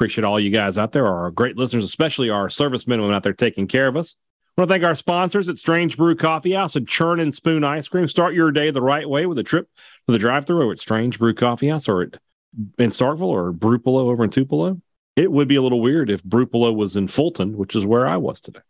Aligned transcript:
Appreciate 0.00 0.24
all 0.24 0.40
you 0.40 0.48
guys 0.48 0.78
out 0.78 0.92
there, 0.92 1.06
our 1.06 1.30
great 1.30 1.58
listeners, 1.58 1.84
especially 1.84 2.30
our 2.30 2.48
servicemen 2.48 3.02
out 3.12 3.22
there 3.22 3.34
taking 3.34 3.66
care 3.66 3.86
of 3.86 3.98
us. 3.98 4.16
I 4.56 4.62
want 4.62 4.70
to 4.70 4.72
thank 4.72 4.82
our 4.82 4.94
sponsors 4.94 5.46
at 5.50 5.58
Strange 5.58 5.98
Brew 5.98 6.16
Coffee 6.16 6.52
House 6.52 6.74
and 6.74 6.88
Churn 6.88 7.20
and 7.20 7.34
Spoon 7.34 7.64
Ice 7.64 7.86
Cream. 7.86 8.08
Start 8.08 8.32
your 8.32 8.50
day 8.50 8.70
the 8.70 8.80
right 8.80 9.06
way 9.06 9.26
with 9.26 9.38
a 9.38 9.42
trip 9.42 9.68
to 10.06 10.12
the 10.12 10.18
drive-through 10.18 10.72
at 10.72 10.80
Strange 10.80 11.18
Brew 11.18 11.34
Coffee 11.34 11.68
House 11.68 11.86
or 11.86 12.00
at 12.00 12.14
in 12.78 12.88
Starkville 12.88 13.24
or 13.24 13.52
Brupolo 13.52 14.08
over 14.08 14.24
in 14.24 14.30
Tupelo. 14.30 14.80
It 15.16 15.30
would 15.30 15.48
be 15.48 15.56
a 15.56 15.62
little 15.62 15.82
weird 15.82 16.08
if 16.08 16.22
Brupolo 16.22 16.74
was 16.74 16.96
in 16.96 17.06
Fulton, 17.06 17.58
which 17.58 17.76
is 17.76 17.84
where 17.84 18.06
I 18.06 18.16
was 18.16 18.40
today. 18.40 18.60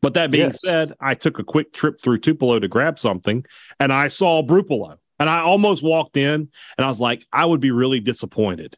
But 0.00 0.14
that 0.14 0.30
being 0.30 0.52
said, 0.52 0.92
I 1.00 1.16
took 1.16 1.40
a 1.40 1.44
quick 1.44 1.72
trip 1.72 2.00
through 2.00 2.20
Tupelo 2.20 2.60
to 2.60 2.68
grab 2.68 3.00
something 3.00 3.44
and 3.80 3.92
I 3.92 4.06
saw 4.06 4.44
Brupolo. 4.44 4.98
And 5.18 5.28
I 5.28 5.40
almost 5.40 5.82
walked 5.82 6.16
in 6.16 6.50
and 6.78 6.84
I 6.84 6.86
was 6.86 7.00
like, 7.00 7.26
I 7.32 7.46
would 7.46 7.60
be 7.60 7.72
really 7.72 7.98
disappointed 7.98 8.76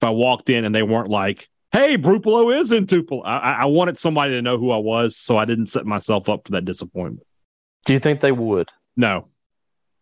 if 0.00 0.06
I 0.06 0.10
walked 0.10 0.50
in 0.50 0.64
and 0.64 0.74
they 0.74 0.82
weren't 0.82 1.08
like, 1.08 1.48
hey, 1.72 1.96
Brupolo 1.96 2.56
is 2.58 2.72
in 2.72 2.86
Tupelo. 2.86 3.22
I, 3.22 3.62
I 3.62 3.64
wanted 3.66 3.98
somebody 3.98 4.32
to 4.32 4.42
know 4.42 4.58
who 4.58 4.70
I 4.70 4.78
was, 4.78 5.16
so 5.16 5.36
I 5.36 5.44
didn't 5.44 5.66
set 5.68 5.86
myself 5.86 6.28
up 6.28 6.46
for 6.46 6.52
that 6.52 6.64
disappointment. 6.64 7.26
Do 7.84 7.92
you 7.92 7.98
think 7.98 8.20
they 8.20 8.32
would? 8.32 8.68
No, 8.96 9.28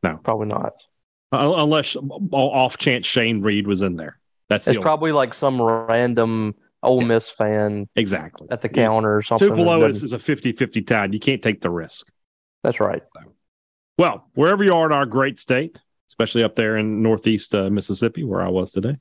no, 0.03 0.19
probably 0.23 0.47
not. 0.47 0.73
Uh, 1.33 1.55
unless 1.57 1.97
off 2.33 2.79
chance 2.79 3.07
Shane 3.07 3.43
Reed 3.43 3.67
was 3.67 3.83
in 3.83 3.97
there. 3.97 4.19
That's 4.49 4.69
it's 4.69 4.79
probably 4.79 5.11
like 5.11 5.35
some 5.35 5.61
random 5.61 6.55
Ole 6.83 7.01
Miss 7.01 7.31
fan 7.31 7.89
exactly 7.97 8.47
at 8.51 8.61
the 8.61 8.69
counter 8.69 9.17
or 9.17 9.23
something. 9.23 9.49
Tupelo 9.49 9.89
is, 9.89 10.03
is 10.03 10.13
a 10.13 10.19
50-50 10.19 10.87
tie. 10.87 11.07
You 11.07 11.19
can't 11.19 11.43
take 11.43 11.61
the 11.61 11.71
risk. 11.71 12.07
That's 12.63 12.79
right. 12.79 13.03
Well, 13.99 14.29
wherever 14.35 14.63
you 14.63 14.73
are 14.73 14.87
in 14.87 14.93
our 14.93 15.07
great 15.07 15.39
state, 15.41 15.79
especially 16.09 16.45
up 16.45 16.55
there 16.55 16.77
in 16.77 17.03
northeast 17.03 17.55
uh, 17.55 17.71
Mississippi, 17.71 18.23
where 18.23 18.43
I 18.43 18.49
was 18.49 18.71
today, 18.71 18.99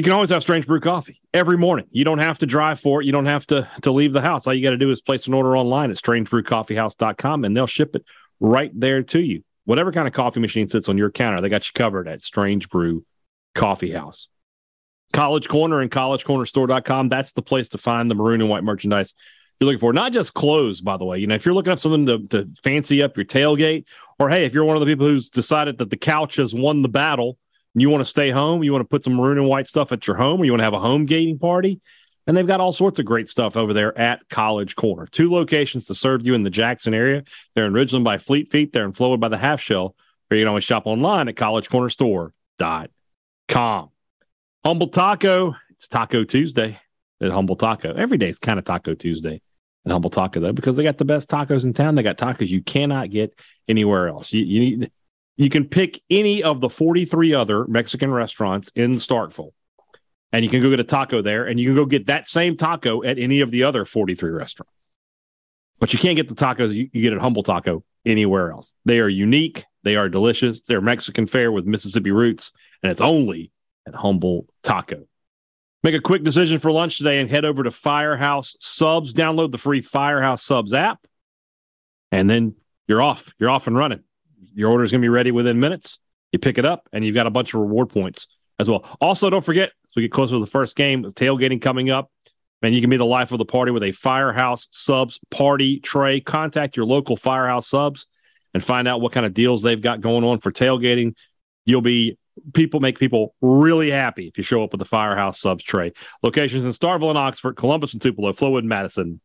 you 0.00 0.04
can 0.04 0.14
always 0.14 0.30
have 0.30 0.40
Strange 0.40 0.66
Brew 0.66 0.80
coffee 0.80 1.20
every 1.34 1.58
morning. 1.58 1.84
You 1.90 2.06
don't 2.06 2.20
have 2.20 2.38
to 2.38 2.46
drive 2.46 2.80
for 2.80 3.02
it. 3.02 3.04
You 3.04 3.12
don't 3.12 3.26
have 3.26 3.46
to 3.48 3.68
to 3.82 3.92
leave 3.92 4.14
the 4.14 4.22
house. 4.22 4.46
All 4.46 4.54
you 4.54 4.62
got 4.62 4.70
to 4.70 4.78
do 4.78 4.90
is 4.90 5.02
place 5.02 5.26
an 5.26 5.34
order 5.34 5.54
online 5.58 5.90
at 5.90 5.98
strangebrewcoffeehouse.com 5.98 7.44
and 7.44 7.54
they'll 7.54 7.66
ship 7.66 7.94
it 7.94 8.06
right 8.40 8.70
there 8.74 9.02
to 9.02 9.20
you. 9.20 9.44
Whatever 9.66 9.92
kind 9.92 10.08
of 10.08 10.14
coffee 10.14 10.40
machine 10.40 10.70
sits 10.70 10.88
on 10.88 10.96
your 10.96 11.10
counter, 11.10 11.42
they 11.42 11.50
got 11.50 11.66
you 11.66 11.72
covered 11.74 12.08
at 12.08 12.22
Strange 12.22 12.70
Brew 12.70 13.04
Coffee 13.54 13.92
House. 13.92 14.28
College 15.12 15.48
Corner 15.48 15.80
and 15.80 15.90
collegecornerstore.com. 15.90 17.10
That's 17.10 17.32
the 17.32 17.42
place 17.42 17.68
to 17.68 17.78
find 17.78 18.10
the 18.10 18.14
maroon 18.14 18.40
and 18.40 18.48
white 18.48 18.64
merchandise 18.64 19.12
you're 19.60 19.66
looking 19.66 19.80
for. 19.80 19.92
Not 19.92 20.12
just 20.12 20.32
clothes, 20.32 20.80
by 20.80 20.96
the 20.96 21.04
way. 21.04 21.18
You 21.18 21.26
know, 21.26 21.34
if 21.34 21.44
you're 21.44 21.54
looking 21.54 21.74
up 21.74 21.78
something 21.78 22.06
to, 22.06 22.26
to 22.28 22.50
fancy 22.62 23.02
up 23.02 23.18
your 23.18 23.26
tailgate, 23.26 23.84
or 24.18 24.30
hey, 24.30 24.46
if 24.46 24.54
you're 24.54 24.64
one 24.64 24.76
of 24.76 24.80
the 24.80 24.86
people 24.86 25.06
who's 25.06 25.28
decided 25.28 25.76
that 25.76 25.90
the 25.90 25.98
couch 25.98 26.36
has 26.36 26.54
won 26.54 26.80
the 26.80 26.88
battle 26.88 27.36
you 27.74 27.90
want 27.90 28.00
to 28.00 28.06
stay 28.06 28.30
home, 28.30 28.64
you 28.64 28.72
want 28.72 28.82
to 28.82 28.88
put 28.88 29.04
some 29.04 29.14
maroon 29.14 29.38
and 29.38 29.46
white 29.46 29.68
stuff 29.68 29.92
at 29.92 30.06
your 30.06 30.16
home, 30.16 30.40
or 30.40 30.44
you 30.44 30.52
want 30.52 30.60
to 30.60 30.64
have 30.64 30.74
a 30.74 30.80
home 30.80 31.06
gating 31.06 31.38
party, 31.38 31.80
and 32.26 32.36
they've 32.36 32.46
got 32.46 32.60
all 32.60 32.72
sorts 32.72 32.98
of 32.98 33.06
great 33.06 33.28
stuff 33.28 33.56
over 33.56 33.72
there 33.72 33.96
at 33.98 34.28
College 34.28 34.76
Corner. 34.76 35.06
Two 35.06 35.32
locations 35.32 35.86
to 35.86 35.94
serve 35.94 36.26
you 36.26 36.34
in 36.34 36.42
the 36.42 36.50
Jackson 36.50 36.92
area. 36.94 37.22
They're 37.54 37.66
in 37.66 37.72
Ridgeland 37.72 38.04
by 38.04 38.18
Fleet 38.18 38.50
Feet. 38.50 38.72
They're 38.72 38.84
in 38.84 38.92
Flowood 38.92 39.20
by 39.20 39.28
the 39.28 39.38
Half 39.38 39.60
Shell. 39.60 39.94
Or 40.30 40.36
you 40.36 40.42
can 40.42 40.48
always 40.48 40.64
shop 40.64 40.86
online 40.86 41.28
at 41.28 41.34
collegecornerstore.com. 41.34 43.90
Humble 44.64 44.88
Taco. 44.88 45.56
It's 45.70 45.88
Taco 45.88 46.24
Tuesday 46.24 46.78
at 47.20 47.30
Humble 47.30 47.56
Taco. 47.56 47.94
Every 47.94 48.18
day 48.18 48.28
is 48.28 48.38
kind 48.38 48.58
of 48.58 48.64
Taco 48.64 48.94
Tuesday 48.94 49.40
at 49.84 49.90
Humble 49.90 50.10
Taco 50.10 50.40
though, 50.40 50.52
because 50.52 50.76
they 50.76 50.84
got 50.84 50.98
the 50.98 51.04
best 51.04 51.28
tacos 51.28 51.64
in 51.64 51.72
town. 51.72 51.96
They 51.96 52.02
got 52.02 52.18
tacos 52.18 52.48
you 52.48 52.62
cannot 52.62 53.10
get 53.10 53.34
anywhere 53.66 54.08
else. 54.08 54.32
You, 54.32 54.44
you 54.44 54.60
need 54.60 54.92
you 55.36 55.50
can 55.50 55.66
pick 55.66 56.00
any 56.10 56.42
of 56.42 56.60
the 56.60 56.68
43 56.68 57.34
other 57.34 57.66
Mexican 57.66 58.12
restaurants 58.12 58.70
in 58.74 58.96
Starkville, 58.96 59.52
and 60.32 60.44
you 60.44 60.50
can 60.50 60.60
go 60.60 60.70
get 60.70 60.80
a 60.80 60.84
taco 60.84 61.22
there, 61.22 61.46
and 61.46 61.58
you 61.58 61.68
can 61.68 61.76
go 61.76 61.86
get 61.86 62.06
that 62.06 62.28
same 62.28 62.56
taco 62.56 63.02
at 63.02 63.18
any 63.18 63.40
of 63.40 63.50
the 63.50 63.64
other 63.64 63.84
43 63.84 64.30
restaurants. 64.30 64.72
But 65.80 65.92
you 65.92 65.98
can't 65.98 66.16
get 66.16 66.28
the 66.28 66.34
tacos 66.34 66.74
you, 66.74 66.90
you 66.92 67.02
get 67.02 67.14
at 67.14 67.20
Humble 67.20 67.42
Taco 67.42 67.82
anywhere 68.04 68.52
else. 68.52 68.74
They 68.84 69.00
are 69.00 69.08
unique. 69.08 69.64
They 69.82 69.96
are 69.96 70.08
delicious. 70.08 70.60
They're 70.60 70.82
Mexican 70.82 71.26
fare 71.26 71.50
with 71.50 71.64
Mississippi 71.64 72.10
roots, 72.10 72.52
and 72.82 72.92
it's 72.92 73.00
only 73.00 73.50
at 73.86 73.94
Humble 73.94 74.46
Taco. 74.62 75.06
Make 75.82 75.94
a 75.94 76.00
quick 76.00 76.22
decision 76.22 76.58
for 76.58 76.70
lunch 76.70 76.98
today 76.98 77.18
and 77.20 77.30
head 77.30 77.46
over 77.46 77.62
to 77.62 77.70
Firehouse 77.70 78.54
Subs. 78.60 79.14
Download 79.14 79.50
the 79.50 79.58
free 79.58 79.80
Firehouse 79.80 80.42
Subs 80.42 80.74
app, 80.74 81.06
and 82.12 82.28
then 82.28 82.56
you're 82.86 83.00
off. 83.00 83.32
You're 83.38 83.50
off 83.50 83.66
and 83.66 83.76
running. 83.76 84.02
Your 84.54 84.70
order 84.70 84.84
is 84.84 84.90
going 84.90 85.00
to 85.00 85.04
be 85.04 85.10
ready 85.10 85.30
within 85.30 85.60
minutes. 85.60 85.98
You 86.32 86.38
pick 86.38 86.58
it 86.58 86.64
up, 86.64 86.88
and 86.92 87.04
you've 87.04 87.14
got 87.14 87.26
a 87.26 87.30
bunch 87.30 87.54
of 87.54 87.60
reward 87.60 87.88
points 87.88 88.26
as 88.58 88.68
well. 88.68 88.84
Also, 89.00 89.30
don't 89.30 89.44
forget, 89.44 89.70
as 89.86 89.96
we 89.96 90.02
get 90.02 90.12
closer 90.12 90.36
to 90.36 90.40
the 90.40 90.46
first 90.46 90.76
game, 90.76 91.04
tailgating 91.04 91.60
coming 91.60 91.90
up, 91.90 92.10
and 92.62 92.74
you 92.74 92.80
can 92.80 92.90
be 92.90 92.96
the 92.96 93.04
life 93.04 93.32
of 93.32 93.38
the 93.38 93.44
party 93.44 93.72
with 93.72 93.82
a 93.82 93.92
Firehouse 93.92 94.68
Subs 94.70 95.18
party 95.30 95.80
tray. 95.80 96.20
Contact 96.20 96.76
your 96.76 96.86
local 96.86 97.16
Firehouse 97.16 97.68
Subs 97.68 98.06
and 98.52 98.62
find 98.62 98.86
out 98.86 99.00
what 99.00 99.12
kind 99.12 99.24
of 99.24 99.32
deals 99.32 99.62
they've 99.62 99.80
got 99.80 100.00
going 100.00 100.24
on 100.24 100.40
for 100.40 100.50
tailgating. 100.50 101.14
You'll 101.64 101.80
be 101.80 102.18
people 102.52 102.80
make 102.80 102.98
people 102.98 103.34
really 103.40 103.90
happy 103.90 104.28
if 104.28 104.38
you 104.38 104.44
show 104.44 104.62
up 104.62 104.72
with 104.72 104.78
the 104.78 104.84
Firehouse 104.84 105.40
Subs 105.40 105.64
tray. 105.64 105.92
Locations 106.22 106.64
in 106.64 106.70
Starkville 106.70 107.10
and 107.10 107.18
Oxford, 107.18 107.56
Columbus 107.56 107.92
and 107.92 108.02
Tupelo, 108.02 108.32
Flowood 108.32 108.60
and 108.60 108.68
Madison. 108.68 109.20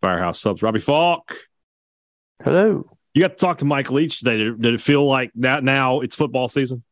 Firehouse 0.00 0.40
Subs. 0.40 0.62
Robbie 0.62 0.80
Faulk. 0.80 1.34
Hello. 2.42 2.97
You 3.18 3.24
got 3.24 3.36
to 3.36 3.44
talk 3.44 3.58
to 3.58 3.64
Mike 3.64 3.90
Leach 3.90 4.20
today. 4.20 4.36
Did, 4.36 4.62
did 4.62 4.74
it 4.74 4.80
feel 4.80 5.04
like 5.04 5.32
that 5.34 5.64
now 5.64 6.02
it's 6.02 6.14
football 6.14 6.48
season? 6.48 6.84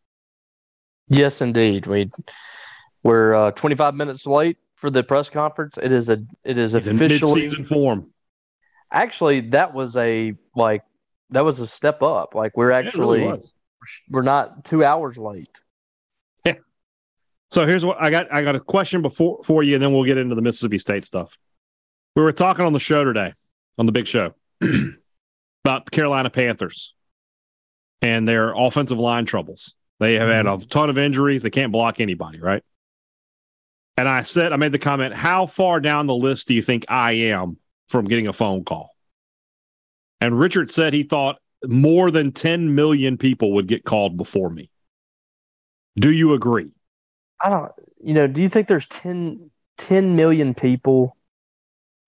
Yes, 1.07 1.41
indeed. 1.41 1.87
We 1.87 2.11
we're 3.05 3.33
uh, 3.33 3.51
25 3.53 3.95
minutes 3.95 4.27
late 4.27 4.57
for 4.75 4.91
the 4.91 5.05
press 5.05 5.31
conference. 5.31 5.79
It 5.81 5.93
is 5.93 6.09
a 6.09 6.25
it 6.43 6.59
is 6.59 6.75
it's 6.75 6.89
officially 6.89 7.43
season 7.43 7.63
form. 7.63 8.11
Actually, 8.91 9.39
that 9.51 9.73
was 9.73 9.97
a 9.97 10.35
like 10.57 10.83
that 11.31 11.45
was 11.45 11.61
a 11.61 11.67
step 11.69 12.03
up. 12.03 12.35
Like 12.35 12.57
we're 12.57 12.73
actually 12.73 13.21
really 13.21 13.41
we're 14.11 14.23
not 14.23 14.65
two 14.65 14.83
hours 14.83 15.17
late. 15.17 15.61
Yeah. 16.45 16.55
So 17.53 17.67
here's 17.67 17.85
what 17.85 18.03
I 18.03 18.11
got. 18.11 18.35
I 18.35 18.43
got 18.43 18.57
a 18.57 18.61
question 18.61 19.01
before 19.01 19.45
for 19.45 19.63
you, 19.63 19.75
and 19.75 19.83
then 19.85 19.93
we'll 19.93 20.03
get 20.03 20.19
into 20.19 20.35
the 20.35 20.43
Mississippi 20.43 20.79
State 20.79 21.05
stuff. 21.05 21.39
We 22.17 22.23
were 22.23 22.33
talking 22.33 22.65
on 22.65 22.73
the 22.73 22.81
show 22.81 23.05
today, 23.05 23.33
on 23.79 23.87
the 23.87 23.93
big 23.93 24.09
show, 24.09 24.35
about 25.67 25.87
the 25.87 25.91
Carolina 25.91 26.31
Panthers 26.31 26.95
and 28.01 28.27
their 28.27 28.55
offensive 28.55 29.01
line 29.01 29.27
troubles. 29.27 29.75
They 29.99 30.15
have 30.15 30.29
had 30.29 30.47
a 30.47 30.51
mm-hmm. 30.51 30.69
ton 30.69 30.91
of 30.91 30.97
injuries. 30.97 31.43
They 31.43 31.51
can't 31.51 31.73
block 31.73 32.01
anybody, 32.01 32.39
right? 32.39 32.63
And 33.97 34.09
I 34.09 34.23
said, 34.23 34.53
I 34.53 34.57
made 34.57 34.71
the 34.71 34.79
comment, 34.79 35.15
how 35.15 35.47
far 35.47 35.81
down 35.81 36.07
the 36.07 36.15
list 36.15 36.47
do 36.47 36.55
you 36.55 36.63
think 36.63 36.85
I 36.89 37.13
am 37.13 37.57
from 37.89 38.05
getting 38.05 38.29
a 38.29 38.33
phone 38.33 38.63
call? 38.63 38.91
And 40.21 40.39
Richard 40.39 40.71
said 40.71 40.95
he 40.95 41.03
thought 41.03 41.39
more 41.67 42.13
than 42.13 42.31
10 42.31 42.75
million 42.77 43.19
people 43.19 43.53
would 43.55 43.67
get 43.67 43.85
called 43.85 44.17
before 44.17 44.51
me. 44.51 44.71
Do 45.99 46.13
you 46.13 46.35
agree? 46.35 46.71
I 47.43 47.51
don't, 47.51 47.73
you 48.01 48.15
know, 48.15 48.29
do 48.29 48.41
you 48.41 48.49
think 48.49 48.69
there's 48.69 48.87
10, 48.87 49.51
10 49.79 50.15
million 50.15 50.55
people 50.55 51.17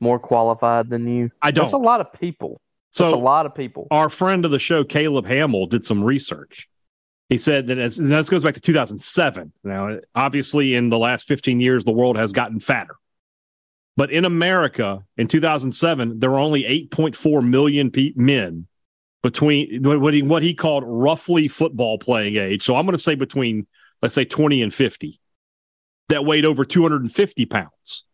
more 0.01 0.21
qualified 0.21 0.91
than 0.91 1.09
you? 1.09 1.31
I 1.43 1.51
don't. 1.51 1.65
That's 1.65 1.73
a 1.73 1.79
lot 1.79 2.01
of 2.01 2.13
people. 2.13 2.61
So 2.91 3.05
That's 3.05 3.17
a 3.17 3.19
lot 3.19 3.47
of 3.47 3.55
people. 3.55 3.87
Our 3.91 4.09
friend 4.09 4.45
of 4.45 4.51
the 4.51 4.59
show, 4.59 4.85
Caleb 4.85 5.27
Hamill, 5.27 5.67
did 5.67 5.85
some 5.85 6.03
research. 6.03 6.69
He 7.29 7.37
said 7.37 7.67
that 7.67 7.79
as 7.79 7.97
this 7.97 8.31
goes 8.31 8.43
back 8.43 8.55
to 8.55 8.61
2007. 8.61 9.53
Now, 9.63 9.99
obviously, 10.15 10.75
in 10.75 10.89
the 10.89 10.99
last 10.99 11.29
15 11.29 11.61
years, 11.61 11.85
the 11.85 11.93
world 11.93 12.17
has 12.17 12.33
gotten 12.33 12.59
fatter. 12.59 12.97
But 13.97 14.11
in 14.11 14.25
America 14.25 15.05
in 15.17 15.29
2007, 15.29 16.21
there 16.21 16.31
were 16.31 16.39
only 16.39 16.63
8.4 16.63 17.47
million 17.47 17.91
pe- 17.91 18.13
men 18.17 18.67
between 19.23 19.83
what 19.83 20.15
he 20.15 20.23
what 20.23 20.43
he 20.43 20.55
called 20.55 20.85
roughly 20.87 21.49
football 21.49 21.99
playing 21.99 22.37
age. 22.37 22.63
So 22.63 22.77
I'm 22.77 22.87
going 22.87 22.97
to 22.97 23.03
say 23.03 23.15
between 23.15 23.67
let's 24.01 24.15
say 24.15 24.25
20 24.25 24.63
and 24.63 24.73
50 24.73 25.21
that 26.09 26.25
weighed 26.25 26.47
over 26.47 26.65
250 26.65 27.47
pounds. 27.47 28.05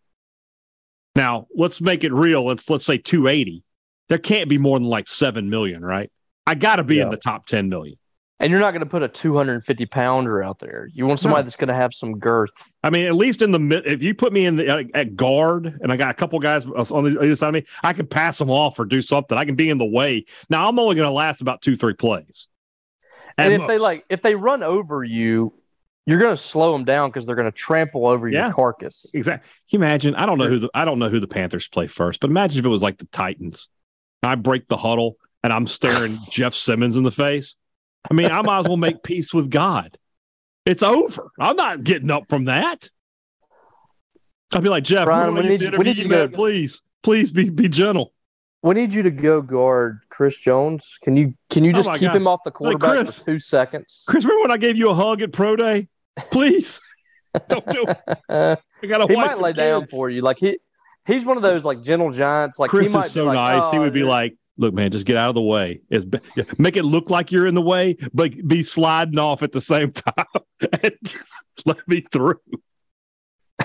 Now 1.14 1.46
let's 1.54 1.80
make 1.80 2.02
it 2.02 2.12
real. 2.12 2.46
Let's 2.46 2.68
let's 2.70 2.86
say 2.86 2.98
280. 2.98 3.62
There 4.08 4.18
can't 4.18 4.48
be 4.48 4.58
more 4.58 4.78
than 4.78 4.88
like 4.88 5.08
seven 5.08 5.48
million, 5.50 5.84
right? 5.84 6.10
I 6.46 6.54
got 6.54 6.76
to 6.76 6.84
be 6.84 6.96
yeah. 6.96 7.04
in 7.04 7.10
the 7.10 7.16
top 7.16 7.46
10 7.46 7.68
million. 7.68 7.96
And 8.40 8.50
you're 8.50 8.60
not 8.60 8.72
going 8.72 8.80
to 8.80 8.86
put 8.86 9.02
a 9.02 9.08
250 9.08 9.86
pounder 9.86 10.42
out 10.42 10.58
there. 10.58 10.88
You 10.92 11.06
want 11.06 11.20
somebody 11.20 11.42
no. 11.42 11.44
that's 11.44 11.56
going 11.56 11.68
to 11.68 11.74
have 11.74 11.94
some 11.94 12.18
girth. 12.18 12.74
I 12.82 12.90
mean, 12.90 13.06
at 13.06 13.14
least 13.14 13.42
in 13.42 13.52
the 13.52 13.60
mid, 13.60 13.86
if 13.86 14.02
you 14.02 14.12
put 14.12 14.32
me 14.32 14.44
in 14.44 14.56
the 14.56 14.90
at 14.92 15.14
guard 15.16 15.78
and 15.80 15.92
I 15.92 15.96
got 15.96 16.10
a 16.10 16.14
couple 16.14 16.38
guys 16.40 16.66
on 16.66 17.04
the 17.04 17.18
other 17.18 17.36
side 17.36 17.48
of 17.48 17.54
me, 17.54 17.64
I 17.82 17.92
can 17.92 18.06
pass 18.06 18.38
them 18.38 18.50
off 18.50 18.78
or 18.78 18.84
do 18.84 19.00
something. 19.00 19.38
I 19.38 19.44
can 19.44 19.54
be 19.54 19.70
in 19.70 19.78
the 19.78 19.86
way. 19.86 20.26
Now 20.50 20.68
I'm 20.68 20.78
only 20.78 20.96
going 20.96 21.06
to 21.06 21.12
last 21.12 21.40
about 21.40 21.62
two, 21.62 21.76
three 21.76 21.94
plays. 21.94 22.48
And 23.38 23.52
if 23.52 23.60
most. 23.60 23.68
they 23.68 23.78
like, 23.78 24.04
if 24.10 24.20
they 24.20 24.34
run 24.34 24.62
over 24.62 25.02
you, 25.02 25.54
you're 26.06 26.20
going 26.20 26.36
to 26.36 26.42
slow 26.42 26.72
them 26.72 26.84
down 26.84 27.10
because 27.10 27.26
they're 27.26 27.36
going 27.36 27.50
to 27.50 27.56
trample 27.56 28.06
over 28.06 28.28
yeah, 28.28 28.46
your 28.46 28.52
carcass. 28.52 29.06
Exactly. 29.14 29.48
Can 29.70 29.80
you 29.80 29.84
imagine? 29.86 30.14
I 30.16 30.26
don't 30.26 30.38
know 30.38 30.48
who 30.48 30.58
the 30.58 30.70
I 30.74 30.84
don't 30.84 30.98
know 30.98 31.08
who 31.08 31.20
the 31.20 31.26
Panthers 31.26 31.66
play 31.68 31.86
first, 31.86 32.20
but 32.20 32.30
imagine 32.30 32.58
if 32.58 32.66
it 32.66 32.68
was 32.68 32.82
like 32.82 32.98
the 32.98 33.06
Titans. 33.06 33.68
I 34.26 34.34
break 34.34 34.68
the 34.68 34.76
huddle 34.76 35.16
and 35.42 35.52
I'm 35.52 35.66
staring 35.66 36.18
Jeff 36.30 36.54
Simmons 36.54 36.96
in 36.96 37.02
the 37.02 37.10
face. 37.10 37.56
I 38.10 38.14
mean, 38.14 38.30
I 38.30 38.42
might 38.42 38.60
as 38.60 38.68
well 38.68 38.76
make 38.76 39.02
peace 39.02 39.32
with 39.32 39.50
God. 39.50 39.98
It's 40.66 40.82
over. 40.82 41.30
I'm 41.38 41.56
not 41.56 41.84
getting 41.84 42.10
up 42.10 42.28
from 42.28 42.46
that. 42.46 42.88
I'd 44.54 44.62
be 44.62 44.68
like, 44.68 44.84
Jeff, 44.84 45.06
Brian, 45.06 45.34
we 45.34 45.42
need, 45.42 45.76
we 45.76 45.84
need 45.84 45.98
you 45.98 46.04
to 46.04 46.08
go. 46.08 46.28
Please, 46.28 46.82
please 47.02 47.30
be 47.30 47.50
be 47.50 47.68
gentle. 47.68 48.12
We 48.62 48.74
need 48.74 48.94
you 48.94 49.02
to 49.02 49.10
go 49.10 49.42
guard 49.42 50.00
Chris 50.08 50.38
Jones. 50.38 50.98
Can 51.02 51.16
you 51.16 51.34
can 51.50 51.64
you 51.64 51.72
oh 51.72 51.74
just 51.74 51.90
oh 51.90 51.94
keep 51.94 52.08
God. 52.08 52.16
him 52.16 52.26
off 52.26 52.40
the 52.44 52.50
quarterback 52.50 52.88
like 52.88 53.04
Chris, 53.04 53.18
for 53.18 53.26
two 53.26 53.38
seconds? 53.38 54.04
Chris, 54.06 54.24
remember 54.24 54.42
when 54.42 54.50
I 54.52 54.56
gave 54.56 54.76
you 54.76 54.90
a 54.90 54.94
hug 54.94 55.20
at 55.22 55.32
pro 55.32 55.56
day? 55.56 55.88
Please. 56.30 56.80
Don't 57.48 57.66
do 57.66 57.84
it. 57.88 57.98
I 58.82 58.86
got 58.86 59.10
He 59.10 59.16
might 59.16 59.38
lay 59.38 59.50
kids. 59.50 59.58
down 59.58 59.86
for 59.86 60.08
you. 60.08 60.22
Like 60.22 60.38
he 60.38 60.58
he's 61.06 61.24
one 61.24 61.36
of 61.36 61.42
those 61.42 61.64
like 61.64 61.82
gentle 61.82 62.10
giants. 62.10 62.58
Like 62.58 62.70
Chris 62.70 62.88
he 62.88 62.94
might 62.94 63.06
is 63.06 63.12
so 63.12 63.26
like, 63.26 63.34
nice. 63.34 63.64
Oh, 63.64 63.70
he 63.72 63.78
would 63.78 63.92
be 63.92 64.02
like, 64.02 64.36
look, 64.56 64.74
man, 64.74 64.90
just 64.90 65.06
get 65.06 65.16
out 65.16 65.28
of 65.28 65.34
the 65.34 65.42
way. 65.42 65.80
Is 65.90 66.06
make 66.58 66.76
it 66.76 66.84
look 66.84 67.10
like 67.10 67.32
you're 67.32 67.46
in 67.46 67.54
the 67.54 67.62
way, 67.62 67.96
but 68.12 68.32
be 68.46 68.62
sliding 68.62 69.18
off 69.18 69.42
at 69.42 69.52
the 69.52 69.60
same 69.60 69.92
time 69.92 70.26
and 70.82 70.94
just 71.02 71.42
let 71.64 71.86
me 71.88 72.04
through. 72.12 72.40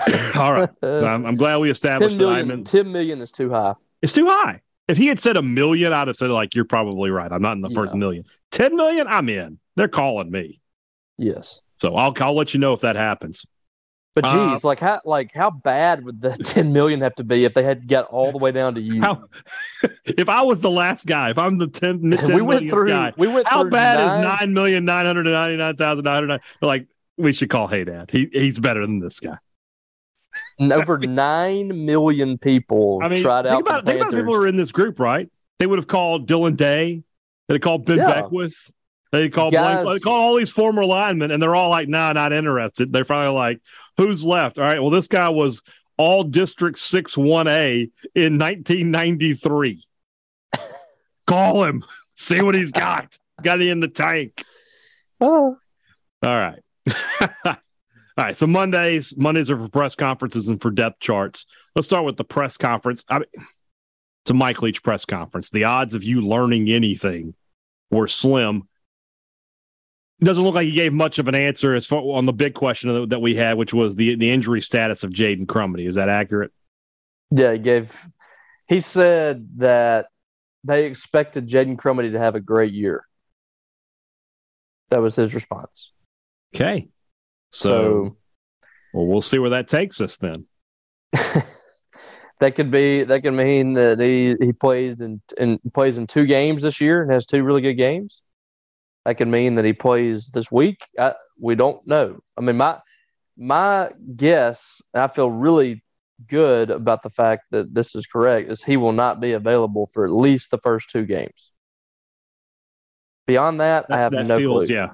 All 0.34 0.52
right, 0.52 0.68
I'm, 0.82 1.26
I'm, 1.26 1.36
glad 1.36 1.58
we 1.58 1.70
established 1.70 2.16
10 2.16 2.18
million, 2.18 2.48
that. 2.48 2.66
10 2.66 2.92
million 2.92 3.20
is 3.20 3.32
too 3.32 3.50
high. 3.50 3.74
It's 4.02 4.12
too 4.12 4.26
high. 4.26 4.60
If 4.88 4.96
he 4.96 5.06
had 5.06 5.20
said 5.20 5.36
a 5.36 5.42
million, 5.42 5.92
I'd 5.92 6.08
have 6.08 6.16
said 6.16 6.30
like 6.30 6.54
you're 6.54 6.64
probably 6.64 7.10
right. 7.10 7.30
I'm 7.30 7.42
not 7.42 7.52
in 7.52 7.60
the 7.60 7.70
first 7.70 7.94
million. 7.94 8.24
Ten 8.50 8.74
million, 8.74 9.06
I'm 9.06 9.28
in. 9.28 9.58
They're 9.76 9.88
calling 9.88 10.30
me. 10.30 10.60
Yes. 11.16 11.60
So 11.76 11.94
I'll 11.94 12.12
I'll 12.20 12.34
let 12.34 12.54
you 12.54 12.60
know 12.60 12.72
if 12.72 12.80
that 12.80 12.96
happens. 12.96 13.46
But 14.14 14.24
geez, 14.24 14.64
uh, 14.64 14.68
like 14.68 14.80
how 14.80 15.00
like 15.04 15.32
how 15.32 15.50
bad 15.50 16.04
would 16.04 16.20
the 16.20 16.30
ten 16.44 16.72
million 16.72 17.00
have 17.00 17.14
to 17.16 17.24
be 17.24 17.44
if 17.44 17.54
they 17.54 17.62
had 17.62 17.86
get 17.86 18.04
all 18.06 18.32
the 18.32 18.38
way 18.38 18.50
down 18.50 18.74
to 18.74 18.80
you? 18.80 19.00
How, 19.00 19.24
if 20.04 20.28
I 20.28 20.42
was 20.42 20.60
the 20.60 20.70
last 20.70 21.06
guy, 21.06 21.30
if 21.30 21.38
I'm 21.38 21.58
the 21.58 21.68
10, 21.68 22.10
10 22.10 22.34
we 22.34 22.42
went 22.42 22.68
through, 22.68 22.88
guy, 22.88 23.12
we 23.16 23.28
went 23.28 23.46
how 23.46 23.64
bad 23.68 23.98
nine, 23.98 24.18
is 24.18 24.40
nine 24.40 24.52
million 24.52 24.84
nine 24.84 25.06
hundred 25.06 25.24
ninety 25.24 25.56
nine 25.56 25.76
thousand 25.76 26.04
nine 26.04 26.22
hundred? 26.28 26.40
Like 26.60 26.88
we 27.16 27.32
should 27.32 27.50
call 27.50 27.68
Hey 27.68 27.84
Dad. 27.84 28.10
He 28.10 28.28
he's 28.32 28.58
better 28.58 28.80
than 28.80 28.98
this 28.98 29.20
guy. 29.20 29.38
Over 30.60 30.98
nine 30.98 31.86
million 31.86 32.36
people 32.36 33.00
I 33.02 33.08
mean, 33.08 33.22
tried 33.22 33.42
think 33.42 33.54
out. 33.54 33.60
About, 33.60 33.86
think 33.86 34.00
about 34.00 34.12
people 34.12 34.34
who 34.34 34.42
are 34.42 34.46
in 34.46 34.56
this 34.56 34.72
group, 34.72 34.98
right? 34.98 35.28
They 35.60 35.66
would 35.66 35.78
have 35.78 35.88
called 35.88 36.28
Dylan 36.28 36.56
Day. 36.56 37.02
They 37.46 37.54
would 37.54 37.62
have 37.62 37.62
called 37.62 37.86
Ben 37.86 37.98
yeah. 37.98 38.08
Beckwith. 38.08 38.70
They 39.12 39.28
Guys, 39.28 39.50
Blake, 39.50 40.00
they 40.00 40.04
call 40.04 40.16
all 40.16 40.36
these 40.36 40.52
former 40.52 40.84
linemen, 40.84 41.32
and 41.32 41.42
they're 41.42 41.54
all 41.54 41.70
like, 41.70 41.88
"Nah, 41.88 42.12
not 42.12 42.32
interested." 42.32 42.92
They're 42.92 43.04
finally 43.04 43.34
like, 43.34 43.60
Who's 44.00 44.24
left? 44.24 44.58
All 44.58 44.64
right. 44.64 44.80
Well, 44.80 44.88
this 44.88 45.08
guy 45.08 45.28
was 45.28 45.60
all 45.98 46.24
district 46.24 46.78
6 46.78 47.16
1A 47.16 47.90
in 48.14 48.38
1993. 48.38 49.84
Call 51.26 51.64
him. 51.64 51.84
See 52.16 52.40
what 52.40 52.54
he's 52.54 52.72
got. 52.72 53.14
got 53.42 53.60
it 53.60 53.68
in 53.68 53.80
the 53.80 53.88
tank. 53.88 54.42
Oh. 55.20 55.58
All 56.22 56.38
right. 56.38 56.60
all 57.20 57.56
right. 58.16 58.34
So 58.38 58.46
Mondays, 58.46 59.14
Mondays 59.18 59.50
are 59.50 59.58
for 59.58 59.68
press 59.68 59.94
conferences 59.94 60.48
and 60.48 60.62
for 60.62 60.70
depth 60.70 61.00
charts. 61.00 61.44
Let's 61.76 61.86
start 61.86 62.06
with 62.06 62.16
the 62.16 62.24
press 62.24 62.56
conference. 62.56 63.04
I 63.10 63.18
mean, 63.18 63.28
it's 64.22 64.30
a 64.30 64.34
Mike 64.34 64.62
Leach 64.62 64.82
press 64.82 65.04
conference. 65.04 65.50
The 65.50 65.64
odds 65.64 65.94
of 65.94 66.04
you 66.04 66.22
learning 66.22 66.70
anything 66.70 67.34
were 67.90 68.08
slim 68.08 68.66
doesn't 70.24 70.44
look 70.44 70.54
like 70.54 70.66
he 70.66 70.72
gave 70.72 70.92
much 70.92 71.18
of 71.18 71.28
an 71.28 71.34
answer 71.34 71.74
as 71.74 71.86
far 71.86 72.02
on 72.02 72.26
the 72.26 72.32
big 72.32 72.54
question 72.54 73.08
that 73.08 73.20
we 73.20 73.34
had, 73.34 73.56
which 73.56 73.72
was 73.72 73.96
the 73.96 74.16
the 74.16 74.30
injury 74.30 74.60
status 74.60 75.02
of 75.02 75.10
Jaden 75.10 75.46
Crumedy. 75.46 75.86
Is 75.86 75.94
that 75.94 76.08
accurate? 76.08 76.52
Yeah, 77.30 77.52
he 77.52 77.58
gave. 77.58 78.08
He 78.68 78.80
said 78.80 79.48
that 79.56 80.08
they 80.64 80.86
expected 80.86 81.48
Jaden 81.48 81.76
Crumedy 81.76 82.12
to 82.12 82.18
have 82.18 82.34
a 82.34 82.40
great 82.40 82.72
year. 82.72 83.06
That 84.90 85.00
was 85.00 85.16
his 85.16 85.34
response. 85.34 85.92
Okay, 86.54 86.88
so, 87.50 87.68
so 87.68 88.16
well, 88.92 89.06
we'll 89.06 89.20
see 89.20 89.38
where 89.38 89.50
that 89.50 89.68
takes 89.68 90.00
us 90.00 90.16
then. 90.16 90.46
that 91.12 92.54
could 92.54 92.70
be 92.70 93.04
that 93.04 93.22
could 93.22 93.34
mean 93.34 93.74
that 93.74 94.00
he 94.00 94.36
he 94.40 94.52
plays 94.52 95.00
in, 95.00 95.20
in 95.38 95.58
plays 95.72 95.98
in 95.98 96.06
two 96.06 96.26
games 96.26 96.62
this 96.62 96.80
year 96.80 97.02
and 97.02 97.12
has 97.12 97.26
two 97.26 97.44
really 97.44 97.62
good 97.62 97.74
games. 97.74 98.22
That 99.04 99.14
could 99.14 99.28
mean 99.28 99.54
that 99.54 99.64
he 99.64 99.72
plays 99.72 100.28
this 100.28 100.52
week. 100.52 100.86
I, 100.98 101.14
we 101.38 101.54
don't 101.54 101.86
know. 101.86 102.20
I 102.36 102.42
mean, 102.42 102.56
my 102.56 102.78
my 103.36 103.90
guess, 104.14 104.82
I 104.94 105.08
feel 105.08 105.30
really 105.30 105.82
good 106.26 106.70
about 106.70 107.02
the 107.02 107.08
fact 107.08 107.44
that 107.50 107.74
this 107.74 107.94
is 107.94 108.06
correct, 108.06 108.50
is 108.50 108.62
he 108.62 108.76
will 108.76 108.92
not 108.92 109.20
be 109.20 109.32
available 109.32 109.88
for 109.92 110.04
at 110.04 110.12
least 110.12 110.50
the 110.50 110.58
first 110.58 110.90
two 110.90 111.06
games. 111.06 111.52
Beyond 113.26 113.60
that, 113.60 113.88
that 113.88 113.94
I 113.94 114.00
have 114.00 114.12
that 114.12 114.26
no 114.26 114.38
feels, 114.38 114.66
clue. 114.66 114.74
Yeah, 114.74 114.88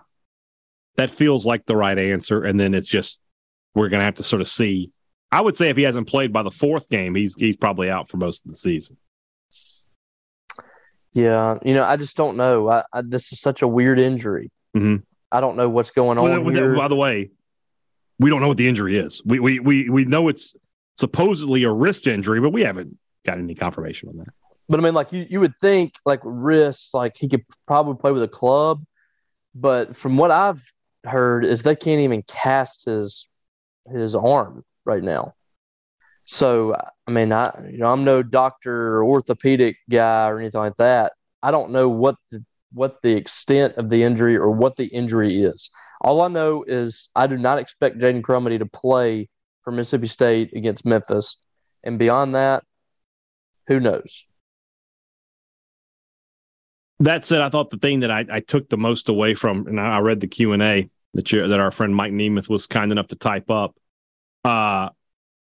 that 0.97 1.11
feels 1.11 1.45
like 1.45 1.67
the 1.67 1.77
right 1.77 1.99
answer, 1.99 2.45
and 2.45 2.61
then 2.61 2.75
it's 2.75 2.89
just 2.89 3.21
we're 3.75 3.89
going 3.89 4.01
to 4.01 4.05
have 4.05 4.17
to 4.17 4.23
sort 4.23 4.41
of 4.41 4.49
see. 4.49 4.93
I 5.33 5.41
would 5.41 5.57
say 5.57 5.69
if 5.69 5.77
he 5.77 5.83
hasn't 5.83 6.07
played 6.07 6.33
by 6.33 6.45
the 6.45 6.51
fourth 6.51 6.89
game, 6.89 7.17
he's 7.17 7.35
he's 7.37 7.57
probably 7.57 7.91
out 7.91 8.09
for 8.09 8.19
most 8.19 8.45
of 8.45 8.53
the 8.53 8.57
season. 8.57 8.97
Yeah, 11.17 11.59
you 11.65 11.73
know, 11.73 11.83
I 11.83 11.97
just 11.97 12.15
don't 12.15 12.37
know. 12.37 12.69
I, 12.69 12.85
I 12.93 13.01
this 13.01 13.33
is 13.33 13.41
such 13.41 13.63
a 13.63 13.69
weird 13.69 13.99
injury. 13.99 14.51
Mm-hmm. 14.77 14.97
I 15.33 15.41
don't 15.41 15.57
know 15.57 15.67
what's 15.67 15.91
going 15.91 16.19
on 16.19 16.25
well, 16.25 16.53
here. 16.53 16.77
By 16.77 16.89
the 16.89 16.95
way, 16.95 17.31
we 18.19 18.29
don't 18.29 18.43
know 18.43 18.49
what 18.49 18.59
the 18.59 18.69
injury 18.69 18.99
is. 18.99 19.23
We 19.25 19.41
we 19.41 19.59
we 19.59 19.89
we 19.89 20.05
know 20.05 20.29
it's 20.29 20.55
supposedly 20.99 21.63
a 21.63 21.73
wrist 21.73 22.07
injury, 22.07 22.39
but 22.39 22.51
we 22.51 22.65
haven't 22.65 22.99
got 23.25 23.39
any 23.39 23.55
confirmation 23.55 24.11
on 24.11 24.19
that. 24.19 24.29
But 24.69 24.79
I 24.79 24.83
mean, 24.83 24.93
like 24.93 25.11
you, 25.11 25.27
you 25.27 25.41
would 25.41 25.57
think 25.57 25.95
like 26.05 26.21
wrist, 26.23 26.93
like 26.93 27.17
he 27.17 27.29
could 27.29 27.47
probably 27.67 27.95
play 27.95 28.13
with 28.13 28.23
a 28.23 28.29
club. 28.29 28.85
But 29.55 29.97
from 29.97 30.19
what 30.19 30.31
I've 30.31 30.63
heard, 31.03 31.47
is 31.47 31.63
they 31.63 31.77
can't 31.77 32.03
even 32.03 32.25
cast 32.25 32.85
his 32.85 33.27
his 33.91 34.15
arm 34.15 34.67
right 34.85 35.03
now. 35.03 35.33
So, 36.29 36.75
I 37.07 37.11
mean, 37.11 37.33
I 37.33 37.53
you 37.71 37.79
know 37.79 37.87
I'm 37.87 38.05
no 38.05 38.23
doctor 38.23 38.97
or 38.97 39.05
orthopedic 39.05 39.77
guy 39.89 40.29
or 40.29 40.39
anything 40.41 40.61
like 40.61 40.77
that. 40.77 41.13
I 41.43 41.53
don't 41.53 41.71
know 41.71 41.89
what 41.89 42.17
the 42.31 42.45
what 42.73 43.01
the 43.03 43.13
extent 43.13 43.77
of 43.77 43.91
the 43.91 44.03
injury 44.03 44.37
or 44.37 44.51
what 44.51 44.77
the 44.77 44.87
injury 44.87 45.37
is. 45.37 45.71
All 46.01 46.21
I 46.21 46.29
know 46.29 46.65
is 46.67 47.11
I 47.15 47.29
do 47.29 47.39
not 47.39 47.61
expect 47.61 47.99
Jaden 47.99 48.23
Crumedy 48.23 48.59
to 48.59 48.67
play 48.67 49.29
for 49.63 49.71
Mississippi 49.71 50.09
State 50.09 50.53
against 50.53 50.85
Memphis, 50.85 51.39
and 51.85 51.97
beyond 51.97 52.35
that, 52.35 52.65
who 53.69 53.79
knows? 53.79 54.27
That 56.99 57.25
said, 57.25 57.41
I 57.41 57.51
thought 57.51 57.71
the 57.71 57.77
thing 57.77 58.01
that 58.01 58.11
I, 58.11 58.25
I 58.29 58.41
took 58.41 58.69
the 58.69 58.77
most 58.77 59.09
away 59.09 59.35
from, 59.35 59.69
and 59.69 59.79
I 59.79 60.01
read 60.01 60.19
the 60.19 60.27
Q 60.27 60.55
and 60.55 60.63
A 60.63 60.91
that 61.15 61.29
that 61.31 61.61
our 61.61 61.71
friend 61.71 61.95
Mike 61.95 62.13
Nemeth 62.13 62.49
was 62.49 62.67
kind 62.67 62.91
enough 62.91 63.09
to 63.09 63.17
type 63.17 63.49
up. 63.49 63.77
Uh, 64.45 64.89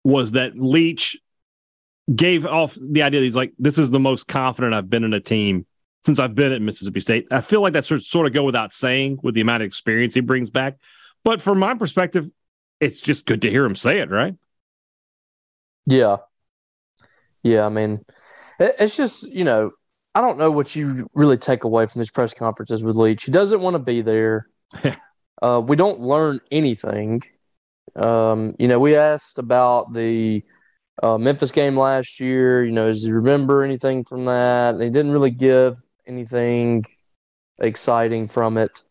was 0.03 0.33
that 0.33 0.57
Leach 0.57 1.17
gave 2.13 2.45
off 2.45 2.75
the 2.75 3.03
idea 3.03 3.19
that 3.19 3.25
he's 3.25 3.35
like, 3.35 3.53
this 3.57 3.77
is 3.77 3.89
the 3.89 3.99
most 3.99 4.27
confident 4.27 4.73
I've 4.73 4.89
been 4.89 5.03
in 5.03 5.13
a 5.13 5.19
team 5.19 5.65
since 6.05 6.19
I've 6.19 6.35
been 6.35 6.51
at 6.51 6.61
Mississippi 6.61 6.99
State. 6.99 7.27
I 7.31 7.41
feel 7.41 7.61
like 7.61 7.73
that 7.73 7.85
sort 7.85 8.27
of 8.27 8.33
go 8.33 8.43
without 8.43 8.73
saying 8.73 9.19
with 9.23 9.35
the 9.35 9.41
amount 9.41 9.63
of 9.63 9.67
experience 9.67 10.13
he 10.13 10.19
brings 10.19 10.49
back. 10.49 10.77
But 11.23 11.41
from 11.41 11.59
my 11.59 11.75
perspective, 11.75 12.29
it's 12.79 12.99
just 12.99 13.25
good 13.25 13.41
to 13.43 13.49
hear 13.49 13.63
him 13.63 13.75
say 13.75 13.99
it, 13.99 14.09
right? 14.09 14.35
Yeah. 15.85 16.17
Yeah. 17.41 17.65
I 17.65 17.69
mean, 17.69 18.03
it's 18.59 18.97
just, 18.97 19.23
you 19.29 19.45
know, 19.45 19.71
I 20.15 20.21
don't 20.21 20.37
know 20.37 20.51
what 20.51 20.75
you 20.75 21.09
really 21.13 21.37
take 21.37 21.63
away 21.63 21.85
from 21.85 21.99
these 21.99 22.11
press 22.11 22.33
conferences 22.33 22.83
with 22.83 22.95
Leach. 22.95 23.23
He 23.23 23.31
doesn't 23.31 23.61
want 23.61 23.75
to 23.75 23.79
be 23.79 24.01
there. 24.01 24.47
uh, 25.41 25.61
we 25.65 25.75
don't 25.75 26.01
learn 26.01 26.39
anything. 26.51 27.21
Um, 27.95 28.55
you 28.59 28.67
know, 28.67 28.79
we 28.79 28.95
asked 28.95 29.37
about 29.37 29.93
the 29.93 30.43
uh, 31.01 31.17
Memphis 31.17 31.51
game 31.51 31.77
last 31.77 32.19
year. 32.19 32.63
You 32.63 32.71
know, 32.71 32.87
does 32.87 33.03
he 33.03 33.11
remember 33.11 33.63
anything 33.63 34.03
from 34.03 34.25
that? 34.25 34.79
He 34.79 34.89
didn't 34.89 35.11
really 35.11 35.31
give 35.31 35.83
anything 36.05 36.85
exciting 37.59 38.27
from 38.27 38.57
it. 38.57 38.83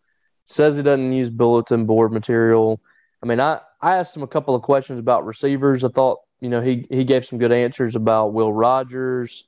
Says 0.46 0.76
he 0.76 0.82
doesn't 0.82 1.12
use 1.12 1.30
bulletin 1.30 1.86
board 1.86 2.12
material. 2.12 2.80
I 3.22 3.26
mean, 3.26 3.40
I, 3.40 3.60
I 3.80 3.96
asked 3.96 4.16
him 4.16 4.22
a 4.22 4.28
couple 4.28 4.54
of 4.54 4.62
questions 4.62 4.98
about 4.98 5.24
receivers. 5.24 5.84
I 5.84 5.88
thought, 5.88 6.18
you 6.40 6.48
know, 6.48 6.60
he 6.60 6.86
he 6.90 7.04
gave 7.04 7.24
some 7.24 7.38
good 7.38 7.52
answers 7.52 7.94
about 7.94 8.32
Will 8.32 8.52
Rogers. 8.52 9.44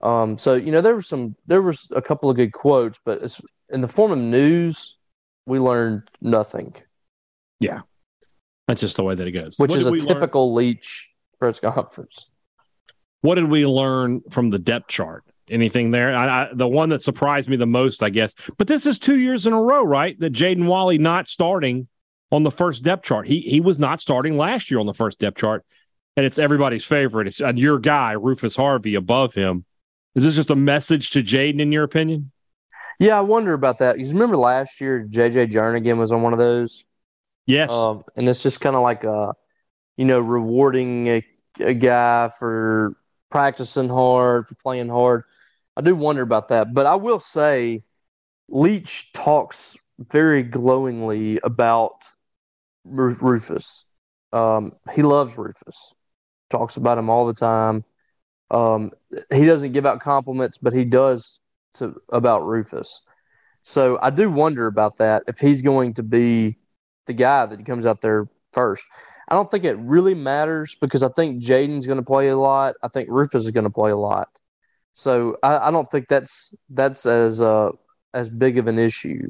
Um, 0.00 0.38
so 0.38 0.54
you 0.54 0.72
know, 0.72 0.80
there 0.80 0.94
was 0.94 1.06
some 1.06 1.36
there 1.46 1.62
was 1.62 1.88
a 1.94 2.02
couple 2.02 2.30
of 2.30 2.36
good 2.36 2.52
quotes, 2.52 2.98
but 3.04 3.22
it's 3.22 3.40
in 3.68 3.80
the 3.80 3.88
form 3.88 4.12
of 4.12 4.18
news, 4.18 4.98
we 5.46 5.58
learned 5.58 6.02
nothing. 6.20 6.74
Yeah, 7.60 7.80
that's 8.68 8.80
just 8.80 8.96
the 8.96 9.02
way 9.02 9.14
that 9.14 9.26
it 9.26 9.32
goes. 9.32 9.58
Which 9.58 9.70
what 9.70 9.78
is 9.78 9.86
a 9.86 9.96
typical 9.98 10.54
learn? 10.54 10.66
Leach 10.66 11.12
press 11.38 11.60
conference. 11.60 12.28
What 13.20 13.36
did 13.36 13.48
we 13.48 13.66
learn 13.66 14.22
from 14.30 14.50
the 14.50 14.58
depth 14.58 14.88
chart? 14.88 15.24
Anything 15.50 15.92
there? 15.92 16.16
I, 16.16 16.42
I, 16.42 16.48
the 16.52 16.66
one 16.66 16.88
that 16.88 17.00
surprised 17.00 17.48
me 17.48 17.56
the 17.56 17.66
most, 17.66 18.02
I 18.02 18.10
guess. 18.10 18.34
But 18.58 18.66
this 18.66 18.86
is 18.86 18.98
two 18.98 19.18
years 19.18 19.46
in 19.46 19.52
a 19.52 19.60
row, 19.60 19.82
right? 19.82 20.18
That 20.18 20.32
Jaden 20.32 20.66
Walley 20.66 20.98
not 20.98 21.28
starting 21.28 21.86
on 22.32 22.42
the 22.42 22.50
first 22.50 22.82
depth 22.82 23.04
chart. 23.04 23.28
He 23.28 23.40
he 23.40 23.60
was 23.60 23.78
not 23.78 24.00
starting 24.00 24.36
last 24.36 24.70
year 24.70 24.80
on 24.80 24.86
the 24.86 24.94
first 24.94 25.20
depth 25.20 25.38
chart, 25.38 25.64
and 26.16 26.26
it's 26.26 26.38
everybody's 26.38 26.84
favorite. 26.84 27.28
It's 27.28 27.40
and 27.40 27.58
your 27.58 27.78
guy 27.78 28.12
Rufus 28.12 28.56
Harvey 28.56 28.96
above 28.96 29.34
him. 29.34 29.64
Is 30.16 30.24
this 30.24 30.34
just 30.34 30.50
a 30.50 30.56
message 30.56 31.10
to 31.10 31.22
Jaden, 31.22 31.60
in 31.60 31.72
your 31.72 31.84
opinion? 31.84 32.32
Yeah, 32.98 33.18
I 33.18 33.20
wonder 33.20 33.52
about 33.52 33.78
that. 33.78 33.98
You 34.00 34.08
remember 34.08 34.36
last 34.36 34.80
year, 34.80 35.06
JJ 35.08 35.52
Jernigan 35.52 35.98
was 35.98 36.12
on 36.12 36.22
one 36.22 36.32
of 36.32 36.38
those. 36.38 36.84
Yes, 37.46 37.70
um, 37.70 38.04
and 38.16 38.28
it's 38.28 38.42
just 38.42 38.60
kind 38.60 38.76
of 38.76 38.82
like 38.82 39.04
a, 39.04 39.34
you 39.96 40.04
know, 40.04 40.20
rewarding 40.20 41.08
a, 41.08 41.26
a 41.60 41.74
guy 41.74 42.28
for 42.28 42.96
practicing 43.30 43.88
hard, 43.88 44.48
for 44.48 44.54
playing 44.56 44.88
hard. 44.88 45.24
I 45.76 45.80
do 45.80 45.94
wonder 45.94 46.22
about 46.22 46.48
that, 46.48 46.74
but 46.74 46.86
I 46.86 46.96
will 46.96 47.20
say, 47.20 47.82
Leach 48.48 49.12
talks 49.12 49.76
very 49.98 50.42
glowingly 50.42 51.40
about 51.42 52.04
Rufus. 52.84 53.84
Um, 54.32 54.72
he 54.94 55.02
loves 55.02 55.36
Rufus. 55.36 55.94
Talks 56.50 56.76
about 56.76 56.98
him 56.98 57.10
all 57.10 57.26
the 57.26 57.34
time. 57.34 57.84
Um, 58.50 58.92
he 59.32 59.44
doesn't 59.44 59.72
give 59.72 59.86
out 59.86 60.00
compliments, 60.00 60.58
but 60.58 60.72
he 60.72 60.84
does 60.84 61.40
to 61.74 62.00
about 62.10 62.46
Rufus. 62.46 63.02
So 63.62 63.98
I 64.00 64.10
do 64.10 64.30
wonder 64.30 64.66
about 64.66 64.96
that 64.98 65.24
if 65.26 65.38
he's 65.38 65.62
going 65.62 65.94
to 65.94 66.02
be 66.04 66.56
the 67.06 67.12
guy 67.12 67.46
that 67.46 67.64
comes 67.64 67.86
out 67.86 68.00
there 68.00 68.28
first. 68.52 68.86
I 69.28 69.34
don't 69.34 69.50
think 69.50 69.64
it 69.64 69.76
really 69.78 70.14
matters 70.14 70.76
because 70.80 71.02
I 71.02 71.08
think 71.08 71.42
Jaden's 71.42 71.86
going 71.86 71.98
to 71.98 72.04
play 72.04 72.28
a 72.28 72.36
lot. 72.36 72.74
I 72.82 72.88
think 72.88 73.08
Rufus 73.10 73.44
is 73.44 73.50
going 73.50 73.64
to 73.64 73.70
play 73.70 73.90
a 73.90 73.96
lot. 73.96 74.28
So 74.94 75.36
I, 75.42 75.68
I 75.68 75.70
don't 75.70 75.90
think 75.90 76.08
that's 76.08 76.54
that's 76.70 77.06
as 77.06 77.40
uh, 77.42 77.70
as 78.14 78.30
big 78.30 78.56
of 78.58 78.66
an 78.66 78.78
issue. 78.78 79.28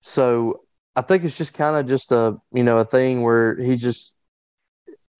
So 0.00 0.60
I 0.96 1.00
think 1.02 1.24
it's 1.24 1.38
just 1.38 1.54
kind 1.54 1.76
of 1.76 1.86
just 1.86 2.12
a 2.12 2.36
you 2.52 2.62
know 2.62 2.78
a 2.78 2.84
thing 2.84 3.22
where 3.22 3.56
he 3.56 3.76
just 3.76 4.14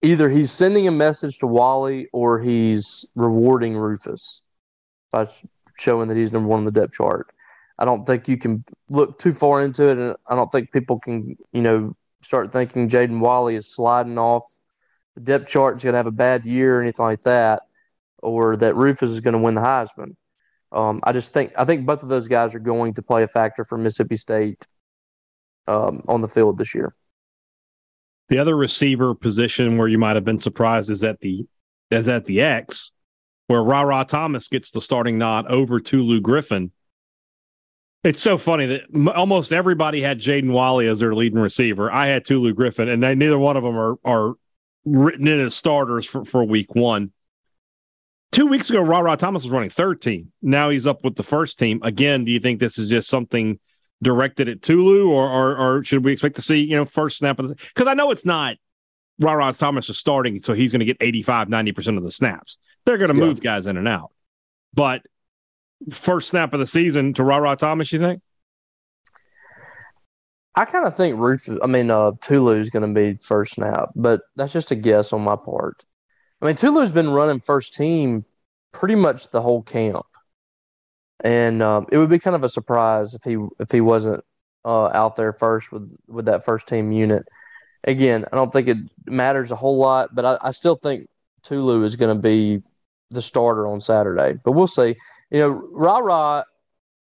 either 0.01 0.29
he's 0.29 0.51
sending 0.51 0.87
a 0.87 0.91
message 0.91 1.39
to 1.39 1.47
Walley 1.47 2.07
or 2.13 2.39
he's 2.39 3.05
rewarding 3.15 3.75
Rufus 3.75 4.41
by 5.11 5.27
showing 5.79 6.09
that 6.09 6.17
he's 6.17 6.31
number 6.31 6.47
one 6.47 6.59
on 6.59 6.65
the 6.65 6.71
depth 6.71 6.93
chart. 6.93 7.31
I 7.77 7.85
don't 7.85 8.05
think 8.05 8.27
you 8.27 8.37
can 8.37 8.63
look 8.89 9.17
too 9.17 9.31
far 9.31 9.63
into 9.63 9.89
it, 9.89 9.97
and 9.97 10.15
I 10.27 10.35
don't 10.35 10.51
think 10.51 10.71
people 10.71 10.99
can, 10.99 11.35
you 11.51 11.61
know, 11.61 11.95
start 12.21 12.51
thinking 12.51 12.89
Jaden 12.89 13.19
Walley 13.19 13.55
is 13.55 13.73
sliding 13.73 14.17
off 14.17 14.43
the 15.15 15.21
depth 15.21 15.47
chart 15.47 15.77
is 15.77 15.83
going 15.83 15.93
to 15.93 15.97
have 15.97 16.07
a 16.07 16.11
bad 16.11 16.45
year 16.45 16.77
or 16.77 16.81
anything 16.81 17.05
like 17.05 17.21
that, 17.23 17.63
or 18.21 18.55
that 18.57 18.75
Rufus 18.75 19.09
is 19.09 19.21
going 19.21 19.33
to 19.33 19.39
win 19.39 19.55
the 19.55 19.61
Heisman. 19.61 20.15
Um, 20.71 20.99
I 21.03 21.13
just 21.13 21.31
think 21.31 21.53
I 21.57 21.63
think 21.63 21.85
both 21.85 22.03
of 22.03 22.09
those 22.09 22.27
guys 22.27 22.53
are 22.53 22.59
going 22.59 22.93
to 22.95 23.01
play 23.01 23.23
a 23.23 23.27
factor 23.27 23.63
for 23.63 23.77
Mississippi 23.77 24.17
State 24.17 24.67
um, 25.67 26.03
on 26.07 26.21
the 26.21 26.27
field 26.27 26.57
this 26.57 26.75
year. 26.75 26.93
The 28.27 28.39
other 28.39 28.57
receiver 28.57 29.13
position 29.13 29.77
where 29.77 29.87
you 29.87 29.97
might 29.97 30.15
have 30.15 30.25
been 30.25 30.39
surprised 30.39 30.89
is 30.89 31.03
at 31.03 31.21
the 31.21 31.45
is 31.91 32.09
at 32.09 32.25
the 32.25 32.41
X, 32.41 32.91
where 33.47 33.63
Ra 33.63 34.03
Thomas 34.03 34.49
gets 34.49 34.71
the 34.71 34.81
starting 34.81 35.17
nod 35.17 35.47
over 35.47 35.79
Tulu 35.79 36.19
Griffin. 36.19 36.71
It's 38.05 38.21
so 38.21 38.37
funny 38.37 38.65
that 38.67 39.11
almost 39.15 39.51
everybody 39.51 40.01
had 40.01 40.19
Jaden 40.19 40.51
Walley 40.51 40.87
as 40.87 40.99
their 40.99 41.15
leading 41.15 41.39
receiver. 41.39 41.91
I 41.91 42.07
had 42.07 42.23
Tulu 42.23 42.53
Griffin, 42.53 42.87
and 42.87 43.01
they, 43.01 43.15
neither 43.15 43.39
one 43.39 43.57
of 43.57 43.63
them 43.63 43.77
are 43.77 43.97
are 44.05 44.35
written 44.85 45.27
in 45.27 45.39
as 45.39 45.55
starters 45.55 46.05
for, 46.05 46.23
for 46.23 46.43
week 46.43 46.75
one. 46.75 47.11
Two 48.31 48.45
weeks 48.45 48.69
ago, 48.69 48.81
Ra 48.81 48.99
Ra 48.99 49.15
Thomas 49.15 49.43
was 49.43 49.51
running 49.51 49.69
third 49.69 50.01
team. 50.01 50.31
Now 50.41 50.69
he's 50.69 50.85
up 50.85 51.03
with 51.03 51.15
the 51.15 51.23
first 51.23 51.57
team. 51.57 51.79
Again, 51.83 52.25
do 52.25 52.31
you 52.31 52.39
think 52.39 52.59
this 52.59 52.77
is 52.77 52.89
just 52.89 53.09
something– 53.09 53.59
directed 54.01 54.49
at 54.49 54.61
Tulu, 54.61 55.09
or, 55.09 55.29
or, 55.29 55.57
or 55.57 55.83
should 55.83 56.03
we 56.03 56.11
expect 56.11 56.35
to 56.35 56.41
see 56.41 56.59
you 56.59 56.75
know 56.75 56.85
first 56.85 57.17
snap 57.17 57.39
of 57.39 57.49
the? 57.49 57.55
Because 57.55 57.87
I 57.87 57.93
know 57.93 58.11
it's 58.11 58.25
not 58.25 58.57
Ra 59.19 59.51
Thomas 59.51 59.89
is 59.89 59.97
starting, 59.97 60.39
so 60.39 60.53
he's 60.53 60.71
going 60.71 60.79
to 60.79 60.85
get 60.85 60.97
85, 60.99 61.49
90 61.49 61.71
percent 61.71 61.97
of 61.97 62.03
the 62.03 62.11
snaps. 62.11 62.57
They're 62.85 62.97
going 62.97 63.11
to 63.11 63.17
yeah. 63.17 63.25
move 63.25 63.41
guys 63.41 63.67
in 63.67 63.77
and 63.77 63.87
out, 63.87 64.11
but 64.73 65.01
first 65.91 66.29
snap 66.29 66.53
of 66.53 66.59
the 66.59 66.67
season 66.67 67.13
to 67.13 67.23
Ra 67.23 67.37
Ra 67.37 67.55
Thomas, 67.55 67.91
you 67.91 67.99
think? 67.99 68.21
I 70.55 70.65
kind 70.65 70.85
of 70.85 70.95
think 70.95 71.17
Ruth. 71.17 71.49
I 71.61 71.67
mean, 71.67 71.91
uh, 71.91 72.11
Tulu 72.21 72.59
is 72.59 72.69
going 72.69 72.87
to 72.87 72.93
be 72.93 73.17
first 73.21 73.55
snap, 73.55 73.89
but 73.95 74.21
that's 74.35 74.53
just 74.53 74.71
a 74.71 74.75
guess 74.75 75.11
on 75.11 75.21
my 75.21 75.35
part. 75.35 75.83
I 76.41 76.45
mean, 76.45 76.55
Tulu's 76.55 76.91
been 76.91 77.09
running 77.09 77.41
first 77.41 77.73
team 77.73 78.25
pretty 78.71 78.95
much 78.95 79.31
the 79.31 79.41
whole 79.41 79.63
camp 79.63 80.05
and 81.23 81.61
um, 81.61 81.87
it 81.91 81.97
would 81.97 82.09
be 82.09 82.19
kind 82.19 82.35
of 82.35 82.43
a 82.43 82.49
surprise 82.49 83.15
if 83.15 83.23
he 83.23 83.37
if 83.59 83.71
he 83.71 83.81
wasn't 83.81 84.23
uh, 84.65 84.87
out 84.87 85.15
there 85.15 85.33
first 85.33 85.71
with 85.71 85.95
with 86.07 86.25
that 86.25 86.43
first 86.43 86.67
team 86.67 86.91
unit. 86.91 87.25
Again, 87.85 88.25
I 88.31 88.35
don't 88.35 88.51
think 88.51 88.67
it 88.67 88.77
matters 89.05 89.51
a 89.51 89.55
whole 89.55 89.77
lot, 89.77 90.13
but 90.13 90.25
I, 90.25 90.37
I 90.41 90.51
still 90.51 90.75
think 90.75 91.07
Tulu 91.43 91.83
is 91.83 91.95
going 91.95 92.15
to 92.15 92.21
be 92.21 92.63
the 93.11 93.21
starter 93.21 93.67
on 93.67 93.79
Saturday. 93.79 94.39
But 94.43 94.53
we'll 94.53 94.67
see. 94.67 94.95
You 95.35 95.41
know, 95.41 95.49
Ra 95.73 95.97
Ra 95.97 96.43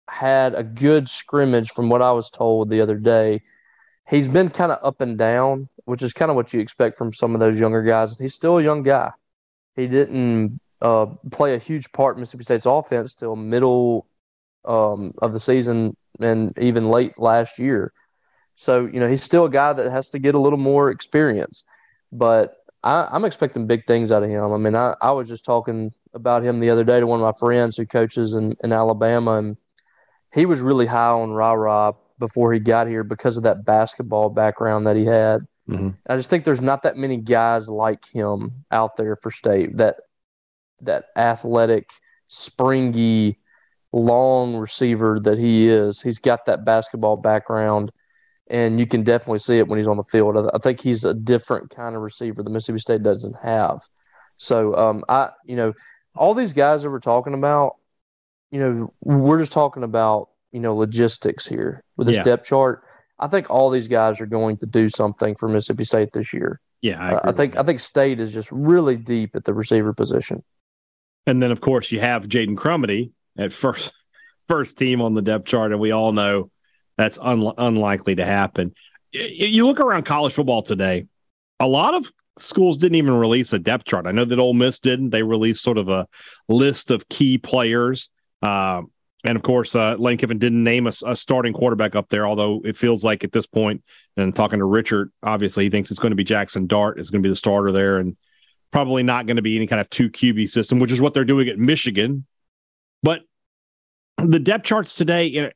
had 0.07 0.55
a 0.55 0.63
good 0.63 1.09
scrimmage 1.09 1.71
from 1.71 1.89
what 1.89 2.01
I 2.01 2.13
was 2.13 2.29
told 2.29 2.69
the 2.69 2.79
other 2.79 2.95
day. 2.95 3.41
He's 4.09 4.29
been 4.29 4.49
kind 4.49 4.71
of 4.71 4.79
up 4.81 5.01
and 5.01 5.17
down, 5.17 5.67
which 5.83 6.01
is 6.01 6.13
kind 6.13 6.31
of 6.31 6.37
what 6.37 6.53
you 6.53 6.61
expect 6.61 6.97
from 6.97 7.11
some 7.11 7.33
of 7.33 7.41
those 7.41 7.59
younger 7.59 7.83
guys. 7.83 8.17
He's 8.17 8.33
still 8.33 8.59
a 8.59 8.63
young 8.63 8.81
guy. 8.81 9.11
He 9.75 9.87
didn't 9.87 10.61
uh, 10.81 11.07
play 11.31 11.53
a 11.53 11.57
huge 11.57 11.91
part 11.91 12.15
in 12.15 12.21
Mississippi 12.21 12.45
State's 12.45 12.65
offense 12.65 13.13
till 13.13 13.35
middle 13.35 14.07
um, 14.63 15.11
of 15.17 15.33
the 15.33 15.39
season 15.41 15.97
and 16.21 16.57
even 16.57 16.85
late 16.85 17.19
last 17.19 17.59
year. 17.59 17.91
So 18.55 18.85
you 18.85 19.01
know 19.01 19.09
he's 19.09 19.23
still 19.23 19.43
a 19.43 19.49
guy 19.49 19.73
that 19.73 19.91
has 19.91 20.09
to 20.11 20.19
get 20.19 20.33
a 20.33 20.39
little 20.39 20.57
more 20.57 20.91
experience, 20.91 21.65
but 22.09 22.55
I, 22.85 23.13
am 23.13 23.25
expecting 23.25 23.67
big 23.67 23.85
things 23.85 24.13
out 24.13 24.23
of 24.23 24.29
him. 24.29 24.53
I 24.53 24.57
mean, 24.57 24.75
I, 24.75 24.95
I 25.01 25.11
was 25.11 25.27
just 25.27 25.43
talking 25.43 25.91
about 26.13 26.43
him 26.43 26.59
the 26.59 26.69
other 26.69 26.83
day 26.83 26.99
to 26.99 27.07
one 27.07 27.19
of 27.19 27.25
my 27.25 27.37
friends 27.37 27.77
who 27.77 27.85
coaches 27.85 28.33
in, 28.33 28.55
in 28.63 28.71
Alabama, 28.71 29.33
and 29.33 29.57
he 30.33 30.45
was 30.45 30.61
really 30.61 30.85
high 30.85 31.09
on 31.09 31.31
Ra 31.31 31.53
Ra 31.53 31.93
before 32.19 32.53
he 32.53 32.59
got 32.59 32.87
here 32.87 33.03
because 33.03 33.37
of 33.37 33.43
that 33.43 33.65
basketball 33.65 34.29
background 34.29 34.87
that 34.87 34.95
he 34.95 35.05
had. 35.05 35.41
Mm-hmm. 35.69 35.89
I 36.07 36.17
just 36.17 36.29
think 36.29 36.43
there's 36.43 36.61
not 36.61 36.83
that 36.83 36.97
many 36.97 37.17
guys 37.17 37.69
like 37.69 38.05
him 38.05 38.65
out 38.71 38.95
there 38.97 39.15
for 39.15 39.31
state 39.31 39.77
that 39.77 39.97
that 40.81 41.05
athletic, 41.15 41.89
springy, 42.27 43.39
long 43.93 44.55
receiver 44.55 45.19
that 45.21 45.37
he 45.37 45.69
is. 45.69 46.01
He's 46.01 46.19
got 46.19 46.45
that 46.45 46.65
basketball 46.65 47.15
background, 47.15 47.91
and 48.47 48.79
you 48.79 48.85
can 48.85 49.03
definitely 49.03 49.39
see 49.39 49.57
it 49.57 49.67
when 49.67 49.79
he's 49.79 49.87
on 49.87 49.97
the 49.97 50.03
field. 50.03 50.37
I, 50.37 50.49
I 50.53 50.57
think 50.57 50.81
he's 50.81 51.05
a 51.05 51.13
different 51.13 51.69
kind 51.69 51.95
of 51.95 52.01
receiver 52.01 52.43
that 52.43 52.49
Mississippi 52.49 52.79
State 52.79 53.03
doesn't 53.03 53.37
have. 53.41 53.81
So, 54.37 54.75
um, 54.75 55.05
I, 55.07 55.29
you 55.45 55.55
know, 55.55 55.73
all 56.15 56.33
these 56.33 56.53
guys 56.53 56.83
that 56.83 56.89
we're 56.89 56.99
talking 56.99 57.33
about, 57.33 57.77
you 58.51 58.59
know, 58.59 58.93
we're 59.01 59.39
just 59.39 59.51
talking 59.51 59.83
about, 59.83 60.29
you 60.51 60.59
know, 60.59 60.75
logistics 60.75 61.47
here 61.47 61.83
with 61.97 62.07
this 62.07 62.17
yeah. 62.17 62.23
depth 62.23 62.45
chart. 62.45 62.83
I 63.19 63.27
think 63.27 63.49
all 63.49 63.69
these 63.69 63.87
guys 63.87 64.21
are 64.21 64.25
going 64.25 64.57
to 64.57 64.65
do 64.65 64.89
something 64.89 65.35
for 65.35 65.47
Mississippi 65.47 65.85
State 65.85 66.11
this 66.11 66.33
year. 66.33 66.59
Yeah, 66.81 67.01
I, 67.01 67.13
uh, 67.13 67.21
I 67.25 67.31
think 67.31 67.57
I 67.57 67.63
think 67.63 67.79
State 67.79 68.19
is 68.19 68.33
just 68.33 68.51
really 68.51 68.97
deep 68.97 69.35
at 69.35 69.45
the 69.45 69.53
receiver 69.53 69.93
position. 69.93 70.43
And 71.25 71.41
then, 71.41 71.51
of 71.51 71.61
course, 71.61 71.91
you 71.91 72.01
have 72.01 72.27
Jaden 72.27 72.55
Crumedy 72.55 73.11
at 73.37 73.53
first 73.53 73.93
first 74.47 74.77
team 74.77 75.01
on 75.01 75.13
the 75.13 75.21
depth 75.21 75.45
chart, 75.45 75.71
and 75.71 75.79
we 75.79 75.91
all 75.91 76.11
know 76.11 76.51
that's 76.97 77.17
un- 77.19 77.53
unlikely 77.57 78.15
to 78.15 78.25
happen. 78.25 78.73
You 79.11 79.65
look 79.65 79.79
around 79.79 80.03
college 80.03 80.33
football 80.33 80.61
today, 80.61 81.07
a 81.59 81.67
lot 81.67 81.93
of 81.93 82.11
schools 82.37 82.77
didn't 82.77 82.95
even 82.95 83.13
release 83.13 83.53
a 83.53 83.59
depth 83.59 83.85
chart. 83.85 84.07
I 84.07 84.11
know 84.11 84.25
that 84.25 84.39
Ole 84.39 84.53
Miss 84.53 84.79
didn't. 84.79 85.11
They 85.11 85.23
released 85.23 85.63
sort 85.63 85.77
of 85.77 85.89
a 85.89 86.07
list 86.47 86.91
of 86.91 87.07
key 87.09 87.37
players. 87.37 88.09
Uh, 88.41 88.81
and 89.25 89.35
of 89.37 89.43
course, 89.43 89.73
uh, 89.75 89.95
Lane 89.95 90.17
Kiffin 90.17 90.39
didn't 90.39 90.63
name 90.63 90.85
a, 90.87 90.91
a, 91.05 91.15
starting 91.15 91.53
quarterback 91.53 91.95
up 91.95 92.09
there, 92.09 92.27
although 92.27 92.61
it 92.65 92.75
feels 92.75 93.03
like 93.03 93.23
at 93.23 93.31
this 93.31 93.47
point, 93.47 93.81
and 94.17 94.35
talking 94.35 94.59
to 94.59 94.65
Richard, 94.65 95.11
obviously 95.21 95.63
he 95.63 95.69
thinks 95.69 95.91
it's 95.91 95.99
going 95.99 96.11
to 96.11 96.15
be 96.15 96.25
Jackson 96.25 96.67
Dart 96.67 96.99
is 96.99 97.09
going 97.09 97.21
to 97.23 97.27
be 97.27 97.31
the 97.31 97.35
starter 97.37 97.71
there. 97.71 97.99
And 97.99 98.17
probably 98.73 99.03
not 99.03 99.27
going 99.27 99.37
to 99.37 99.41
be 99.41 99.55
any 99.55 99.67
kind 99.67 99.79
of 99.79 99.89
two 99.89 100.09
QB 100.09 100.49
system, 100.49 100.79
which 100.79 100.91
is 100.91 100.99
what 100.99 101.13
they're 101.13 101.23
doing 101.23 101.47
at 101.47 101.57
Michigan. 101.57 102.25
But 103.03 103.21
the 104.17 104.39
depth 104.39 104.65
charts 104.65 104.95
today, 104.95 105.25
you 105.25 105.43
know, 105.43 105.51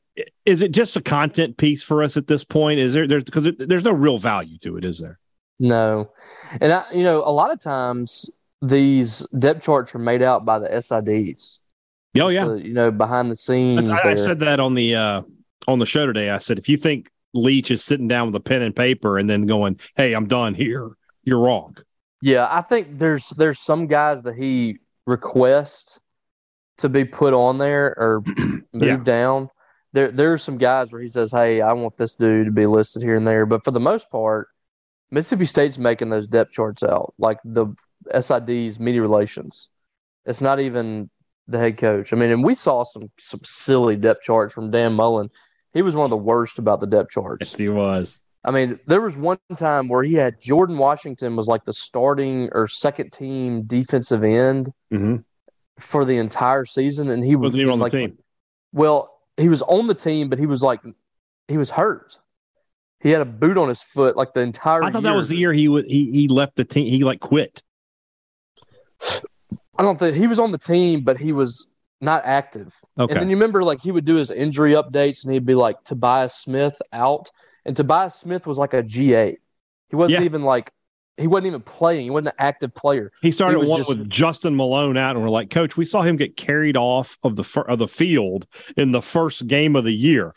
is 0.46 0.62
it 0.62 0.72
just 0.72 0.96
a 0.96 1.02
content 1.02 1.58
piece 1.58 1.84
for 1.84 2.04
us 2.04 2.16
at 2.16 2.28
this 2.28 2.44
point? 2.44 2.80
Is 2.80 2.94
there 2.94 3.08
there's 3.08 3.24
because 3.24 3.50
there's 3.58 3.84
no 3.84 3.92
real 3.92 4.18
value 4.18 4.58
to 4.60 4.78
it, 4.78 4.86
is 4.86 5.00
there? 5.00 5.20
No, 5.60 6.12
and 6.62 6.72
I, 6.72 6.84
you 6.94 7.04
know, 7.04 7.24
a 7.24 7.32
lot 7.32 7.52
of 7.52 7.60
times 7.60 8.30
these 8.62 9.20
depth 9.40 9.64
charts 9.64 9.94
are 9.96 10.00
made 10.00 10.22
out 10.22 10.46
by 10.46 10.60
the 10.60 10.68
SIDs. 10.70 11.58
Oh 12.20 12.30
yeah, 12.30 12.44
So, 12.46 12.56
you 12.56 12.74
know, 12.74 12.92
behind 12.92 13.32
the 13.32 13.36
scenes. 13.36 13.90
I, 13.90 14.12
I 14.12 14.16
said 14.16 14.40
that 14.42 14.60
on 14.60 14.74
the 14.76 14.96
uh, 14.96 15.22
on 15.68 15.80
the 15.80 15.86
show 15.86 16.06
today. 16.06 16.30
I 16.30 16.38
said 16.38 16.58
if 16.58 16.70
you 16.70 16.78
think 16.78 17.10
Leach 17.34 17.72
is 17.72 17.84
sitting 17.84 18.08
down 18.08 18.28
with 18.28 18.36
a 18.36 18.40
pen 18.40 18.62
and 18.62 18.76
paper 18.76 19.18
and 19.18 19.30
then 19.30 19.46
going, 19.46 19.80
"Hey, 19.96 20.14
I'm 20.14 20.28
done 20.28 20.54
here," 20.54 20.92
you're 21.24 21.40
wrong. 21.40 21.76
Yeah, 22.22 22.48
I 22.50 22.62
think 22.62 22.98
there's 23.00 23.30
there's 23.32 23.60
some 23.60 23.88
guys 23.88 24.24
that 24.24 24.36
he 24.36 24.78
requests 25.06 26.00
to 26.78 26.90
be 26.90 27.04
put 27.06 27.34
on 27.34 27.58
there 27.58 27.96
or 27.98 28.24
moved 28.38 28.64
Yeah. 28.74 28.98
down. 28.98 29.50
There 29.94 30.12
there's 30.12 30.44
some 30.44 30.58
guys 30.58 30.92
where 30.92 31.02
he 31.02 31.08
says, 31.08 31.32
"Hey, 31.32 31.62
I 31.62 31.74
want 31.74 31.98
this 31.98 32.16
dude 32.16 32.46
to 32.46 32.52
be 32.52 32.66
listed 32.68 33.02
here 33.04 33.16
and 33.16 33.28
there," 33.28 33.46
but 33.46 33.64
for 33.64 33.72
the 33.72 33.80
most 33.80 34.10
part, 34.12 34.48
Mississippi 35.12 35.46
State's 35.46 35.78
making 35.78 36.10
those 36.10 36.28
depth 36.28 36.52
charts 36.52 36.84
out, 36.84 37.14
like 37.18 37.40
the 37.46 37.68
SID's 38.20 38.80
media 38.80 39.02
relations. 39.02 39.70
It's 40.26 40.42
not 40.42 40.60
even 40.60 41.10
the 41.48 41.58
head 41.60 41.78
coach. 41.78 42.12
I 42.12 42.18
mean, 42.18 42.32
and 42.32 42.44
we 42.44 42.56
saw 42.56 42.84
some 42.84 43.10
some 43.20 43.40
silly 43.46 43.96
depth 43.96 44.22
charts 44.24 44.54
from 44.54 44.72
Dan 44.72 44.94
Mullen. 44.94 45.30
He 45.74 45.82
was 45.82 45.96
one 45.96 46.04
of 46.04 46.10
the 46.10 46.18
worst 46.18 46.60
about 46.60 46.80
the 46.82 46.88
depth 46.88 47.12
charts. 47.12 47.52
Yes, 47.52 47.58
he 47.58 47.70
was. 47.70 48.20
I 48.44 48.52
mean, 48.52 48.80
there 48.88 49.02
was 49.02 49.18
one 49.18 49.40
time 49.58 49.88
where 49.90 50.04
he 50.04 50.14
had 50.14 50.40
Jordan 50.42 50.78
Washington 50.78 51.36
was 51.36 51.48
like 51.48 51.66
the 51.66 51.74
starting 51.74 52.50
or 52.54 52.68
second 52.68 53.12
team 53.12 53.64
defensive 53.64 54.24
end 54.24 54.72
Mm-hmm. 54.94 55.18
for 55.80 56.06
the 56.06 56.18
entire 56.18 56.66
season, 56.66 57.10
and 57.10 57.24
he 57.26 57.36
was 57.36 57.48
Wasn't 57.54 57.62
even 57.62 57.74
on 57.74 57.80
like, 57.80 57.92
the 57.92 58.00
team. 58.08 58.18
Well, 58.74 59.20
he 59.38 59.50
was 59.50 59.62
on 59.64 59.88
the 59.88 59.94
team, 59.96 60.30
but 60.30 60.40
he 60.40 60.46
was 60.46 60.64
like, 60.64 60.82
he 61.48 61.58
was 61.58 61.70
hurt. 61.70 62.18
He 63.00 63.12
had 63.12 63.22
a 63.22 63.26
boot 63.26 63.58
on 63.58 63.68
his 63.70 63.84
foot 63.84 64.18
like 64.18 64.34
the 64.34 64.42
entire. 64.42 64.84
I 64.84 64.92
thought 64.92 65.04
that 65.04 65.16
was 65.16 65.28
the 65.30 65.38
year 65.38 65.54
he 65.54 65.68
would 65.68 65.86
he 65.86 66.12
he 66.12 66.28
left 66.28 66.56
the 66.56 66.66
team. 66.66 66.88
He 66.88 67.04
like 67.04 67.20
quit. 67.20 67.62
I 69.78 69.84
don't 69.84 70.00
think 70.00 70.16
he 70.16 70.28
was 70.28 70.40
on 70.40 70.52
the 70.52 70.58
team, 70.58 71.02
but 71.02 71.18
he 71.20 71.32
was 71.32 71.68
not 72.02 72.24
active. 72.26 72.74
Okay. 72.98 73.14
And 73.14 73.22
then 73.22 73.30
you 73.30 73.36
remember, 73.36 73.64
like 73.64 73.82
he 73.82 73.92
would 73.92 74.06
do 74.06 74.16
his 74.16 74.32
injury 74.32 74.74
updates, 74.74 75.24
and 75.24 75.34
he'd 75.34 75.46
be 75.46 75.56
like 75.56 75.84
Tobias 75.84 76.34
Smith 76.34 76.82
out, 76.92 77.30
and 77.66 77.76
Tobias 77.78 78.16
Smith 78.16 78.48
was 78.48 78.58
like 78.58 78.74
a 78.74 78.82
GA. 78.82 79.38
He 79.90 79.96
wasn't 79.96 80.22
Yeah. 80.22 80.26
even 80.26 80.42
like 80.44 80.72
he 81.18 81.26
wasn't 81.26 81.48
even 81.48 81.62
playing. 81.62 82.04
He 82.04 82.10
wasn't 82.12 82.28
an 82.30 82.34
active 82.38 82.76
player. 82.76 83.12
He 83.24 83.32
started 83.32 83.64
He 83.64 83.70
one 83.70 83.80
just- 83.80 83.90
with 83.90 84.08
Justin 84.10 84.56
Malone 84.56 84.98
out, 84.98 85.16
and 85.16 85.24
we're 85.24 85.32
like, 85.32 85.50
Coach, 85.50 85.76
we 85.76 85.86
saw 85.86 86.04
him 86.04 86.16
get 86.16 86.38
carried 86.38 86.78
off 86.78 87.18
of 87.24 87.36
the 87.36 87.64
of 87.68 87.80
the 87.80 87.88
field 87.88 88.46
in 88.76 88.92
the 88.92 89.02
first 89.02 89.48
game 89.48 89.76
of 89.76 89.84
the 89.84 89.96
year. 89.96 90.34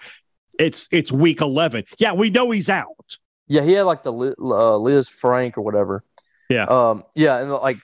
It's 0.61 0.89
it's 0.93 1.11
week 1.11 1.41
eleven. 1.41 1.85
Yeah, 1.99 2.13
we 2.13 2.31
know 2.31 2.51
he's 2.51 2.69
out. 2.69 3.17
Yeah, 3.49 3.63
he 3.63 3.73
had 3.73 3.83
like 3.83 4.03
the 4.03 4.13
uh, 4.13 4.79
Lisfranc 4.79 5.57
or 5.57 5.63
whatever. 5.63 6.05
Yeah. 6.49 6.65
Um. 6.65 7.05
Yeah, 7.17 7.39
and 7.39 7.51
like, 7.51 7.79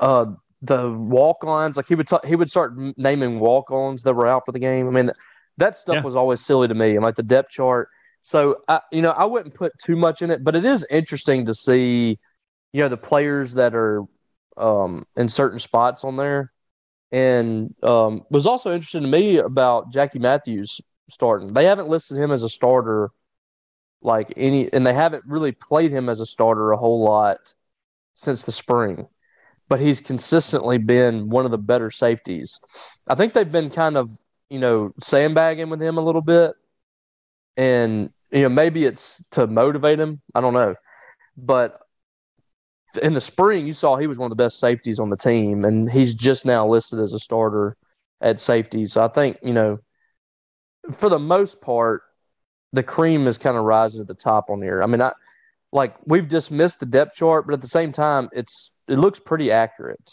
uh, 0.00 0.26
the 0.62 0.92
walk-ons, 0.92 1.76
like 1.76 1.88
he 1.88 1.94
would 1.94 2.06
t- 2.06 2.16
he 2.26 2.36
would 2.36 2.50
start 2.50 2.72
naming 2.96 3.40
walk-ons 3.40 4.02
that 4.04 4.14
were 4.14 4.26
out 4.26 4.42
for 4.46 4.52
the 4.52 4.58
game. 4.58 4.86
I 4.86 4.90
mean, 4.90 5.06
that, 5.06 5.16
that 5.58 5.76
stuff 5.76 5.96
Yeah. 5.96 6.02
was 6.02 6.16
always 6.16 6.40
silly 6.40 6.68
to 6.68 6.74
me. 6.74 6.94
And 6.94 7.02
like 7.02 7.16
the 7.16 7.22
depth 7.22 7.50
chart. 7.50 7.88
So 8.22 8.58
I, 8.68 8.80
you 8.92 9.02
know, 9.02 9.10
I 9.10 9.24
wouldn't 9.24 9.54
put 9.54 9.72
too 9.78 9.96
much 9.96 10.22
in 10.22 10.30
it, 10.30 10.44
but 10.44 10.54
it 10.54 10.64
is 10.64 10.86
interesting 10.90 11.44
to 11.46 11.54
see, 11.54 12.18
you 12.72 12.80
know, 12.80 12.88
the 12.88 12.96
players 12.96 13.54
that 13.54 13.74
are 13.74 14.02
um 14.56 15.04
in 15.16 15.28
certain 15.28 15.58
spots 15.58 16.04
on 16.04 16.16
there. 16.16 16.52
And 17.10 17.74
um 17.82 18.22
was 18.30 18.46
also 18.46 18.72
interesting 18.72 19.02
to 19.02 19.08
me 19.08 19.38
about 19.38 19.92
Jackie 19.92 20.20
Matthews 20.20 20.80
starting. 21.12 21.48
They 21.48 21.64
haven't 21.64 21.88
listed 21.88 22.18
him 22.18 22.30
as 22.30 22.42
a 22.42 22.48
starter 22.48 23.10
like 24.02 24.32
any 24.36 24.72
and 24.72 24.86
they 24.86 24.94
haven't 24.94 25.24
really 25.26 25.52
played 25.52 25.92
him 25.92 26.08
as 26.08 26.20
a 26.20 26.26
starter 26.26 26.72
a 26.72 26.76
whole 26.76 27.04
lot 27.04 27.54
since 28.14 28.42
the 28.42 28.52
spring 28.52 29.06
but 29.72 29.80
he's 29.80 30.02
consistently 30.02 30.76
been 30.76 31.30
one 31.30 31.46
of 31.46 31.50
the 31.50 31.56
better 31.56 31.90
safeties. 31.90 32.60
I 33.08 33.14
think 33.14 33.32
they've 33.32 33.50
been 33.50 33.70
kind 33.70 33.96
of 33.96 34.10
you 34.50 34.58
know 34.58 34.92
sandbagging 35.00 35.70
with 35.70 35.80
him 35.80 35.96
a 35.96 36.02
little 36.02 36.20
bit 36.20 36.52
and 37.56 38.10
you 38.30 38.42
know 38.42 38.50
maybe 38.50 38.84
it's 38.84 39.26
to 39.30 39.46
motivate 39.46 39.98
him. 39.98 40.20
I 40.34 40.42
don't 40.42 40.52
know. 40.52 40.74
But 41.38 41.80
in 43.02 43.14
the 43.14 43.20
spring 43.22 43.66
you 43.66 43.72
saw 43.72 43.96
he 43.96 44.06
was 44.06 44.18
one 44.18 44.26
of 44.26 44.36
the 44.36 44.44
best 44.44 44.60
safeties 44.60 44.98
on 44.98 45.08
the 45.08 45.16
team 45.16 45.64
and 45.64 45.90
he's 45.90 46.14
just 46.14 46.44
now 46.44 46.66
listed 46.66 46.98
as 46.98 47.14
a 47.14 47.18
starter 47.18 47.78
at 48.20 48.40
safety. 48.40 48.84
So 48.84 49.02
i 49.02 49.08
think 49.08 49.38
you 49.42 49.54
know 49.54 49.78
for 50.90 51.08
the 51.08 51.18
most 51.18 51.60
part 51.60 52.02
the 52.72 52.82
cream 52.82 53.26
is 53.26 53.36
kind 53.38 53.56
of 53.56 53.64
rising 53.64 54.00
to 54.00 54.04
the 54.04 54.14
top 54.14 54.48
on 54.48 54.62
here. 54.62 54.82
I 54.82 54.86
mean, 54.86 55.02
I 55.02 55.12
like 55.72 55.94
we've 56.06 56.28
dismissed 56.28 56.80
the 56.80 56.86
depth 56.86 57.14
chart, 57.14 57.46
but 57.46 57.52
at 57.54 57.60
the 57.60 57.66
same 57.66 57.92
time, 57.92 58.28
it's 58.32 58.74
it 58.88 58.96
looks 58.96 59.18
pretty 59.18 59.52
accurate. 59.52 60.10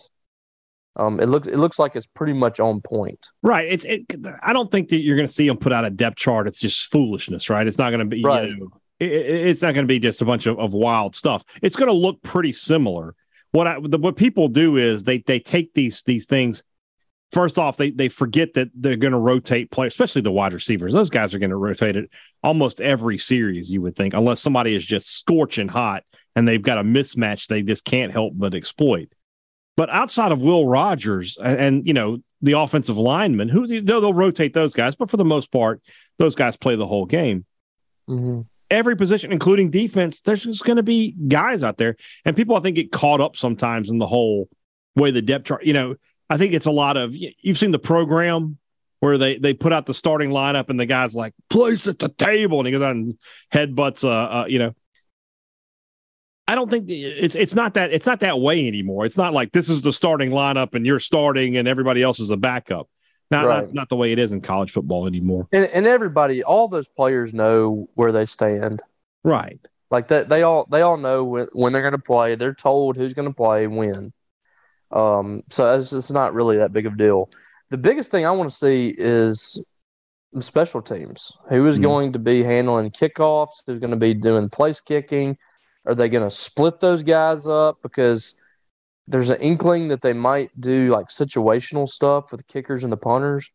Um, 0.95 1.19
it 1.21 1.27
looks 1.27 1.47
it 1.47 1.57
looks 1.57 1.79
like 1.79 1.95
it's 1.95 2.05
pretty 2.07 2.33
much 2.33 2.59
on 2.59 2.81
point. 2.81 3.29
Right. 3.41 3.67
It's 3.71 3.85
it. 3.85 4.01
I 4.43 4.51
don't 4.51 4.69
think 4.69 4.89
that 4.89 4.97
you're 4.97 5.15
going 5.15 5.27
to 5.27 5.33
see 5.33 5.47
them 5.47 5.57
put 5.57 5.71
out 5.71 5.85
a 5.85 5.89
depth 5.89 6.17
chart. 6.17 6.47
It's 6.47 6.59
just 6.59 6.91
foolishness, 6.91 7.49
right? 7.49 7.65
It's 7.65 7.77
not 7.77 7.91
going 7.91 7.99
to 8.01 8.05
be. 8.05 8.21
Right. 8.23 8.49
You 8.49 8.57
know, 8.57 8.69
it, 8.99 9.11
it- 9.11 9.47
it's 9.47 9.61
not 9.61 9.73
going 9.73 9.85
to 9.85 9.87
be 9.87 9.99
just 9.99 10.21
a 10.21 10.25
bunch 10.25 10.45
of, 10.45 10.59
of 10.59 10.73
wild 10.73 11.15
stuff. 11.15 11.43
It's 11.61 11.77
going 11.77 11.87
to 11.87 11.93
look 11.93 12.21
pretty 12.21 12.51
similar. 12.51 13.15
What 13.51 13.65
I 13.67 13.79
the, 13.81 13.97
what 13.97 14.17
people 14.17 14.49
do 14.49 14.75
is 14.75 15.05
they 15.05 15.19
they 15.19 15.39
take 15.39 15.73
these 15.73 16.03
these 16.03 16.25
things. 16.25 16.63
First 17.31 17.59
off, 17.59 17.77
they 17.77 17.91
they 17.91 18.09
forget 18.09 18.55
that 18.55 18.69
they're 18.73 18.95
going 18.95 19.13
to 19.13 19.19
rotate 19.19 19.69
players, 19.69 19.93
especially 19.93 20.21
the 20.21 20.31
wide 20.31 20.53
receivers. 20.53 20.93
Those 20.93 21.11
guys 21.11 21.35
are 21.35 21.39
going 21.39 21.51
to 21.51 21.55
rotate 21.55 21.95
it 21.95 22.09
almost 22.43 22.81
every 22.81 23.19
series. 23.19 23.71
You 23.71 23.81
would 23.83 23.95
think, 23.95 24.15
unless 24.15 24.41
somebody 24.41 24.75
is 24.75 24.85
just 24.85 25.15
scorching 25.15 25.67
hot 25.67 26.03
and 26.35 26.47
they've 26.47 26.61
got 26.61 26.77
a 26.77 26.83
mismatch 26.83 27.47
they 27.47 27.61
just 27.61 27.85
can't 27.85 28.11
help 28.11 28.33
but 28.35 28.53
exploit. 28.53 29.09
But 29.77 29.89
outside 29.89 30.31
of 30.31 30.41
Will 30.41 30.65
Rogers 30.65 31.37
and, 31.37 31.59
and 31.59 31.87
you 31.87 31.93
know 31.93 32.17
the 32.41 32.53
offensive 32.53 32.97
linemen, 32.97 33.49
who 33.49 33.67
they'll, 33.67 34.01
they'll 34.01 34.13
rotate 34.13 34.53
those 34.53 34.73
guys, 34.73 34.95
but 34.95 35.11
for 35.11 35.17
the 35.17 35.25
most 35.25 35.51
part, 35.51 35.81
those 36.17 36.35
guys 36.35 36.55
play 36.55 36.75
the 36.75 36.87
whole 36.87 37.05
game. 37.05 37.45
Mm-hmm. 38.09 38.41
Every 38.71 38.95
position, 38.95 39.31
including 39.31 39.71
defense, 39.71 40.21
there's 40.21 40.43
just 40.43 40.63
going 40.63 40.77
to 40.77 40.83
be 40.83 41.11
guys 41.11 41.63
out 41.63 41.77
there, 41.77 41.95
and 42.25 42.35
people 42.35 42.55
I 42.55 42.61
think 42.61 42.75
get 42.75 42.91
caught 42.91 43.21
up 43.21 43.35
sometimes 43.35 43.89
in 43.89 43.97
the 43.97 44.07
whole 44.07 44.49
way 44.95 45.11
the 45.11 45.21
depth 45.21 45.45
chart. 45.45 45.63
You 45.63 45.73
know, 45.73 45.95
I 46.29 46.37
think 46.37 46.53
it's 46.53 46.65
a 46.65 46.71
lot 46.71 46.97
of 46.97 47.15
you've 47.15 47.57
seen 47.57 47.71
the 47.71 47.79
program 47.79 48.57
where 48.99 49.17
they 49.17 49.37
they 49.37 49.53
put 49.53 49.73
out 49.73 49.85
the 49.85 49.93
starting 49.93 50.29
lineup 50.29 50.69
and 50.69 50.79
the 50.79 50.85
guy's 50.85 51.15
like 51.15 51.33
place 51.49 51.87
at 51.87 51.99
the 51.99 52.09
table 52.09 52.59
and 52.59 52.67
he 52.67 52.71
goes 52.71 52.81
out 52.81 52.91
and 52.91 53.17
headbutts 53.53 54.03
uh, 54.03 54.41
uh 54.41 54.45
you 54.47 54.59
know 54.59 54.73
I 56.49 56.55
don't 56.55 56.69
think 56.71 56.89
it's 56.89 57.35
it's 57.35 57.53
not 57.53 57.75
that 57.75 57.93
it's 57.93 58.07
not 58.07 58.21
that 58.21 58.39
way 58.39 58.67
anymore. 58.67 59.05
It's 59.05 59.17
not 59.17 59.33
like 59.33 59.51
this 59.51 59.69
is 59.69 59.83
the 59.83 59.93
starting 59.93 60.31
lineup 60.31 60.73
and 60.73 60.83
you're 60.83 60.97
starting 60.97 61.57
and 61.57 61.67
everybody 61.67 62.01
else 62.01 62.19
is 62.19 62.31
a 62.31 62.37
backup. 62.37 62.89
Not 63.29 63.45
Right. 63.45 63.65
not, 63.65 63.73
not 63.75 63.89
the 63.89 63.95
way 63.95 64.11
it 64.11 64.17
is 64.17 64.31
in 64.31 64.41
college 64.41 64.71
football 64.71 65.05
anymore. 65.05 65.47
And 65.51 65.65
and 65.65 65.85
everybody, 65.85 66.43
all 66.43 66.67
those 66.67 66.87
players 66.87 67.35
know 67.35 67.87
where 67.93 68.11
they 68.11 68.25
stand. 68.25 68.81
Right. 69.23 69.59
Like 69.91 70.07
that, 70.07 70.29
they 70.29 70.41
all 70.41 70.65
they 70.71 70.81
all 70.81 70.97
know 70.97 71.23
when, 71.23 71.47
when 71.53 71.71
they're 71.71 71.83
going 71.83 71.91
to 71.91 71.99
play. 71.99 72.33
They're 72.33 72.55
told 72.55 72.97
who's 72.97 73.13
going 73.13 73.29
to 73.29 73.35
play 73.35 73.67
when. 73.67 74.11
Um, 74.91 75.43
so 75.49 75.77
it's, 75.77 75.93
it's 75.93 76.11
not 76.11 76.33
really 76.33 76.57
that 76.57 76.73
big 76.73 76.85
of 76.85 76.93
a 76.93 76.97
deal. 76.97 77.29
The 77.69 77.77
biggest 77.77 78.09
thing 78.11 78.25
I 78.25 78.31
want 78.31 78.49
to 78.49 78.55
see 78.55 78.95
is 78.97 79.63
special 80.39 80.81
teams. 80.81 81.31
Who 81.49 81.67
is 81.67 81.79
Mhm. 81.79 81.83
going 81.83 82.13
to 82.13 82.19
be 82.19 82.43
handling 82.43 82.91
kickoffs? 82.91 83.61
Who's 83.65 83.79
going 83.79 83.91
to 83.91 83.97
be 83.97 84.13
doing 84.13 84.49
place 84.49 84.81
kicking? 84.81 85.37
Are 85.85 85.95
they 85.95 86.09
going 86.09 86.27
to 86.27 86.35
split 86.35 86.79
those 86.79 87.03
guys 87.03 87.47
up? 87.47 87.77
Because 87.81 88.35
there's 89.07 89.29
an 89.29 89.41
inkling 89.41 89.87
that 89.87 90.01
they 90.01 90.13
might 90.13 90.51
do 90.59 90.91
like 90.91 91.07
situational 91.07 91.87
stuff 91.87 92.31
with 92.31 92.39
the 92.39 92.51
kickers 92.53 92.83
and 92.83 92.93
the 92.93 92.97
punters. 92.97 93.49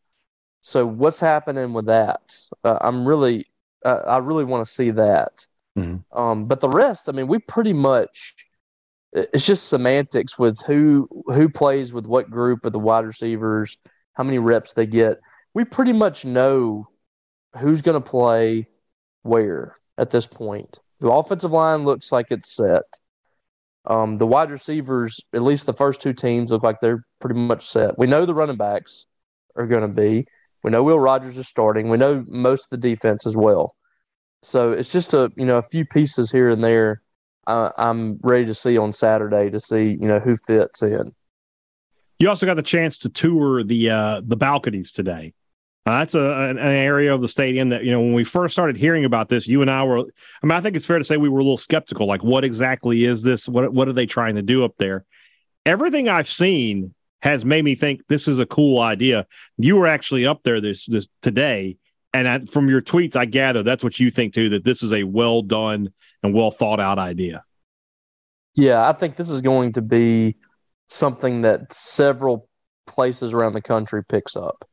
So 0.63 0.87
what's 0.87 1.21
happening 1.21 1.73
with 1.73 1.87
that? 1.87 2.37
Uh, 2.65 2.79
I'm 2.81 3.07
really, 3.07 3.47
uh, 3.85 4.03
I 4.07 4.19
really 4.19 4.45
want 4.45 4.67
to 4.67 4.73
see 4.73 4.91
that. 4.93 5.47
Mhm. 5.79 6.05
Um, 6.13 6.47
but 6.47 6.61
the 6.61 6.69
rest, 6.69 7.09
I 7.09 7.13
mean, 7.13 7.29
we 7.29 7.39
pretty 7.39 7.73
much 7.73 8.35
it's 9.15 9.47
just 9.47 9.69
semantics 9.69 10.39
with 10.39 10.61
who 10.67 11.09
who 11.27 11.49
plays 11.49 11.93
with 11.93 12.07
what 12.07 12.31
group 12.31 12.65
of 12.67 12.73
the 12.73 12.79
wide 12.79 13.07
receivers, 13.07 13.79
how 14.15 14.25
many 14.25 14.39
reps 14.39 14.75
they 14.75 14.87
get. 14.87 15.21
We 15.55 15.65
pretty 15.65 15.93
much 15.93 16.25
know 16.25 16.89
who's 17.57 17.83
going 17.83 18.01
to 18.01 18.11
play 18.11 18.69
where 19.23 19.77
at 19.97 20.11
this 20.11 20.27
point. 20.27 20.79
The 21.01 21.11
offensive 21.11 21.53
line 21.53 21.85
looks 21.85 22.11
like 22.11 22.27
it's 22.31 22.55
set. 22.55 22.83
Um, 23.87 24.19
the 24.19 24.27
wide 24.27 24.51
receivers, 24.51 25.21
at 25.33 25.43
least 25.43 25.67
the 25.67 25.73
first 25.73 26.01
two 26.01 26.13
teams, 26.13 26.51
look 26.51 26.63
like 26.63 26.81
they're 26.81 27.05
pretty 27.21 27.39
much 27.39 27.67
set. 27.67 27.99
We 27.99 28.07
know 28.07 28.25
the 28.25 28.35
running 28.35 28.57
backs 28.57 29.07
are 29.57 29.67
going 29.67 29.83
to 29.83 29.89
be. 29.89 30.27
We 30.63 30.71
know 30.71 30.83
Will 30.83 30.99
Rogers 30.99 31.37
is 31.37 31.47
starting. 31.47 31.89
We 31.89 31.99
know 31.99 32.25
most 32.27 32.73
of 32.73 32.81
the 32.81 32.89
defense 32.89 33.27
as 33.27 33.37
well. 33.37 33.77
So 34.43 34.73
it's 34.73 34.93
just 34.93 35.15
a 35.15 35.31
you 35.37 35.45
know 35.45 35.59
a 35.59 35.63
few 35.63 35.85
pieces 35.85 36.31
here 36.31 36.49
and 36.49 36.65
there. 36.65 37.03
Uh, 37.47 37.71
I'm 37.77 38.19
ready 38.23 38.47
to 38.47 38.55
see 38.55 38.79
on 38.79 38.93
Saturday 38.93 39.51
to 39.51 39.61
see 39.61 39.91
you 40.01 40.09
know 40.09 40.19
who 40.19 40.37
fits 40.37 40.83
in. 40.83 41.15
You 42.19 42.29
also 42.29 42.47
got 42.47 42.55
the 42.55 42.63
chance 42.63 42.99
to 42.99 43.09
tour 43.09 43.63
the 43.65 43.91
uh, 43.91 44.23
the 44.25 44.37
balconies 44.37 44.93
today. 44.93 45.35
Uh, 45.87 45.99
that's 45.99 46.15
a, 46.15 46.31
an, 46.49 46.57
an, 46.57 46.73
area 46.73 47.15
of 47.15 47.21
the 47.21 47.29
stadium 47.29 47.69
that 47.69 47.85
you 47.85 47.91
know 47.91 48.01
when 48.01 48.15
we 48.15 48.25
first 48.25 48.55
started 48.55 48.77
hearing 48.77 49.05
about 49.05 49.29
this, 49.29 49.47
you 49.47 49.61
and 49.61 49.71
I 49.71 49.85
were. 49.85 49.99
I 49.99 50.47
mean, 50.47 50.53
I 50.53 50.61
think 50.63 50.77
it's 50.77 50.87
fair 50.87 50.99
to 50.99 51.05
say 51.05 51.19
we 51.19 51.29
were 51.29 51.41
a 51.41 51.43
little 51.43 51.59
skeptical. 51.59 52.07
Like, 52.07 52.25
what 52.25 52.45
exactly 52.45 53.05
is 53.05 53.23
this? 53.23 53.49
What 53.49 53.73
what 53.73 53.89
are 53.89 53.93
they 53.93 54.07
trying 54.07 54.37
to 54.37 54.43
do 54.43 54.65
up 54.65 54.75
there? 54.79 55.05
Everything 55.67 56.09
I've 56.09 56.29
seen 56.29 56.95
has 57.21 57.45
made 57.45 57.65
me 57.65 57.75
think 57.75 58.07
this 58.09 58.29
is 58.29 58.39
a 58.39 58.47
cool 58.47 58.81
idea. 58.81 59.27
You 59.59 59.77
were 59.77 59.87
actually 59.87 60.25
up 60.25 60.43
there 60.43 60.61
this 60.61 60.87
this 60.87 61.09
today, 61.21 61.77
and 62.15 62.27
I, 62.27 62.39
from 62.41 62.71
your 62.71 62.81
tweets, 62.81 63.17
I 63.17 63.27
gather 63.27 63.63
that's 63.63 63.85
what 63.85 64.01
you 64.01 64.11
think 64.11 64.33
too. 64.33 64.49
That 64.49 64.65
this 64.65 64.83
is 64.83 64.93
a 64.95 65.05
well 65.05 65.43
done 65.43 65.93
and 66.25 66.35
well 66.35 66.51
thought 66.51 66.81
out 66.81 66.99
idea. 66.99 67.45
Yeah, 68.57 68.89
I 68.89 68.93
think 68.93 69.17
this 69.17 69.31
is 69.31 69.43
going 69.43 69.75
to 69.75 69.83
be 69.83 70.37
something 70.89 71.43
that 71.43 71.73
several 71.73 72.49
places 72.87 73.33
around 73.33 73.53
the 73.53 73.63
country 73.63 74.03
picks 74.05 74.35
up. 74.35 74.65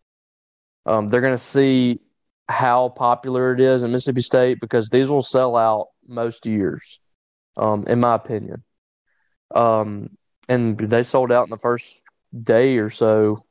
Um, 0.85 1.07
they're 1.07 1.21
going 1.21 1.33
to 1.33 1.37
see 1.37 1.99
how 2.47 2.89
popular 2.89 3.53
it 3.53 3.59
is 3.59 3.83
in 3.83 3.91
Mississippi 3.91 4.21
State 4.21 4.59
because 4.59 4.89
these 4.89 5.09
will 5.09 5.21
sell 5.21 5.55
out 5.55 5.87
most 6.07 6.45
years, 6.45 6.99
um, 7.57 7.85
in 7.87 7.99
my 7.99 8.15
opinion. 8.15 8.63
Um, 9.53 10.09
and 10.47 10.77
they 10.77 11.03
sold 11.03 11.31
out 11.31 11.43
in 11.43 11.49
the 11.49 11.57
first 11.57 12.03
day 12.43 12.77
or 12.77 12.89
so 12.89 13.45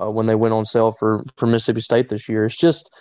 uh, 0.00 0.10
when 0.10 0.26
they 0.26 0.34
went 0.34 0.54
on 0.54 0.64
sale 0.64 0.92
for, 0.92 1.24
for 1.36 1.46
Mississippi 1.46 1.80
State 1.80 2.08
this 2.08 2.28
year. 2.28 2.46
It's 2.46 2.56
just, 2.58 2.94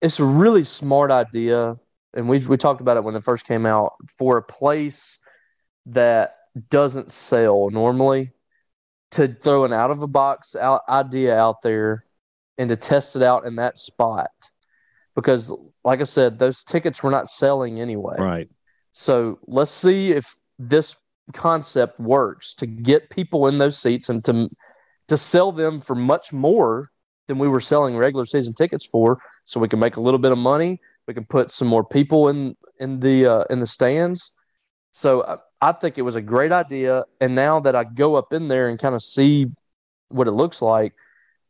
it's 0.00 0.20
a 0.20 0.24
really 0.24 0.64
smart 0.64 1.10
idea. 1.10 1.76
And 2.14 2.28
we, 2.28 2.38
we 2.38 2.56
talked 2.56 2.80
about 2.80 2.96
it 2.96 3.04
when 3.04 3.14
it 3.14 3.24
first 3.24 3.46
came 3.46 3.66
out 3.66 3.94
for 4.08 4.36
a 4.36 4.42
place 4.42 5.20
that 5.86 6.36
doesn't 6.68 7.10
sell 7.10 7.70
normally 7.70 8.32
to 9.12 9.28
throw 9.28 9.64
an 9.64 9.72
out 9.72 9.90
of 9.90 10.02
a 10.02 10.06
box 10.06 10.56
out 10.56 10.82
idea 10.88 11.36
out 11.36 11.62
there 11.62 12.04
and 12.58 12.68
to 12.68 12.76
test 12.76 13.16
it 13.16 13.22
out 13.22 13.46
in 13.46 13.56
that 13.56 13.78
spot. 13.78 14.30
Because 15.14 15.52
like 15.84 16.00
i 16.00 16.04
said 16.04 16.38
those 16.38 16.64
tickets 16.64 17.02
were 17.02 17.10
not 17.10 17.30
selling 17.30 17.80
anyway. 17.80 18.16
Right. 18.18 18.48
So 18.92 19.38
let's 19.46 19.70
see 19.70 20.12
if 20.12 20.36
this 20.58 20.96
concept 21.32 21.98
works 22.00 22.54
to 22.56 22.66
get 22.66 23.10
people 23.10 23.46
in 23.46 23.58
those 23.58 23.78
seats 23.78 24.08
and 24.08 24.24
to 24.24 24.50
to 25.08 25.16
sell 25.16 25.52
them 25.52 25.80
for 25.80 25.94
much 25.94 26.32
more 26.32 26.90
than 27.26 27.38
we 27.38 27.48
were 27.48 27.60
selling 27.60 27.96
regular 27.96 28.24
season 28.24 28.52
tickets 28.52 28.86
for 28.86 29.20
so 29.44 29.58
we 29.60 29.68
can 29.68 29.78
make 29.78 29.96
a 29.96 30.00
little 30.00 30.18
bit 30.18 30.32
of 30.32 30.38
money 30.38 30.80
we 31.10 31.14
can 31.14 31.24
put 31.26 31.50
some 31.50 31.68
more 31.68 31.84
people 31.84 32.28
in 32.28 32.56
in 32.78 33.00
the 33.00 33.26
uh, 33.26 33.44
in 33.50 33.60
the 33.60 33.66
stands 33.66 34.32
so 34.92 35.20
uh, 35.22 35.36
I 35.60 35.72
think 35.72 35.98
it 35.98 36.02
was 36.02 36.16
a 36.16 36.22
great 36.22 36.52
idea. 36.52 37.04
And 37.20 37.34
now 37.34 37.60
that 37.60 37.76
I 37.76 37.84
go 37.84 38.16
up 38.16 38.32
in 38.32 38.48
there 38.48 38.68
and 38.68 38.78
kind 38.78 38.94
of 38.94 39.02
see 39.02 39.46
what 40.08 40.26
it 40.26 40.32
looks 40.32 40.62
like, 40.62 40.94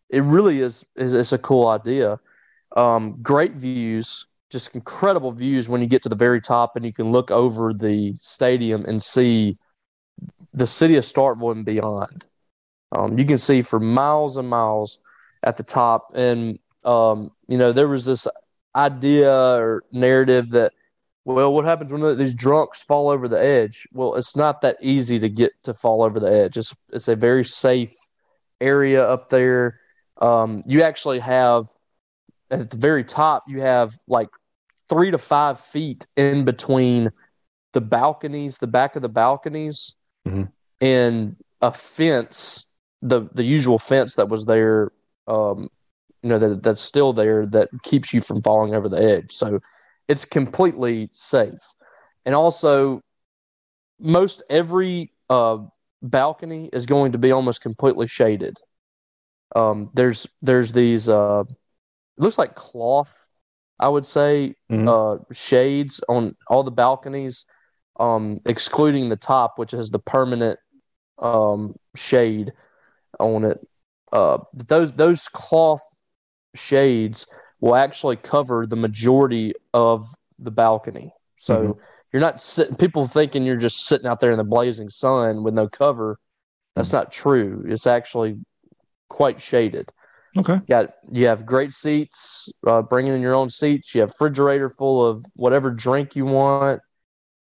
it 0.08 0.22
really 0.22 0.60
is 0.60 0.84
is 0.96 1.14
it's 1.14 1.32
a 1.32 1.38
cool 1.38 1.68
idea. 1.68 2.18
Um, 2.76 3.16
great 3.22 3.52
views, 3.54 4.26
just 4.50 4.74
incredible 4.74 5.32
views 5.32 5.68
when 5.68 5.80
you 5.80 5.86
get 5.86 6.02
to 6.02 6.08
the 6.08 6.16
very 6.16 6.40
top 6.40 6.76
and 6.76 6.84
you 6.84 6.92
can 6.92 7.10
look 7.10 7.30
over 7.30 7.72
the 7.72 8.16
stadium 8.20 8.84
and 8.86 9.02
see 9.02 9.56
the 10.52 10.66
city 10.66 10.96
of 10.96 11.04
Starkville 11.04 11.52
and 11.52 11.64
beyond. 11.64 12.24
Um, 12.92 13.18
you 13.18 13.24
can 13.24 13.38
see 13.38 13.62
for 13.62 13.78
miles 13.78 14.36
and 14.36 14.48
miles 14.48 14.98
at 15.44 15.56
the 15.56 15.62
top. 15.62 16.10
And, 16.14 16.58
um, 16.84 17.30
you 17.46 17.56
know, 17.56 17.70
there 17.70 17.86
was 17.86 18.04
this 18.04 18.26
idea 18.74 19.32
or 19.32 19.84
narrative 19.92 20.50
that 20.50 20.72
well, 21.24 21.52
what 21.52 21.64
happens 21.64 21.92
when 21.92 22.16
these 22.16 22.34
drunks 22.34 22.82
fall 22.82 23.08
over 23.08 23.28
the 23.28 23.40
edge? 23.40 23.86
Well, 23.92 24.14
it's 24.14 24.34
not 24.34 24.62
that 24.62 24.78
easy 24.80 25.18
to 25.18 25.28
get 25.28 25.52
to 25.64 25.74
fall 25.74 26.02
over 26.02 26.18
the 26.18 26.32
edge. 26.32 26.56
It's 26.56 26.74
it's 26.92 27.08
a 27.08 27.16
very 27.16 27.44
safe 27.44 27.94
area 28.60 29.06
up 29.06 29.28
there. 29.28 29.80
Um, 30.20 30.62
you 30.66 30.82
actually 30.82 31.18
have 31.18 31.68
at 32.50 32.70
the 32.70 32.76
very 32.76 33.04
top, 33.04 33.44
you 33.48 33.60
have 33.60 33.92
like 34.08 34.28
three 34.88 35.10
to 35.10 35.18
five 35.18 35.60
feet 35.60 36.06
in 36.16 36.44
between 36.44 37.10
the 37.72 37.80
balconies, 37.80 38.58
the 38.58 38.66
back 38.66 38.96
of 38.96 39.02
the 39.02 39.08
balconies, 39.08 39.96
mm-hmm. 40.26 40.44
and 40.80 41.36
a 41.60 41.72
fence, 41.72 42.72
the 43.02 43.28
the 43.34 43.44
usual 43.44 43.78
fence 43.78 44.16
that 44.16 44.28
was 44.28 44.46
there, 44.46 44.90
um, 45.28 45.68
you 46.22 46.28
know, 46.28 46.38
that 46.38 46.62
that's 46.62 46.80
still 46.80 47.12
there 47.12 47.46
that 47.46 47.68
keeps 47.82 48.12
you 48.12 48.20
from 48.20 48.42
falling 48.42 48.74
over 48.74 48.88
the 48.88 49.02
edge. 49.02 49.32
So 49.32 49.60
it's 50.08 50.24
completely 50.24 51.08
safe. 51.12 51.60
And 52.24 52.34
also, 52.34 53.02
most 53.98 54.42
every 54.50 55.12
uh, 55.28 55.58
balcony 56.02 56.68
is 56.72 56.86
going 56.86 57.12
to 57.12 57.18
be 57.18 57.32
almost 57.32 57.62
completely 57.62 58.06
shaded. 58.06 58.58
Um, 59.56 59.90
there's 59.94 60.26
there's 60.42 60.72
these 60.72 61.08
uh, 61.08 61.44
it 61.48 62.22
looks 62.22 62.38
like 62.38 62.54
cloth, 62.54 63.28
I 63.78 63.88
would 63.88 64.06
say, 64.06 64.54
mm-hmm. 64.70 64.88
uh, 64.88 65.24
shades 65.32 66.02
on 66.08 66.36
all 66.48 66.62
the 66.62 66.70
balconies, 66.70 67.46
um, 67.98 68.40
excluding 68.46 69.08
the 69.08 69.16
top, 69.16 69.58
which 69.58 69.72
has 69.72 69.90
the 69.90 69.98
permanent 69.98 70.58
um, 71.18 71.74
shade 71.96 72.52
on 73.18 73.44
it. 73.44 73.66
Uh, 74.12 74.38
those 74.52 74.92
those 74.92 75.28
cloth 75.28 75.82
shades 76.54 77.26
will 77.60 77.76
actually 77.76 78.16
cover 78.16 78.66
the 78.66 78.76
majority 78.76 79.52
of 79.74 80.06
the 80.38 80.50
balcony. 80.50 81.12
So 81.38 81.56
mm-hmm. 81.56 81.80
you're 82.12 82.20
not 82.20 82.40
sitting, 82.40 82.76
people 82.76 83.06
thinking 83.06 83.44
you're 83.44 83.56
just 83.56 83.86
sitting 83.86 84.06
out 84.06 84.20
there 84.20 84.30
in 84.30 84.38
the 84.38 84.44
blazing 84.44 84.88
sun 84.88 85.42
with 85.42 85.54
no 85.54 85.68
cover. 85.68 86.18
That's 86.74 86.88
mm-hmm. 86.88 86.96
not 86.96 87.12
true. 87.12 87.64
It's 87.66 87.86
actually 87.86 88.38
quite 89.08 89.40
shaded. 89.40 89.90
Okay. 90.36 90.54
You 90.54 90.62
got 90.68 90.94
you 91.10 91.26
have 91.26 91.44
great 91.44 91.72
seats, 91.72 92.48
uh, 92.66 92.82
bringing 92.82 93.14
in 93.14 93.20
your 93.20 93.34
own 93.34 93.50
seats. 93.50 93.94
You 93.94 94.02
have 94.02 94.10
refrigerator 94.10 94.68
full 94.68 95.04
of 95.04 95.24
whatever 95.34 95.70
drink 95.70 96.14
you 96.14 96.24
want. 96.24 96.80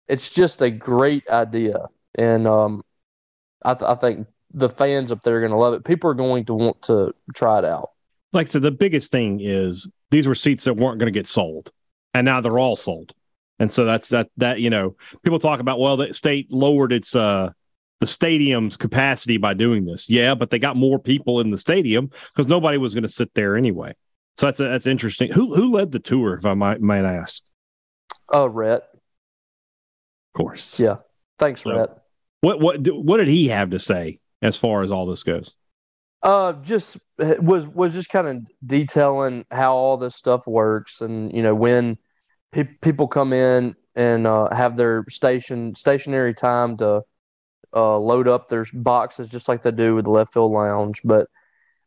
It's 0.07 0.35
just 0.35 0.61
a 0.61 0.71
great 0.71 1.27
idea, 1.31 1.87
and 2.15 2.47
um, 2.47 2.83
I, 3.65 3.73
th- 3.73 3.89
I 3.89 3.95
think 3.95 4.27
the 4.51 4.69
fans 4.69 5.11
up 5.11 5.23
there 5.23 5.39
are 5.39 5.41
going 5.41 5.51
to 5.51 5.57
love 5.57 5.73
it. 5.73 5.85
People 5.85 6.11
are 6.11 6.15
going 6.15 6.45
to 6.45 6.55
want 6.55 6.83
to 6.83 7.15
try 7.35 7.59
it 7.59 7.65
out. 7.65 7.89
Like 8.35 8.49
I 8.49 8.51
said, 8.51 8.63
the 8.63 8.71
biggest 8.71 9.11
thing 9.13 9.41
is 9.41 9.89
these 10.11 10.27
were 10.27 10.35
seats 10.35 10.65
that 10.65 10.75
weren't 10.75 10.99
going 10.99 11.13
to 11.13 11.19
get 11.19 11.27
sold, 11.27 11.71
and 12.13 12.25
now 12.25 12.41
they're 12.41 12.59
all 12.59 12.77
sold. 12.77 13.13
And 13.59 13.71
so 13.71 13.85
that's 13.85 14.09
that. 14.09 14.29
That 14.37 14.61
you 14.61 14.71
know, 14.71 14.97
people 15.23 15.39
talk 15.39 15.61
about 15.61 15.79
well, 15.79 15.97
the 15.97 16.13
state 16.13 16.51
lowered 16.53 16.93
its 16.93 17.15
uh 17.15 17.51
the 18.01 18.07
stadium's 18.07 18.77
capacity 18.77 19.37
by 19.37 19.55
doing 19.55 19.85
this. 19.85 20.11
Yeah, 20.11 20.35
but 20.35 20.51
they 20.51 20.59
got 20.59 20.77
more 20.77 20.99
people 20.99 21.41
in 21.41 21.51
the 21.51 21.59
stadium 21.59 22.11
because 22.35 22.49
nobody 22.49 22.77
was 22.77 22.93
going 22.93 23.05
to 23.05 23.09
sit 23.09 23.33
there 23.35 23.57
anyway. 23.57 23.95
So 24.37 24.47
that's 24.47 24.59
that's 24.59 24.87
interesting. 24.87 25.31
Who 25.31 25.55
who 25.55 25.73
led 25.73 25.93
the 25.93 26.01
tour, 26.01 26.35
if 26.35 26.45
I 26.45 26.55
might 26.55 26.81
might 26.81 27.05
ask? 27.05 27.45
Oh, 28.29 28.47
Rhett. 28.47 28.83
Of 28.83 30.39
course. 30.39 30.81
Yeah. 30.81 30.97
Thanks, 31.39 31.63
so, 31.63 31.71
Rhett. 31.71 31.91
What 32.41 32.61
what 32.61 32.87
what 32.89 33.19
did 33.19 33.29
he 33.29 33.49
have 33.49 33.71
to 33.71 33.79
say 33.79 34.19
as 34.43 34.57
far 34.57 34.83
as 34.83 34.91
all 34.91 35.07
this 35.07 35.23
goes? 35.23 35.55
Uh, 36.25 36.55
just 36.55 36.97
was 37.19 37.69
was 37.69 37.93
just 37.93 38.09
kind 38.09 38.27
of 38.27 38.39
detailing 38.67 39.45
how 39.51 39.77
all 39.77 39.99
this 39.99 40.17
stuff 40.17 40.47
works, 40.47 41.03
and 41.03 41.31
you 41.35 41.43
know 41.43 41.55
when 41.55 41.99
pe- 42.51 42.79
people 42.81 43.07
come 43.07 43.35
in 43.35 43.77
and 43.95 44.27
uh, 44.27 44.49
have 44.55 44.77
their 44.79 45.05
station 45.11 45.75
stationary 45.75 46.33
time 46.33 46.79
to 46.79 47.03
uh, 47.77 47.99
load 47.99 48.27
up 48.27 48.49
their 48.49 48.65
boxes, 48.73 49.29
just 49.29 49.49
like 49.51 49.61
they 49.61 49.71
do 49.71 49.95
with 49.95 50.07
the 50.07 50.11
left 50.11 50.33
field 50.33 50.51
lounge. 50.51 51.03
But 51.05 51.29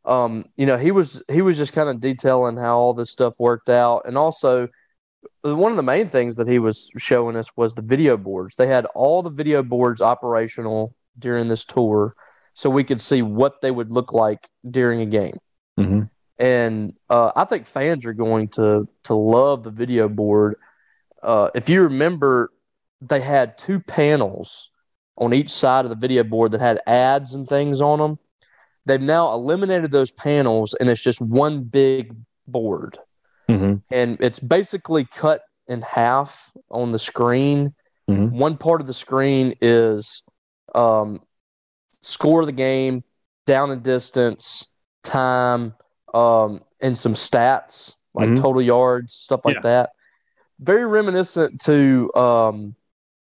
um, 0.05 0.45
you 0.55 0.67
know, 0.67 0.77
he 0.77 0.91
was 0.91 1.23
he 1.31 1.41
was 1.41 1.57
just 1.57 1.73
kind 1.73 1.89
of 1.89 1.99
detailing 1.99 2.57
how 2.57 2.77
all 2.77 2.93
this 2.93 3.09
stuff 3.09 3.33
worked 3.39 3.69
out, 3.69 4.03
and 4.05 4.19
also 4.19 4.67
one 5.41 5.71
of 5.71 5.77
the 5.77 5.83
main 5.83 6.09
things 6.09 6.35
that 6.35 6.47
he 6.47 6.59
was 6.59 6.91
showing 6.95 7.35
us 7.35 7.49
was 7.57 7.73
the 7.73 7.81
video 7.81 8.17
boards. 8.17 8.55
They 8.55 8.67
had 8.67 8.85
all 8.93 9.23
the 9.23 9.31
video 9.31 9.63
boards 9.63 9.99
operational 9.99 10.93
during 11.17 11.47
this 11.47 11.65
tour 11.65 12.13
so 12.57 12.71
we 12.71 12.83
could 12.83 12.99
see 12.99 13.21
what 13.21 13.61
they 13.61 13.69
would 13.69 13.91
look 13.91 14.13
like 14.13 14.49
during 14.67 14.99
a 15.01 15.05
game. 15.05 15.37
Mm-hmm. 15.79 16.01
And 16.39 16.93
uh, 17.07 17.31
I 17.35 17.45
think 17.45 17.67
fans 17.67 18.03
are 18.03 18.13
going 18.13 18.47
to 18.49 18.87
to 19.03 19.13
love 19.13 19.63
the 19.63 19.69
video 19.69 20.09
board. 20.09 20.55
Uh, 21.21 21.51
if 21.53 21.69
you 21.69 21.83
remember, 21.83 22.49
they 22.99 23.21
had 23.21 23.59
two 23.59 23.79
panels 23.79 24.71
on 25.17 25.35
each 25.35 25.49
side 25.51 25.85
of 25.85 25.89
the 25.89 25.95
video 25.95 26.23
board 26.23 26.51
that 26.51 26.59
had 26.59 26.81
ads 26.87 27.35
and 27.35 27.47
things 27.47 27.79
on 27.79 27.99
them. 27.99 28.17
They've 28.87 28.99
now 28.99 29.35
eliminated 29.35 29.91
those 29.91 30.09
panels, 30.09 30.73
and 30.73 30.89
it's 30.89 31.03
just 31.03 31.21
one 31.21 31.61
big 31.61 32.15
board. 32.47 32.97
Mm-hmm. 33.47 33.75
And 33.91 34.17
it's 34.19 34.39
basically 34.39 35.05
cut 35.05 35.41
in 35.67 35.83
half 35.83 36.51
on 36.71 36.91
the 36.91 36.99
screen. 36.99 37.75
Mm-hmm. 38.09 38.35
One 38.35 38.57
part 38.57 38.81
of 38.81 38.87
the 38.87 38.95
screen 38.95 39.53
is 39.61 40.23
um, 40.73 41.21
score 42.07 42.41
of 42.41 42.47
the 42.47 42.53
game, 42.53 43.03
down 43.45 43.71
and 43.71 43.83
distance, 43.83 44.75
time, 45.03 45.73
um, 46.13 46.61
and 46.81 46.97
some 46.97 47.13
stats 47.13 47.93
like 48.13 48.27
mm-hmm. 48.27 48.35
total 48.35 48.61
yards, 48.61 49.13
stuff 49.13 49.41
like 49.45 49.55
yeah. 49.55 49.61
that. 49.61 49.89
Very 50.59 50.87
reminiscent 50.87 51.61
to 51.61 52.11
um, 52.15 52.75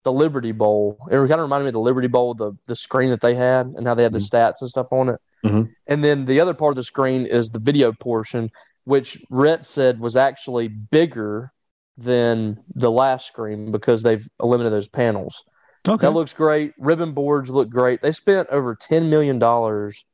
the 0.02 0.12
Liberty 0.12 0.52
Bowl. 0.52 0.98
It 1.10 1.16
kind 1.16 1.32
of 1.32 1.40
reminded 1.40 1.64
me 1.64 1.68
of 1.68 1.74
the 1.74 1.80
Liberty 1.80 2.08
Bowl, 2.08 2.34
the 2.34 2.52
the 2.66 2.76
screen 2.76 3.10
that 3.10 3.20
they 3.20 3.34
had 3.34 3.66
and 3.66 3.86
how 3.86 3.94
they 3.94 4.02
had 4.02 4.12
the 4.12 4.18
Mm-hmm. 4.18 4.36
stats 4.36 4.60
and 4.60 4.68
stuff 4.68 4.88
on 4.90 5.08
it. 5.08 5.20
Mhm. 5.44 5.70
And 5.86 6.04
then 6.04 6.24
the 6.24 6.40
other 6.40 6.54
part 6.54 6.72
of 6.72 6.76
the 6.76 6.84
screen 6.84 7.26
is 7.26 7.50
the 7.50 7.58
video 7.58 7.92
portion, 7.92 8.50
which 8.84 9.22
Rhett 9.30 9.64
said 9.64 10.00
was 10.00 10.16
actually 10.16 10.68
bigger 10.68 11.52
than 11.96 12.62
the 12.74 12.90
last 12.90 13.26
screen 13.26 13.70
because 13.70 14.02
they've 14.02 14.26
eliminated 14.42 14.72
those 14.72 14.88
panels. 14.88 15.44
Okay. 15.86 16.06
That 16.06 16.12
looks 16.12 16.32
great. 16.32 16.72
Ribbon 16.78 17.12
boards 17.12 17.50
look 17.50 17.68
great. 17.68 18.00
They 18.00 18.10
spent 18.12 18.48
over 18.48 18.74
ten 18.74 19.10
million 19.10 19.38
dollars 19.38 20.04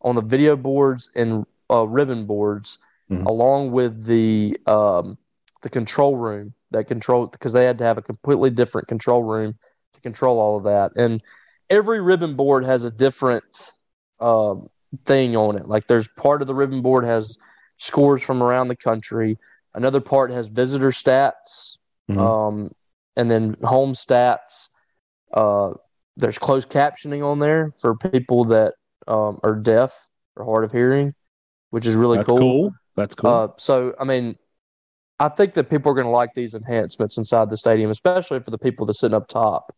on 0.00 0.14
the 0.14 0.22
video 0.22 0.56
boards 0.56 1.10
and 1.14 1.44
uh, 1.70 1.86
ribbon 1.86 2.24
boards, 2.24 2.78
Mhm. 3.10 3.26
along 3.26 3.72
with 3.72 4.04
the 4.04 4.58
um, 4.66 5.18
the 5.62 5.68
control 5.68 6.16
room 6.16 6.54
that 6.70 6.84
control 6.84 7.26
because 7.26 7.52
they 7.52 7.64
had 7.64 7.78
to 7.78 7.84
have 7.84 7.98
a 7.98 8.02
completely 8.02 8.50
different 8.50 8.88
control 8.88 9.22
room 9.22 9.58
to 9.94 10.00
control 10.00 10.38
all 10.38 10.56
of 10.56 10.64
that. 10.64 10.92
And 10.96 11.22
every 11.68 12.00
ribbon 12.00 12.34
board 12.34 12.64
has 12.64 12.84
a 12.84 12.90
different 12.90 13.70
um, 14.20 14.68
thing 15.04 15.36
on 15.36 15.56
it. 15.56 15.66
Like 15.66 15.88
there's 15.88 16.08
part 16.08 16.40
of 16.40 16.46
the 16.48 16.54
ribbon 16.54 16.80
board 16.80 17.04
has 17.04 17.36
scores 17.76 18.22
from 18.22 18.42
around 18.42 18.68
the 18.68 18.76
country. 18.76 19.38
Another 19.74 20.00
part 20.00 20.30
has 20.30 20.48
visitor 20.48 20.90
stats, 20.90 21.76
Mhm. 22.10 22.18
um, 22.18 22.70
and 23.16 23.30
then 23.30 23.56
home 23.62 23.92
stats. 23.92 24.70
Uh, 25.32 25.74
there's 26.16 26.38
closed 26.38 26.68
captioning 26.68 27.24
on 27.24 27.38
there 27.38 27.72
for 27.78 27.96
people 27.96 28.44
that 28.44 28.74
um, 29.06 29.38
are 29.42 29.54
deaf 29.54 30.08
or 30.36 30.44
hard 30.44 30.64
of 30.64 30.72
hearing, 30.72 31.14
which 31.70 31.86
is 31.86 31.94
really 31.94 32.18
That's 32.18 32.28
cool. 32.28 32.72
That's 32.96 33.14
cool. 33.14 33.30
uh, 33.30 33.48
so, 33.56 33.94
I 34.00 34.04
mean, 34.04 34.36
I 35.20 35.28
think 35.28 35.54
that 35.54 35.70
people 35.70 35.92
are 35.92 35.94
going 35.94 36.06
to 36.06 36.10
like 36.10 36.34
these 36.34 36.54
enhancements 36.54 37.18
inside 37.18 37.50
the 37.50 37.56
stadium, 37.56 37.90
especially 37.90 38.40
for 38.40 38.50
the 38.50 38.58
people 38.58 38.86
that 38.86 38.94
sitting 38.94 39.14
up 39.14 39.28
top. 39.28 39.74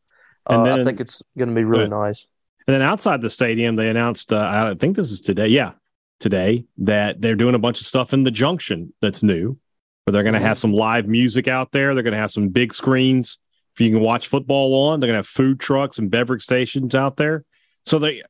Uh, 0.46 0.62
And 0.62 0.80
I 0.80 0.84
think 0.84 1.00
it's 1.00 1.22
going 1.36 1.48
to 1.50 1.54
be 1.54 1.64
really 1.64 1.88
nice. 1.88 2.26
And 2.66 2.74
then 2.74 2.82
outside 2.82 3.20
the 3.20 3.30
stadium, 3.30 3.76
they 3.76 3.88
announced, 3.88 4.32
uh, 4.32 4.70
I 4.70 4.74
think 4.78 4.96
this 4.96 5.10
is 5.10 5.20
today. 5.20 5.48
Yeah, 5.48 5.72
today, 6.18 6.66
that 6.78 7.20
they're 7.20 7.34
doing 7.34 7.54
a 7.54 7.58
bunch 7.58 7.80
of 7.80 7.86
stuff 7.86 8.12
in 8.12 8.24
the 8.24 8.30
junction 8.30 8.92
that's 9.00 9.22
new, 9.22 9.58
where 10.04 10.12
they're 10.12 10.22
going 10.22 10.34
to 10.34 10.40
Mhm. 10.40 10.44
have 10.44 10.58
some 10.58 10.72
live 10.72 11.06
music 11.08 11.48
out 11.48 11.72
there. 11.72 11.94
They're 11.94 12.02
going 12.02 12.12
to 12.12 12.18
have 12.18 12.30
some 12.30 12.48
big 12.48 12.72
screens 12.72 13.38
you 13.80 13.90
can 13.90 14.00
watch 14.00 14.28
football 14.28 14.88
on. 14.88 15.00
They're 15.00 15.08
going 15.08 15.14
to 15.14 15.18
have 15.18 15.26
food 15.26 15.60
trucks 15.60 15.98
and 15.98 16.10
beverage 16.10 16.42
stations 16.42 16.94
out 16.94 17.16
there. 17.16 17.44
So 17.86 17.98
they, 17.98 18.22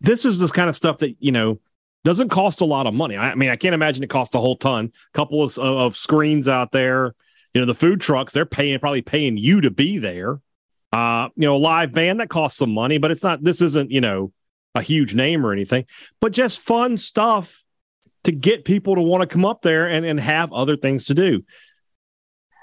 this 0.00 0.24
is 0.24 0.38
this 0.38 0.52
kind 0.52 0.68
of 0.68 0.76
stuff 0.76 0.98
that, 0.98 1.16
you 1.20 1.32
know, 1.32 1.60
doesn't 2.04 2.30
cost 2.30 2.60
a 2.60 2.64
lot 2.64 2.86
of 2.86 2.94
money. 2.94 3.16
I, 3.16 3.32
I 3.32 3.34
mean, 3.34 3.50
I 3.50 3.56
can't 3.56 3.74
imagine 3.74 4.02
it 4.02 4.10
costs 4.10 4.34
a 4.34 4.40
whole 4.40 4.56
ton. 4.56 4.92
couple 5.12 5.42
of, 5.42 5.58
of 5.58 5.96
screens 5.96 6.48
out 6.48 6.72
there. 6.72 7.14
You 7.54 7.60
know, 7.60 7.66
the 7.66 7.74
food 7.74 8.00
trucks, 8.00 8.32
they're 8.32 8.46
paying, 8.46 8.78
probably 8.78 9.02
paying 9.02 9.36
you 9.36 9.60
to 9.60 9.70
be 9.70 9.98
there 9.98 10.40
uh 10.92 11.28
you 11.36 11.46
know 11.46 11.56
a 11.56 11.58
live 11.58 11.92
band 11.92 12.20
that 12.20 12.28
costs 12.28 12.58
some 12.58 12.72
money 12.72 12.98
but 12.98 13.10
it's 13.10 13.22
not 13.22 13.42
this 13.42 13.60
isn't 13.60 13.90
you 13.90 14.00
know 14.00 14.32
a 14.74 14.82
huge 14.82 15.14
name 15.14 15.44
or 15.44 15.52
anything 15.52 15.84
but 16.20 16.32
just 16.32 16.60
fun 16.60 16.96
stuff 16.96 17.64
to 18.24 18.32
get 18.32 18.64
people 18.64 18.96
to 18.96 19.02
want 19.02 19.22
to 19.22 19.26
come 19.26 19.44
up 19.44 19.62
there 19.62 19.86
and, 19.86 20.04
and 20.04 20.20
have 20.20 20.52
other 20.52 20.76
things 20.76 21.06
to 21.06 21.14
do 21.14 21.42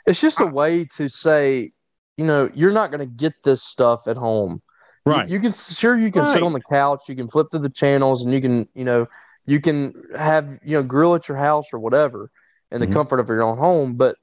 It's 0.07 0.21
just 0.21 0.39
a 0.39 0.47
way 0.47 0.85
to 0.95 1.09
say, 1.09 1.71
you 2.15 2.25
know, 2.25 2.49
you're 2.53 2.71
not 2.71 2.91
going 2.91 2.99
to 2.99 3.05
get 3.05 3.33
this 3.43 3.61
stuff 3.61 4.07
at 4.07 4.17
home. 4.17 4.61
Right 5.05 5.29
You, 5.29 5.39
can 5.39 5.51
sure 5.51 5.97
you 5.97 6.11
can 6.11 6.25
sit 6.25 6.43
on 6.43 6.53
the 6.53 6.61
couch, 6.61 7.03
you 7.07 7.15
can 7.15 7.29
flip 7.29 7.47
through 7.49 7.61
the 7.61 7.69
channels, 7.69 8.25
and 8.25 8.33
you 8.33 8.41
can, 8.41 8.67
you 8.73 8.83
know, 8.83 9.07
you 9.45 9.61
can 9.61 9.93
have 10.17 10.59
you 10.63 10.73
know 10.77 10.83
grill 10.83 11.15
at 11.15 11.29
your 11.29 11.37
house 11.37 11.67
or 11.71 11.79
whatever 11.79 12.29
in 12.71 12.81
the 12.81 12.87
Mhm. 12.87 12.93
comfort 12.93 13.19
of 13.21 13.29
your 13.29 13.41
own 13.43 13.57
home. 13.57 13.95
But 13.95 14.15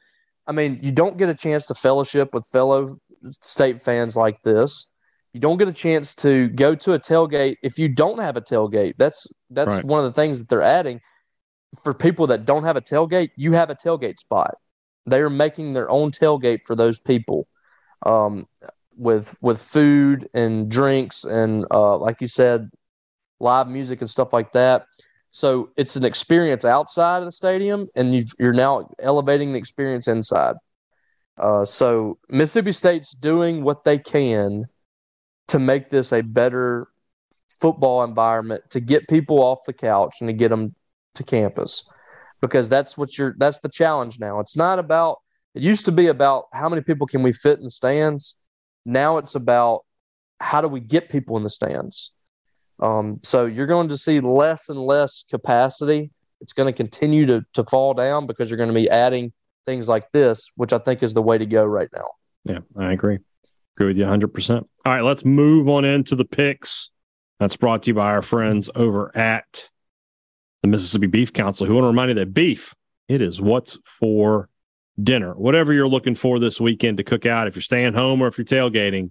I 0.46 0.52
mean, 0.52 0.78
you 0.82 0.92
don't 0.92 1.16
get 1.16 1.30
a 1.30 1.34
chance 1.34 1.66
to 1.68 1.74
fellowship 1.74 2.34
with 2.34 2.46
fellow 2.46 2.98
state 3.40 3.80
fans 3.80 4.16
like 4.16 4.42
this. 4.42 4.86
You 5.32 5.40
don't 5.40 5.56
get 5.56 5.68
a 5.68 5.72
chance 5.72 6.14
to 6.16 6.48
go 6.48 6.74
to 6.74 6.92
a 6.92 6.98
tailgate 6.98 7.56
if 7.62 7.78
you 7.78 7.88
don't 7.88 8.18
have 8.20 8.36
a 8.36 8.42
tailgate. 8.42 8.94
That's 8.98 9.26
that's 9.48 9.76
Right. 9.76 9.84
one 9.84 10.00
of 10.00 10.04
the 10.04 10.12
things 10.12 10.38
that 10.40 10.48
they're 10.50 10.60
adding 10.62 11.00
for 11.82 11.94
people 11.94 12.26
that 12.28 12.44
don't 12.44 12.64
have 12.64 12.76
a 12.76 12.82
tailgate. 12.82 13.30
You 13.36 13.52
have 13.52 13.70
a 13.70 13.74
tailgate 13.74 14.18
spot. 14.18 14.54
They 15.06 15.20
are 15.20 15.30
making 15.30 15.72
their 15.72 15.90
own 15.90 16.10
tailgate 16.10 16.64
for 16.64 16.74
those 16.74 16.98
people. 16.98 17.46
Um, 18.04 18.46
with 18.96 19.36
with 19.40 19.60
food 19.60 20.28
and 20.34 20.70
drinks 20.70 21.24
and 21.24 21.66
uh, 21.70 21.96
like 21.98 22.20
you 22.20 22.28
said, 22.28 22.70
live 23.40 23.68
music 23.68 24.00
and 24.00 24.10
stuff 24.10 24.32
like 24.32 24.52
that. 24.52 24.86
So 25.30 25.70
it's 25.76 25.96
an 25.96 26.04
experience 26.04 26.64
outside 26.64 27.18
of 27.18 27.24
the 27.24 27.32
stadium, 27.32 27.88
and 27.96 28.14
you've, 28.14 28.30
you're 28.38 28.52
now 28.52 28.88
elevating 29.00 29.52
the 29.52 29.58
experience 29.58 30.06
inside. 30.06 30.54
Uh, 31.36 31.64
so 31.64 32.18
Mississippi 32.28 32.70
State's 32.70 33.12
doing 33.12 33.64
what 33.64 33.82
they 33.82 33.98
can 33.98 34.66
to 35.48 35.58
make 35.58 35.88
this 35.88 36.12
a 36.12 36.20
better 36.20 36.86
football 37.60 38.04
environment 38.04 38.62
to 38.70 38.80
get 38.80 39.08
people 39.08 39.40
off 39.40 39.58
the 39.66 39.72
couch 39.72 40.16
and 40.20 40.28
to 40.28 40.32
get 40.32 40.50
them 40.50 40.74
to 41.14 41.24
campus 41.24 41.84
because 42.40 42.68
that's 42.68 42.96
what 42.96 43.16
you're 43.16 43.34
that's 43.38 43.60
the 43.60 43.68
challenge 43.68 44.18
now. 44.18 44.40
It's 44.40 44.56
not 44.56 44.78
about 44.78 45.18
it 45.54 45.62
used 45.62 45.84
to 45.86 45.92
be 45.92 46.08
about 46.08 46.46
how 46.52 46.68
many 46.68 46.82
people 46.82 47.06
can 47.06 47.22
we 47.22 47.32
fit 47.32 47.58
in 47.58 47.64
the 47.64 47.70
stands. 47.70 48.36
Now 48.84 49.18
it's 49.18 49.34
about 49.34 49.84
how 50.40 50.60
do 50.60 50.68
we 50.68 50.80
get 50.80 51.08
people 51.08 51.36
in 51.36 51.42
the 51.42 51.50
stands. 51.50 52.12
Um, 52.80 53.20
so 53.22 53.46
you're 53.46 53.68
going 53.68 53.88
to 53.88 53.98
see 53.98 54.20
less 54.20 54.68
and 54.68 54.80
less 54.80 55.24
capacity. 55.30 56.10
It's 56.40 56.52
going 56.52 56.66
to 56.66 56.76
continue 56.76 57.24
to, 57.26 57.44
to 57.54 57.62
fall 57.62 57.94
down 57.94 58.26
because 58.26 58.50
you're 58.50 58.56
going 58.56 58.68
to 58.68 58.74
be 58.74 58.90
adding 58.90 59.32
things 59.66 59.88
like 59.88 60.10
this 60.12 60.50
which 60.56 60.72
i 60.72 60.78
think 60.78 61.02
is 61.02 61.14
the 61.14 61.22
way 61.22 61.38
to 61.38 61.46
go 61.46 61.64
right 61.64 61.88
now. 61.94 62.06
Yeah 62.44 62.58
i 62.76 62.92
agree. 62.92 63.18
Agree 63.76 63.88
with 63.88 63.98
you 63.98 64.04
100% 64.04 64.56
all 64.56 64.66
right 64.84 65.02
let's 65.02 65.24
move 65.24 65.68
on 65.68 65.84
into 65.84 66.14
the 66.14 66.24
picks. 66.24 66.90
That's 67.40 67.56
brought 67.56 67.82
to 67.84 67.90
you 67.90 67.94
by 67.94 68.06
our 68.06 68.22
friends 68.22 68.70
over 68.74 69.14
at 69.16 69.68
the 70.64 70.68
mississippi 70.68 71.07
beef 71.07 71.31
council 71.31 71.66
who 71.66 71.74
want 71.74 71.85
to 71.85 71.88
remind 71.88 72.09
you 72.09 72.14
that 72.14 72.33
beef 72.33 72.74
it 73.07 73.20
is 73.20 73.38
what's 73.38 73.77
for 73.85 74.48
dinner. 74.98 75.35
Whatever 75.35 75.74
you're 75.74 75.87
looking 75.87 76.14
for 76.14 76.38
this 76.38 76.59
weekend 76.59 76.96
to 76.96 77.05
cook 77.05 77.27
out 77.27 77.46
if 77.46 77.55
you're 77.55 77.61
staying 77.61 77.92
home 77.92 78.22
or 78.22 78.29
if 78.29 78.38
you're 78.38 78.46
tailgating 78.46 79.11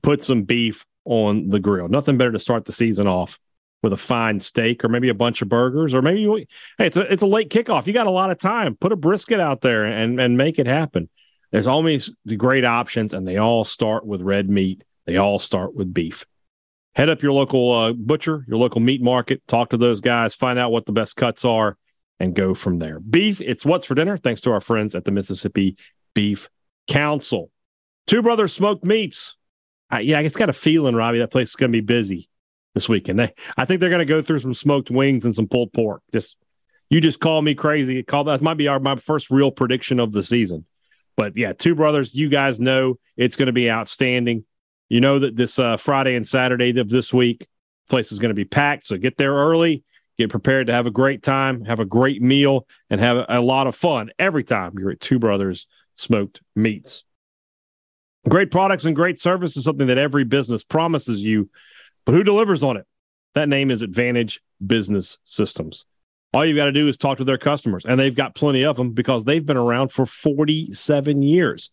put 0.00 0.24
some 0.24 0.44
beef 0.44 0.86
on 1.04 1.50
the 1.50 1.60
grill. 1.60 1.88
Nothing 1.88 2.16
better 2.16 2.32
to 2.32 2.38
start 2.38 2.64
the 2.64 2.72
season 2.72 3.06
off 3.06 3.38
with 3.82 3.92
a 3.92 3.98
fine 3.98 4.40
steak 4.40 4.82
or 4.82 4.88
maybe 4.88 5.10
a 5.10 5.14
bunch 5.14 5.42
of 5.42 5.50
burgers 5.50 5.92
or 5.92 6.00
maybe 6.00 6.22
you, 6.22 6.46
hey 6.78 6.86
it's 6.86 6.96
a 6.96 7.12
it's 7.12 7.22
a 7.22 7.26
late 7.26 7.50
kickoff. 7.50 7.86
You 7.86 7.92
got 7.92 8.06
a 8.06 8.10
lot 8.10 8.30
of 8.30 8.38
time. 8.38 8.74
Put 8.74 8.92
a 8.92 8.96
brisket 8.96 9.40
out 9.40 9.60
there 9.60 9.84
and 9.84 10.18
and 10.18 10.38
make 10.38 10.58
it 10.58 10.66
happen. 10.66 11.10
There's 11.50 11.66
always 11.66 12.10
great 12.34 12.64
options 12.64 13.12
and 13.12 13.28
they 13.28 13.36
all 13.36 13.64
start 13.64 14.06
with 14.06 14.22
red 14.22 14.48
meat. 14.48 14.84
They 15.04 15.18
all 15.18 15.38
start 15.38 15.74
with 15.74 15.92
beef 15.92 16.24
head 16.98 17.08
up 17.08 17.22
your 17.22 17.32
local 17.32 17.72
uh, 17.72 17.92
butcher 17.92 18.44
your 18.46 18.58
local 18.58 18.80
meat 18.80 19.00
market 19.02 19.40
talk 19.46 19.70
to 19.70 19.78
those 19.78 20.00
guys 20.00 20.34
find 20.34 20.58
out 20.58 20.70
what 20.70 20.84
the 20.84 20.92
best 20.92 21.16
cuts 21.16 21.44
are 21.44 21.78
and 22.20 22.34
go 22.34 22.52
from 22.52 22.78
there 22.78 23.00
beef 23.00 23.40
it's 23.40 23.64
what's 23.64 23.86
for 23.86 23.94
dinner 23.94 24.18
thanks 24.18 24.42
to 24.42 24.52
our 24.52 24.60
friends 24.60 24.94
at 24.94 25.04
the 25.04 25.10
mississippi 25.10 25.76
beef 26.14 26.50
council 26.88 27.50
two 28.06 28.20
brothers 28.20 28.52
smoked 28.52 28.84
meats 28.84 29.36
uh, 29.90 29.98
yeah 29.98 30.20
it's 30.20 30.36
got 30.36 30.50
a 30.50 30.52
feeling 30.52 30.94
robbie 30.94 31.20
that 31.20 31.30
place 31.30 31.48
is 31.48 31.56
going 31.56 31.72
to 31.72 31.76
be 31.76 31.80
busy 31.80 32.28
this 32.78 32.88
weekend. 32.88 33.18
They, 33.18 33.34
I 33.56 33.64
think 33.64 33.80
they're 33.80 33.90
going 33.90 33.98
to 33.98 34.04
go 34.04 34.22
through 34.22 34.38
some 34.38 34.54
smoked 34.54 34.90
wings 34.90 35.24
and 35.24 35.34
some 35.34 35.48
pulled 35.48 35.72
pork. 35.72 36.02
Just 36.12 36.36
you 36.90 37.00
just 37.00 37.20
call 37.20 37.42
me 37.42 37.54
crazy. 37.54 38.02
Call 38.02 38.24
that 38.24 38.40
might 38.40 38.54
be 38.54 38.68
our 38.68 38.80
my 38.80 38.96
first 38.96 39.30
real 39.30 39.50
prediction 39.50 40.00
of 40.00 40.12
the 40.12 40.22
season. 40.22 40.64
But 41.16 41.36
yeah, 41.36 41.52
two 41.52 41.74
brothers. 41.74 42.14
You 42.14 42.28
guys 42.28 42.60
know 42.60 42.98
it's 43.16 43.36
going 43.36 43.46
to 43.46 43.52
be 43.52 43.70
outstanding. 43.70 44.44
You 44.88 45.00
know 45.00 45.18
that 45.18 45.36
this 45.36 45.58
uh, 45.58 45.76
Friday 45.76 46.14
and 46.14 46.26
Saturday 46.26 46.78
of 46.78 46.88
this 46.88 47.12
week, 47.12 47.46
place 47.88 48.12
is 48.12 48.18
going 48.18 48.30
to 48.30 48.34
be 48.34 48.44
packed. 48.44 48.86
So 48.86 48.96
get 48.96 49.16
there 49.16 49.34
early. 49.34 49.84
Get 50.18 50.30
prepared 50.30 50.66
to 50.66 50.72
have 50.72 50.86
a 50.86 50.90
great 50.90 51.22
time, 51.22 51.64
have 51.64 51.78
a 51.78 51.84
great 51.84 52.20
meal, 52.20 52.66
and 52.90 53.00
have 53.00 53.24
a 53.28 53.40
lot 53.40 53.68
of 53.68 53.76
fun 53.76 54.10
every 54.18 54.42
time 54.42 54.74
you're 54.76 54.90
at 54.90 55.00
Two 55.00 55.20
Brothers 55.20 55.68
Smoked 55.94 56.40
Meats. 56.56 57.04
Great 58.28 58.50
products 58.50 58.84
and 58.84 58.96
great 58.96 59.20
service 59.20 59.56
is 59.56 59.62
something 59.62 59.86
that 59.86 59.96
every 59.96 60.24
business 60.24 60.64
promises 60.64 61.22
you 61.22 61.48
but 62.08 62.14
who 62.14 62.24
delivers 62.24 62.62
on 62.62 62.78
it? 62.78 62.86
That 63.34 63.50
name 63.50 63.70
is 63.70 63.82
Advantage 63.82 64.40
Business 64.66 65.18
Systems. 65.24 65.84
All 66.32 66.42
you've 66.42 66.56
got 66.56 66.64
to 66.64 66.72
do 66.72 66.88
is 66.88 66.96
talk 66.96 67.18
to 67.18 67.24
their 67.24 67.36
customers, 67.36 67.84
and 67.84 68.00
they've 68.00 68.14
got 68.14 68.34
plenty 68.34 68.64
of 68.64 68.78
them 68.78 68.92
because 68.92 69.26
they've 69.26 69.44
been 69.44 69.58
around 69.58 69.92
for 69.92 70.06
47 70.06 71.20
years. 71.20 71.68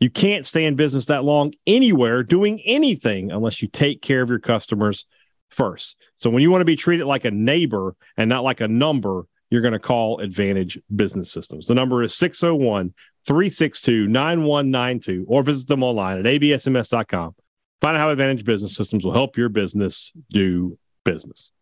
You 0.00 0.10
can't 0.10 0.46
stay 0.46 0.64
in 0.64 0.76
business 0.76 1.06
that 1.06 1.24
long 1.24 1.52
anywhere 1.66 2.22
doing 2.22 2.60
anything 2.64 3.30
unless 3.30 3.60
you 3.60 3.68
take 3.68 4.00
care 4.00 4.22
of 4.22 4.30
your 4.30 4.38
customers 4.38 5.04
first. 5.50 5.96
So 6.16 6.30
when 6.30 6.42
you 6.42 6.50
want 6.50 6.62
to 6.62 6.66
be 6.66 6.76
treated 6.76 7.06
like 7.06 7.26
a 7.26 7.30
neighbor 7.30 7.94
and 8.16 8.28
not 8.28 8.42
like 8.42 8.60
a 8.60 8.68
number, 8.68 9.26
you're 9.50 9.60
going 9.60 9.72
to 9.72 9.78
call 9.78 10.20
Advantage 10.20 10.80
Business 10.94 11.30
Systems. 11.30 11.66
The 11.66 11.74
number 11.74 12.02
is 12.02 12.14
601 12.14 12.94
362 13.26 14.06
9192 14.06 15.26
or 15.28 15.42
visit 15.42 15.68
them 15.68 15.82
online 15.82 16.18
at 16.18 16.24
absms.com. 16.24 17.34
Find 17.80 17.96
out 17.96 18.00
how 18.00 18.10
Advantage 18.10 18.44
Business 18.44 18.74
Systems 18.74 19.04
will 19.04 19.12
help 19.12 19.36
your 19.36 19.48
business 19.48 20.12
do 20.30 20.78
business. 21.04 21.52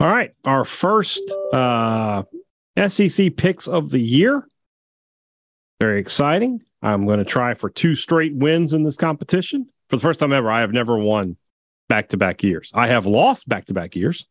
All 0.00 0.08
right, 0.08 0.32
our 0.44 0.64
first 0.64 1.22
uh, 1.52 2.22
SEC 2.88 3.36
picks 3.36 3.68
of 3.68 3.90
the 3.90 4.00
year. 4.00 4.48
Very 5.78 6.00
exciting. 6.00 6.62
I'm 6.82 7.06
going 7.06 7.18
to 7.18 7.24
try 7.24 7.54
for 7.54 7.68
two 7.68 7.94
straight 7.94 8.34
wins 8.34 8.72
in 8.72 8.84
this 8.84 8.96
competition. 8.96 9.68
For 9.88 9.96
the 9.96 10.02
first 10.02 10.20
time 10.20 10.32
ever, 10.32 10.50
I 10.50 10.60
have 10.60 10.72
never 10.72 10.96
won 10.98 11.36
back 11.88 12.08
to 12.08 12.16
back 12.16 12.42
years. 12.42 12.70
I 12.74 12.86
have 12.86 13.06
lost 13.06 13.48
back 13.48 13.66
to 13.66 13.74
back 13.74 13.96
years. 13.96 14.26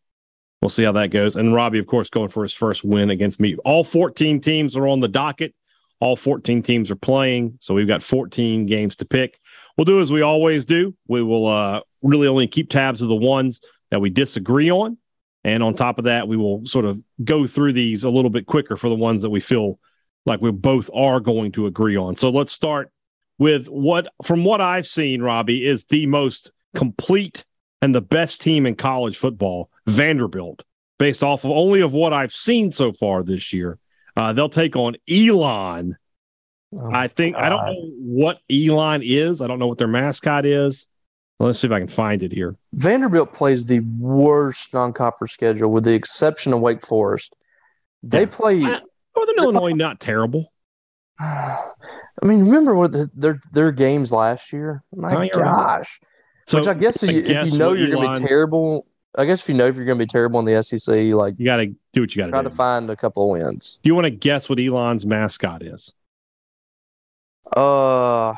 We'll 0.61 0.69
see 0.69 0.83
how 0.83 0.91
that 0.93 1.11
goes. 1.11 1.35
And 1.35 1.53
Robbie, 1.53 1.79
of 1.79 1.87
course, 1.87 2.09
going 2.09 2.29
for 2.29 2.43
his 2.43 2.53
first 2.53 2.83
win 2.83 3.09
against 3.09 3.39
me. 3.39 3.55
All 3.63 3.83
14 3.83 4.41
teams 4.41 4.75
are 4.75 4.87
on 4.87 4.99
the 4.99 5.07
docket. 5.07 5.53
All 5.99 6.15
14 6.15 6.63
teams 6.63 6.89
are 6.91 6.95
playing. 6.95 7.57
So 7.59 7.73
we've 7.73 7.87
got 7.87 8.03
14 8.03 8.65
games 8.65 8.95
to 8.97 9.05
pick. 9.05 9.39
We'll 9.77 9.85
do 9.85 10.01
as 10.01 10.11
we 10.11 10.21
always 10.21 10.65
do. 10.65 10.95
We 11.07 11.21
will 11.21 11.47
uh, 11.47 11.81
really 12.01 12.27
only 12.27 12.47
keep 12.47 12.69
tabs 12.69 13.01
of 13.01 13.09
the 13.09 13.15
ones 13.15 13.61
that 13.91 14.01
we 14.01 14.09
disagree 14.09 14.71
on. 14.71 14.97
And 15.43 15.63
on 15.63 15.73
top 15.73 15.97
of 15.97 16.05
that, 16.05 16.27
we 16.27 16.35
will 16.35 16.65
sort 16.65 16.85
of 16.85 16.99
go 17.23 17.47
through 17.47 17.73
these 17.73 18.03
a 18.03 18.09
little 18.09 18.29
bit 18.29 18.45
quicker 18.45 18.75
for 18.75 18.89
the 18.89 18.95
ones 18.95 19.21
that 19.21 19.29
we 19.29 19.39
feel 19.39 19.79
like 20.29 20.41
we 20.41 20.51
both 20.51 20.89
are 20.93 21.19
going 21.19 21.51
to 21.53 21.65
agree 21.65 21.97
on. 21.97 22.15
So 22.15 22.29
let's 22.29 22.51
start 22.51 22.91
with 23.37 23.67
what, 23.67 24.07
from 24.23 24.43
what 24.43 24.61
I've 24.61 24.87
seen, 24.87 25.21
Robbie, 25.21 25.65
is 25.65 25.85
the 25.85 26.05
most 26.05 26.51
complete 26.75 27.43
and 27.81 27.95
the 27.95 28.01
best 28.01 28.41
team 28.41 28.65
in 28.65 28.75
college 28.75 29.17
football, 29.17 29.69
Vanderbilt, 29.87 30.63
based 30.97 31.23
off 31.23 31.43
of 31.43 31.51
only 31.51 31.81
of 31.81 31.93
what 31.93 32.13
I've 32.13 32.33
seen 32.33 32.71
so 32.71 32.93
far 32.93 33.23
this 33.23 33.51
year. 33.53 33.79
Uh, 34.15 34.33
they'll 34.33 34.49
take 34.49 34.75
on 34.75 34.97
Elon. 35.09 35.97
Oh, 36.75 36.91
I 36.93 37.07
think 37.07 37.35
God. 37.35 37.45
I 37.45 37.49
don't 37.49 37.65
know 37.65 37.89
what 37.97 38.39
Elon 38.51 39.01
is. 39.03 39.41
I 39.41 39.47
don't 39.47 39.59
know 39.59 39.67
what 39.67 39.77
their 39.77 39.87
mascot 39.87 40.45
is. 40.45 40.87
Let's 41.39 41.59
see 41.59 41.67
if 41.67 41.73
I 41.73 41.79
can 41.79 41.87
find 41.87 42.21
it 42.21 42.33
here. 42.33 42.57
Vanderbilt 42.73 43.31
plays 43.31 43.63
the 43.63 43.79
worst 43.97 44.73
non-conference 44.73 45.31
schedule, 45.31 45.71
with 45.71 45.85
the 45.85 45.93
exception 45.93 46.51
of 46.51 46.59
Wake 46.59 46.85
Forest. 46.85 47.33
They 48.03 48.21
yeah. 48.21 48.25
play 48.25 48.63
I, 48.65 48.81
Northern 49.19 49.43
Illinois, 49.43 49.73
not 49.73 49.99
terrible. 49.99 50.51
I 51.19 52.25
mean, 52.25 52.45
remember 52.45 52.75
what 52.75 52.91
the, 52.91 53.09
their 53.13 53.39
their 53.51 53.71
games 53.71 54.11
last 54.11 54.51
year? 54.53 54.83
My 54.95 55.29
gosh! 55.29 55.99
So, 56.45 56.57
Which 56.57 56.67
I 56.67 56.73
guess, 56.73 57.03
I 57.03 57.07
guess 57.07 57.45
if 57.45 57.53
you 57.53 57.59
know 57.59 57.73
you're 57.73 57.89
going 57.89 58.13
to 58.13 58.21
be 58.21 58.27
terrible, 58.27 58.87
I 59.15 59.25
guess 59.25 59.41
if 59.41 59.49
you 59.49 59.55
know 59.55 59.67
if 59.67 59.75
you're 59.75 59.85
going 59.85 59.97
to 59.97 60.05
be 60.05 60.09
terrible 60.09 60.39
in 60.39 60.45
the 60.45 60.63
SEC, 60.63 61.13
like 61.13 61.35
you 61.37 61.45
got 61.45 61.57
to 61.57 61.67
do 61.93 62.01
what 62.01 62.15
you 62.15 62.21
got 62.21 62.27
to 62.27 62.31
try 62.31 62.41
to 62.41 62.49
find 62.49 62.89
a 62.89 62.95
couple 62.95 63.23
of 63.23 63.39
wins. 63.39 63.79
You 63.83 63.95
want 63.95 64.05
to 64.05 64.11
guess 64.11 64.49
what 64.49 64.59
Elon's 64.59 65.05
mascot 65.05 65.61
is? 65.61 65.93
Uh, 67.55 68.33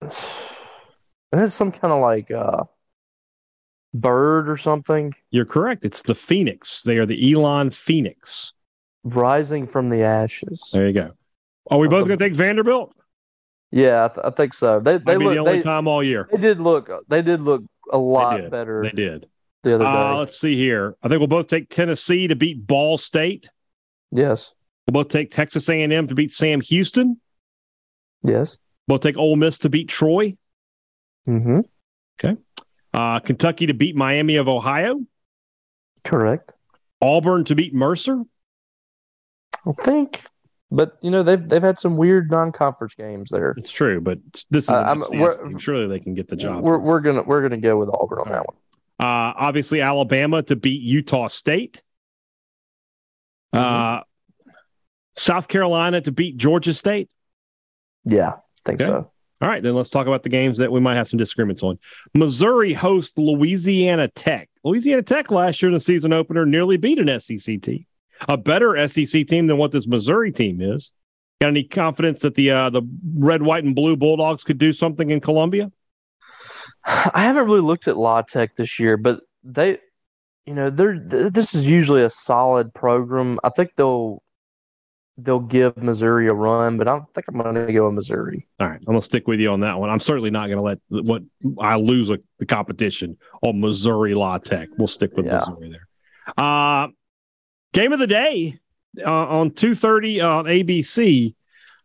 it's 0.02 1.54
some 1.54 1.72
kind 1.72 1.92
of 1.92 2.00
like 2.00 2.30
uh 2.30 2.64
bird 3.94 4.48
or 4.48 4.56
something. 4.56 5.14
You're 5.30 5.46
correct. 5.46 5.84
It's 5.84 6.02
the 6.02 6.14
Phoenix. 6.14 6.82
They 6.82 6.98
are 6.98 7.06
the 7.06 7.32
Elon 7.32 7.70
Phoenix. 7.70 8.52
Rising 9.04 9.66
from 9.66 9.88
the 9.88 10.02
ashes. 10.02 10.70
There 10.72 10.86
you 10.86 10.92
go. 10.92 11.12
Are 11.70 11.78
we 11.78 11.88
both 11.88 12.06
going 12.06 12.18
to 12.18 12.24
take 12.24 12.34
Vanderbilt? 12.34 12.94
Yeah, 13.70 14.04
I, 14.04 14.08
th- 14.08 14.26
I 14.26 14.30
think 14.30 14.54
so. 14.54 14.80
They 14.80 14.98
they 14.98 15.16
look 15.16 15.34
the 15.34 15.38
only 15.40 15.58
they, 15.58 15.62
time 15.62 15.88
all 15.88 16.02
year. 16.02 16.28
They 16.30 16.38
did 16.38 16.60
look. 16.60 16.90
They 17.08 17.22
did 17.22 17.40
look 17.40 17.64
a 17.90 17.98
lot 17.98 18.40
they 18.40 18.48
better. 18.48 18.82
They 18.82 18.90
did 18.90 19.26
the 19.62 19.74
other 19.74 19.84
day. 19.84 19.90
Uh, 19.90 20.16
let's 20.16 20.38
see 20.38 20.56
here. 20.56 20.96
I 21.02 21.08
think 21.08 21.18
we'll 21.18 21.26
both 21.26 21.48
take 21.48 21.70
Tennessee 21.70 22.28
to 22.28 22.36
beat 22.36 22.66
Ball 22.66 22.98
State. 22.98 23.48
Yes. 24.12 24.52
We'll 24.86 25.02
both 25.02 25.08
take 25.08 25.30
Texas 25.30 25.68
A&M 25.68 26.06
to 26.06 26.14
beat 26.14 26.30
Sam 26.30 26.60
Houston. 26.60 27.20
Yes. 28.22 28.58
We'll 28.86 28.98
take 28.98 29.16
Ole 29.16 29.36
Miss 29.36 29.58
to 29.58 29.68
beat 29.68 29.88
Troy. 29.88 30.36
Mm-hmm. 31.26 31.60
Okay. 32.22 32.40
Uh, 32.94 33.18
Kentucky 33.18 33.66
to 33.66 33.74
beat 33.74 33.96
Miami 33.96 34.36
of 34.36 34.48
Ohio. 34.48 35.00
Correct. 36.04 36.52
Auburn 37.02 37.44
to 37.46 37.54
beat 37.54 37.74
Mercer. 37.74 38.22
I 39.66 39.72
think, 39.82 40.22
but 40.70 40.96
you 41.00 41.10
know 41.10 41.22
they've 41.22 41.48
they've 41.48 41.62
had 41.62 41.78
some 41.78 41.96
weird 41.96 42.30
non-conference 42.30 42.94
games 42.94 43.30
there. 43.30 43.54
It's 43.56 43.70
true, 43.70 44.00
but 44.00 44.18
this 44.50 44.64
is 44.64 44.70
uh, 44.70 45.58
surely 45.58 45.86
they 45.86 46.00
can 46.00 46.14
get 46.14 46.28
the 46.28 46.36
job. 46.36 46.62
We're, 46.62 46.78
we're 46.78 47.00
gonna 47.00 47.22
we're 47.22 47.42
gonna 47.42 47.60
go 47.60 47.78
with 47.78 47.88
Auburn 47.88 48.18
on 48.20 48.28
that 48.28 48.46
one. 48.46 48.56
Uh, 49.00 49.34
obviously, 49.36 49.80
Alabama 49.80 50.42
to 50.44 50.54
beat 50.54 50.82
Utah 50.82 51.28
State. 51.28 51.82
Mm-hmm. 53.54 53.98
Uh, 53.98 54.00
South 55.16 55.48
Carolina 55.48 56.00
to 56.02 56.12
beat 56.12 56.36
Georgia 56.36 56.74
State. 56.74 57.08
Yeah, 58.04 58.30
I 58.30 58.40
think 58.64 58.80
okay. 58.80 58.90
so. 58.90 59.10
All 59.40 59.48
right, 59.48 59.62
then 59.62 59.74
let's 59.74 59.90
talk 59.90 60.06
about 60.06 60.22
the 60.22 60.28
games 60.28 60.58
that 60.58 60.72
we 60.72 60.80
might 60.80 60.94
have 60.94 61.08
some 61.08 61.18
disagreements 61.18 61.62
on. 61.62 61.78
Missouri 62.14 62.72
hosts 62.72 63.18
Louisiana 63.18 64.08
Tech. 64.08 64.48
Louisiana 64.62 65.02
Tech 65.02 65.30
last 65.30 65.60
year 65.60 65.68
in 65.68 65.74
the 65.74 65.80
season 65.80 66.12
opener 66.12 66.46
nearly 66.46 66.76
beat 66.76 66.98
an 66.98 67.20
SEC 67.20 67.60
team, 67.60 67.84
a 68.28 68.36
better 68.36 68.86
SEC 68.86 69.26
team 69.26 69.46
than 69.46 69.58
what 69.58 69.72
this 69.72 69.86
Missouri 69.86 70.32
team 70.32 70.60
is. 70.62 70.92
Got 71.40 71.48
any 71.48 71.64
confidence 71.64 72.22
that 72.22 72.36
the 72.36 72.52
uh, 72.52 72.70
the 72.70 72.82
red, 73.16 73.42
white, 73.42 73.64
and 73.64 73.74
blue 73.74 73.96
Bulldogs 73.96 74.44
could 74.44 74.58
do 74.58 74.72
something 74.72 75.10
in 75.10 75.20
Columbia? 75.20 75.70
I 76.84 77.24
haven't 77.24 77.46
really 77.46 77.60
looked 77.60 77.88
at 77.88 77.96
La 77.96 78.22
Tech 78.22 78.54
this 78.54 78.78
year, 78.78 78.96
but 78.96 79.20
they, 79.42 79.78
you 80.46 80.54
know, 80.54 80.70
they're 80.70 80.98
this 80.98 81.54
is 81.54 81.70
usually 81.70 82.02
a 82.02 82.10
solid 82.10 82.72
program. 82.72 83.38
I 83.44 83.50
think 83.50 83.74
they'll 83.74 84.22
they'll 85.16 85.40
give 85.40 85.76
Missouri 85.76 86.28
a 86.28 86.34
run, 86.34 86.76
but 86.76 86.88
I 86.88 86.92
don't 86.92 87.14
think 87.14 87.26
I'm 87.28 87.38
going 87.38 87.54
to 87.54 87.72
go 87.72 87.86
with 87.86 87.94
Missouri. 87.94 88.46
All 88.58 88.68
right, 88.68 88.78
I'm 88.78 88.84
going 88.84 88.98
to 88.98 89.04
stick 89.04 89.28
with 89.28 89.40
you 89.40 89.50
on 89.50 89.60
that 89.60 89.78
one. 89.78 89.90
I'm 89.90 90.00
certainly 90.00 90.30
not 90.30 90.48
going 90.48 90.58
to 90.58 90.62
let 90.62 90.78
what 91.04 91.22
I 91.58 91.76
lose 91.76 92.10
a, 92.10 92.18
the 92.38 92.46
competition 92.46 93.16
on 93.42 93.60
Missouri 93.60 94.14
La 94.14 94.38
Tech. 94.38 94.68
We'll 94.76 94.88
stick 94.88 95.16
with 95.16 95.26
yeah. 95.26 95.34
Missouri 95.34 95.70
there. 95.70 95.88
Uh, 96.36 96.88
game 97.72 97.92
of 97.92 97.98
the 97.98 98.06
day 98.06 98.58
uh, 99.04 99.10
on 99.10 99.50
2:30 99.50 100.24
on 100.24 100.44
ABC. 100.46 101.34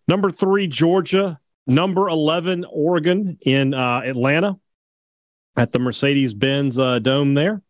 Number 0.07 0.31
three 0.31 0.65
Georgia, 0.67 1.39
number 1.67 2.09
11 2.09 2.65
Oregon 2.71 3.37
in 3.41 3.75
uh, 3.75 4.01
Atlanta 4.03 4.57
at 5.55 5.71
the 5.71 5.77
Mercedes 5.77 6.33
Benz 6.33 6.79
uh, 6.79 6.97
Dome 6.99 7.35
there. 7.35 7.61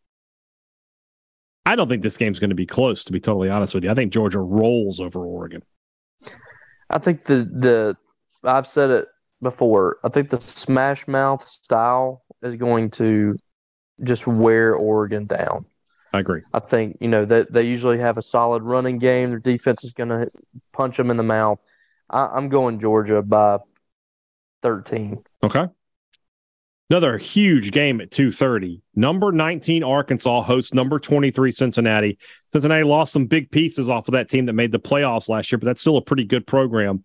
I 1.69 1.75
don't 1.75 1.87
think 1.87 2.01
this 2.01 2.17
game's 2.17 2.39
going 2.39 2.49
to 2.49 2.55
be 2.55 2.65
close, 2.65 3.03
to 3.03 3.11
be 3.11 3.19
totally 3.19 3.47
honest 3.47 3.75
with 3.75 3.83
you. 3.83 3.91
I 3.91 3.93
think 3.93 4.11
Georgia 4.11 4.39
rolls 4.39 4.99
over 4.99 5.23
Oregon. 5.23 5.61
I 6.89 6.97
think 6.97 7.25
the 7.25 7.43
the 7.43 7.95
I've 8.43 8.65
said 8.65 8.89
it 8.89 9.07
before. 9.39 9.99
I 10.03 10.09
think 10.09 10.31
the 10.31 10.41
smash 10.41 11.07
mouth 11.07 11.45
style 11.45 12.23
is 12.41 12.55
going 12.55 12.89
to 12.91 13.37
just 14.01 14.25
wear 14.25 14.73
Oregon 14.73 15.27
down. 15.27 15.67
I 16.11 16.21
agree. 16.21 16.41
I 16.55 16.59
think 16.59 16.97
you 17.01 17.07
know 17.07 17.23
that 17.25 17.53
they, 17.53 17.61
they 17.61 17.69
usually 17.69 17.99
have 17.99 18.17
a 18.17 18.23
solid 18.23 18.63
running 18.63 18.97
game. 18.97 19.29
Their 19.29 19.37
defense 19.37 19.83
is 19.83 19.93
going 19.93 20.09
to 20.09 20.27
punch 20.73 20.97
them 20.97 21.11
in 21.11 21.17
the 21.17 21.23
mouth. 21.23 21.59
I, 22.09 22.25
I'm 22.33 22.49
going 22.49 22.79
Georgia 22.79 23.21
by 23.21 23.59
thirteen. 24.63 25.23
Okay. 25.43 25.67
Another 26.89 27.19
huge 27.19 27.71
game 27.71 28.01
at 28.01 28.09
2:30. 28.09 28.81
Number 28.95 29.31
19 29.31 29.83
Arkansas 29.83 30.41
hosts 30.41 30.73
number 30.73 30.97
23 30.97 31.51
Cincinnati. 31.51 32.17
Cincinnati 32.51 32.83
lost 32.83 33.13
some 33.13 33.27
big 33.27 33.51
pieces 33.51 33.89
off 33.89 34.07
of 34.07 34.13
that 34.13 34.27
team 34.27 34.47
that 34.47 34.53
made 34.53 34.71
the 34.71 34.79
playoffs 34.79 35.29
last 35.29 35.51
year, 35.51 35.59
but 35.59 35.67
that's 35.67 35.81
still 35.81 35.97
a 35.97 36.01
pretty 36.01 36.23
good 36.23 36.47
program. 36.47 37.03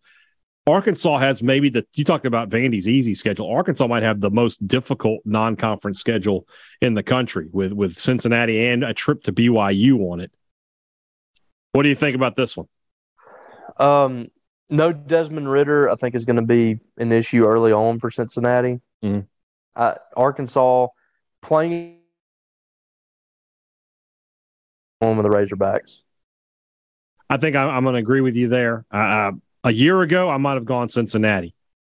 Arkansas 0.66 1.18
has 1.18 1.42
maybe 1.42 1.68
the 1.68 1.86
you 1.94 2.02
talked 2.02 2.24
about 2.24 2.48
Vandy's 2.48 2.88
easy 2.88 3.12
schedule. 3.12 3.50
Arkansas 3.50 3.86
might 3.86 4.02
have 4.02 4.20
the 4.20 4.30
most 4.30 4.66
difficult 4.66 5.20
non-conference 5.26 6.00
schedule 6.00 6.48
in 6.80 6.94
the 6.94 7.02
country 7.02 7.48
with 7.52 7.74
with 7.74 7.98
Cincinnati 7.98 8.66
and 8.66 8.82
a 8.84 8.94
trip 8.94 9.22
to 9.24 9.34
BYU 9.34 10.10
on 10.10 10.20
it. 10.20 10.32
What 11.72 11.82
do 11.82 11.90
you 11.90 11.94
think 11.94 12.16
about 12.16 12.36
this 12.36 12.56
one? 12.56 12.68
Um, 13.76 14.28
no 14.70 14.92
Desmond 14.92 15.50
Ridder, 15.50 15.90
I 15.90 15.96
think 15.96 16.14
is 16.14 16.24
going 16.24 16.40
to 16.40 16.46
be 16.46 16.78
an 16.96 17.12
issue 17.12 17.44
early 17.44 17.72
on 17.72 17.98
for 17.98 18.10
Cincinnati. 18.10 18.80
Mm-hmm 19.04 19.20
uh, 19.76 19.94
Arkansas 20.16 20.88
playing 21.42 21.98
home 25.00 25.16
with 25.16 25.26
the 25.26 25.30
Razorbacks. 25.30 26.02
I 27.28 27.36
think 27.36 27.56
I, 27.56 27.76
am 27.76 27.84
going 27.84 27.94
to 27.94 28.00
agree 28.00 28.20
with 28.20 28.36
you 28.36 28.48
there. 28.48 28.84
Uh, 28.90 29.32
a 29.62 29.72
year 29.72 30.00
ago, 30.02 30.28
I 30.28 30.36
might 30.36 30.54
have 30.54 30.64
gone 30.64 30.88
Cincinnati, 30.88 31.54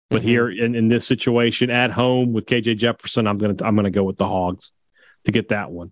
but 0.09 0.19
mm-hmm. 0.19 0.27
here 0.27 0.49
in, 0.49 0.75
in 0.75 0.87
this 0.87 1.05
situation 1.05 1.69
at 1.69 1.91
home 1.91 2.33
with 2.33 2.45
KJ 2.45 2.77
Jefferson, 2.77 3.27
I'm 3.27 3.37
going 3.37 3.55
to 3.55 3.65
I'm 3.65 3.75
going 3.75 3.85
to 3.85 3.91
go 3.91 4.03
with 4.03 4.17
the 4.17 4.27
Hogs 4.27 4.71
to 5.25 5.31
get 5.31 5.49
that 5.49 5.71
one. 5.71 5.91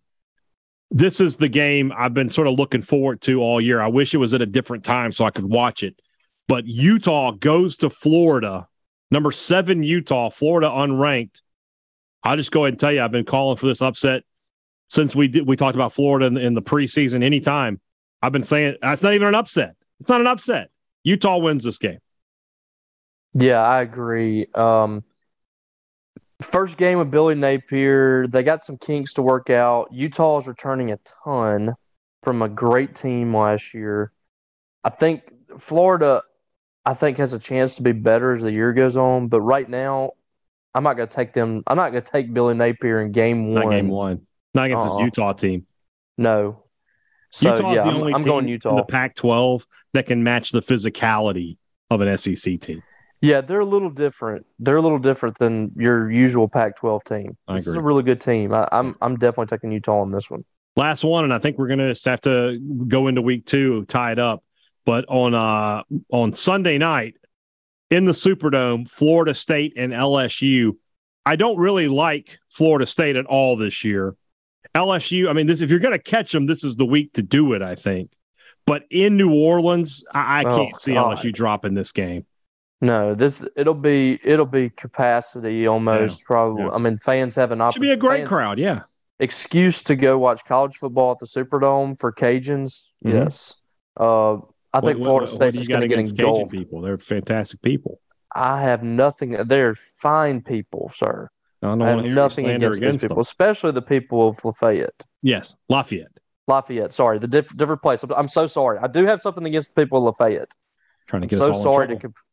This 0.89 1.19
is 1.19 1.37
the 1.37 1.49
game 1.49 1.91
I've 1.95 2.13
been 2.13 2.29
sort 2.29 2.47
of 2.47 2.57
looking 2.57 2.81
forward 2.81 3.21
to 3.21 3.41
all 3.41 3.59
year. 3.59 3.81
I 3.81 3.87
wish 3.87 4.13
it 4.13 4.17
was 4.17 4.33
at 4.33 4.41
a 4.41 4.45
different 4.45 4.85
time 4.85 5.11
so 5.11 5.25
I 5.25 5.31
could 5.31 5.45
watch 5.45 5.83
it. 5.83 6.01
But 6.47 6.65
Utah 6.65 7.31
goes 7.31 7.77
to 7.77 7.89
Florida, 7.89 8.67
number 9.11 9.31
seven 9.31 9.83
Utah, 9.83 10.29
Florida 10.29 10.69
unranked 10.69 11.41
I'll 12.27 12.37
just 12.37 12.51
go 12.51 12.65
ahead 12.65 12.73
and 12.73 12.79
tell 12.79 12.91
you, 12.91 13.01
I've 13.01 13.11
been 13.11 13.25
calling 13.25 13.55
for 13.55 13.67
this 13.67 13.81
upset 13.81 14.23
since 14.89 15.15
we 15.15 15.27
did, 15.29 15.47
we 15.47 15.55
talked 15.55 15.75
about 15.75 15.93
Florida 15.93 16.25
in, 16.25 16.37
in 16.37 16.53
the 16.53 16.61
preseason. 16.61 17.23
Anytime 17.23 17.79
I've 18.21 18.31
been 18.31 18.43
saying 18.43 18.75
that's 18.81 19.01
not 19.01 19.13
even 19.13 19.29
an 19.29 19.35
upset. 19.35 19.75
It's 19.99 20.09
not 20.09 20.21
an 20.21 20.27
upset. 20.27 20.69
Utah 21.03 21.37
wins 21.37 21.63
this 21.63 21.77
game. 21.77 21.99
Yeah, 23.33 23.61
I 23.61 23.81
agree. 23.81 24.47
Um, 24.55 25.03
first 26.41 26.77
game 26.77 26.97
with 26.97 27.11
Billy 27.11 27.35
Napier, 27.35 28.27
they 28.27 28.43
got 28.43 28.61
some 28.61 28.77
kinks 28.77 29.13
to 29.13 29.21
work 29.21 29.49
out. 29.49 29.87
Utah 29.91 30.37
is 30.37 30.47
returning 30.47 30.91
a 30.91 30.99
ton 31.23 31.75
from 32.23 32.41
a 32.41 32.49
great 32.49 32.93
team 32.93 33.35
last 33.35 33.73
year. 33.73 34.11
I 34.83 34.89
think 34.89 35.31
Florida 35.57 36.21
I 36.85 36.93
think 36.93 37.17
has 37.17 37.33
a 37.33 37.39
chance 37.39 37.75
to 37.75 37.83
be 37.83 37.91
better 37.91 38.31
as 38.31 38.41
the 38.41 38.53
year 38.53 38.71
goes 38.73 38.95
on. 38.95 39.27
But 39.27 39.41
right 39.41 39.69
now, 39.69 40.11
I'm 40.77 40.83
not 40.83 40.95
going 40.95 41.09
to 41.09 41.15
take 41.15 41.33
them. 41.33 41.63
I'm 41.65 41.75
not 41.75 41.91
going 41.91 42.03
to 42.03 42.11
take 42.11 42.31
Billy 42.31 42.53
Napier 42.53 43.01
in 43.01 43.11
game 43.11 43.47
one. 43.47 43.63
Not 43.63 43.71
game 43.71 43.87
one. 43.87 44.27
Not 44.53 44.65
against 44.67 44.85
uh-uh. 44.85 44.97
this 44.97 45.05
Utah 45.05 45.33
team. 45.33 45.65
No. 46.19 46.65
So 47.31 47.49
Utah's 47.49 47.75
yeah, 47.75 47.83
the 47.83 47.89
only 47.89 48.13
I'm, 48.13 48.21
I'm 48.21 48.27
going 48.27 48.47
Utah. 48.47 48.75
the 48.75 48.83
Pac-12 48.83 49.63
that 49.93 50.05
can 50.05 50.23
match 50.23 50.51
the 50.51 50.61
physicality 50.61 51.55
of 51.89 52.01
an 52.01 52.15
SEC 52.15 52.59
team. 52.61 52.83
Yeah, 53.21 53.41
they're 53.41 53.59
a 53.59 53.65
little 53.65 53.89
different. 53.89 54.45
They're 54.59 54.77
a 54.77 54.81
little 54.81 54.99
different 54.99 55.39
than 55.39 55.71
your 55.75 56.11
usual 56.11 56.47
Pac-12 56.47 57.03
team. 57.03 57.37
I 57.47 57.55
This 57.55 57.65
is 57.65 57.75
a 57.75 57.81
really 57.81 58.03
good 58.03 58.21
team. 58.21 58.53
I, 58.53 58.67
I'm 58.71 58.95
I'm 59.01 59.15
definitely 59.15 59.47
taking 59.47 59.71
Utah 59.71 60.01
on 60.01 60.11
this 60.11 60.29
one. 60.29 60.45
Last 60.75 61.03
one, 61.03 61.23
and 61.23 61.33
I 61.33 61.39
think 61.39 61.57
we're 61.57 61.69
gonna 61.69 61.89
just 61.89 62.05
have 62.05 62.21
to 62.21 62.59
go 62.87 63.07
into 63.07 63.23
week 63.23 63.47
two, 63.47 63.85
tie 63.85 64.11
it 64.11 64.19
up. 64.19 64.43
But 64.85 65.05
on 65.09 65.33
uh 65.33 65.81
on 66.11 66.33
Sunday 66.33 66.77
night 66.77 67.15
in 67.89 68.05
the 68.05 68.11
Superdome, 68.11 68.89
Florida 68.89 69.33
State 69.33 69.73
and 69.77 69.93
LSU. 69.93 70.73
I 71.25 71.35
don't 71.35 71.57
really 71.57 71.87
like 71.87 72.39
Florida 72.49 72.85
State 72.85 73.15
at 73.15 73.25
all 73.25 73.55
this 73.57 73.83
year. 73.83 74.15
LSU, 74.75 75.29
I 75.29 75.33
mean, 75.33 75.47
this 75.47 75.61
if 75.61 75.69
you're 75.69 75.79
gonna 75.79 75.99
catch 75.99 76.31
them, 76.31 76.45
this 76.45 76.63
is 76.63 76.75
the 76.75 76.85
week 76.85 77.13
to 77.13 77.21
do 77.21 77.53
it, 77.53 77.61
I 77.61 77.75
think. 77.75 78.11
But 78.65 78.83
in 78.91 79.15
New 79.17 79.33
Orleans, 79.33 80.03
I, 80.13 80.41
I 80.41 80.43
Oh, 80.45 80.55
can't 80.57 80.77
see 80.79 80.93
God. 80.93 81.17
LSU 81.17 81.33
dropping 81.33 81.73
this 81.73 81.91
game. 81.91 82.25
No, 82.81 83.15
this 83.15 83.43
it'll 83.55 83.73
be 83.73 84.19
it'll 84.23 84.45
be 84.45 84.69
capacity 84.69 85.65
almost 85.67 86.23
probably. 86.25 86.63
yeah. 86.63 86.71
I 86.71 86.77
mean, 86.77 86.97
fans 86.97 87.35
have 87.37 87.51
an 87.51 87.61
opportunity. 87.61 87.91
Should 87.91 87.99
be 87.99 88.05
a 88.05 88.09
great 88.09 88.19
fans- 88.19 88.29
crowd, 88.29 88.59
yeah. 88.59 88.81
excuse 89.19 89.81
to 89.83 89.95
go 89.95 90.19
watch 90.19 90.45
college 90.45 90.75
football 90.75 91.13
at 91.13 91.17
the 91.19 91.25
Superdome 91.25 91.97
for 91.97 92.11
Cajuns. 92.11 92.89
Mhm. 93.03 93.13
Yes, 93.13 93.57
uh, 93.95 94.37
I 94.77 94.81
think 94.81 94.99
What- 94.99 95.05
Florida 95.05 95.25
what- 95.25 95.35
State's 95.35 95.57
just 95.57 95.69
going 95.69 95.81
to 95.81 95.87
get 95.87 95.99
engulfed. 95.99 96.51
people? 96.51 96.81
They're 96.81 96.97
fantastic 96.97 97.61
people. 97.61 97.99
I 98.33 98.61
have 98.61 98.83
nothing. 98.83 99.31
They're 99.31 99.75
fine 99.75 100.41
people, 100.41 100.91
sir. 100.93 101.29
I 101.63 101.67
I 101.73 101.89
have 101.89 102.05
nothing 102.05 102.47
against, 102.49 102.81
against 102.81 103.03
people, 103.03 103.15
them. 103.15 103.21
especially 103.21 103.71
the 103.71 103.81
people 103.81 104.27
of 104.27 104.43
Lafayette. 104.45 105.03
Yes, 105.23 105.55
Lafayette. 105.69 106.11
Lafayette, 106.47 106.93
sorry, 106.93 107.17
the 107.19 107.27
diff- 107.27 107.55
different 107.57 107.81
place. 107.81 108.03
I'm, 108.03 108.11
I'm 108.13 108.27
so 108.27 108.45
sorry. 108.47 108.77
I 108.79 108.87
do 108.87 109.05
have 109.05 109.21
something 109.21 109.43
against 109.45 109.73
the 109.73 109.81
people 109.83 109.97
of 109.97 110.03
Lafayette. 110.03 110.53
Trying 111.07 111.23
to 111.23 111.25
I'm 111.25 111.29
get 111.29 111.37
so 111.39 111.43
all 111.45 111.49
in 111.57 111.61
sorry 111.61 111.87
to. 111.87 111.95
trouble. 111.95 112.13
Com- 112.13 112.23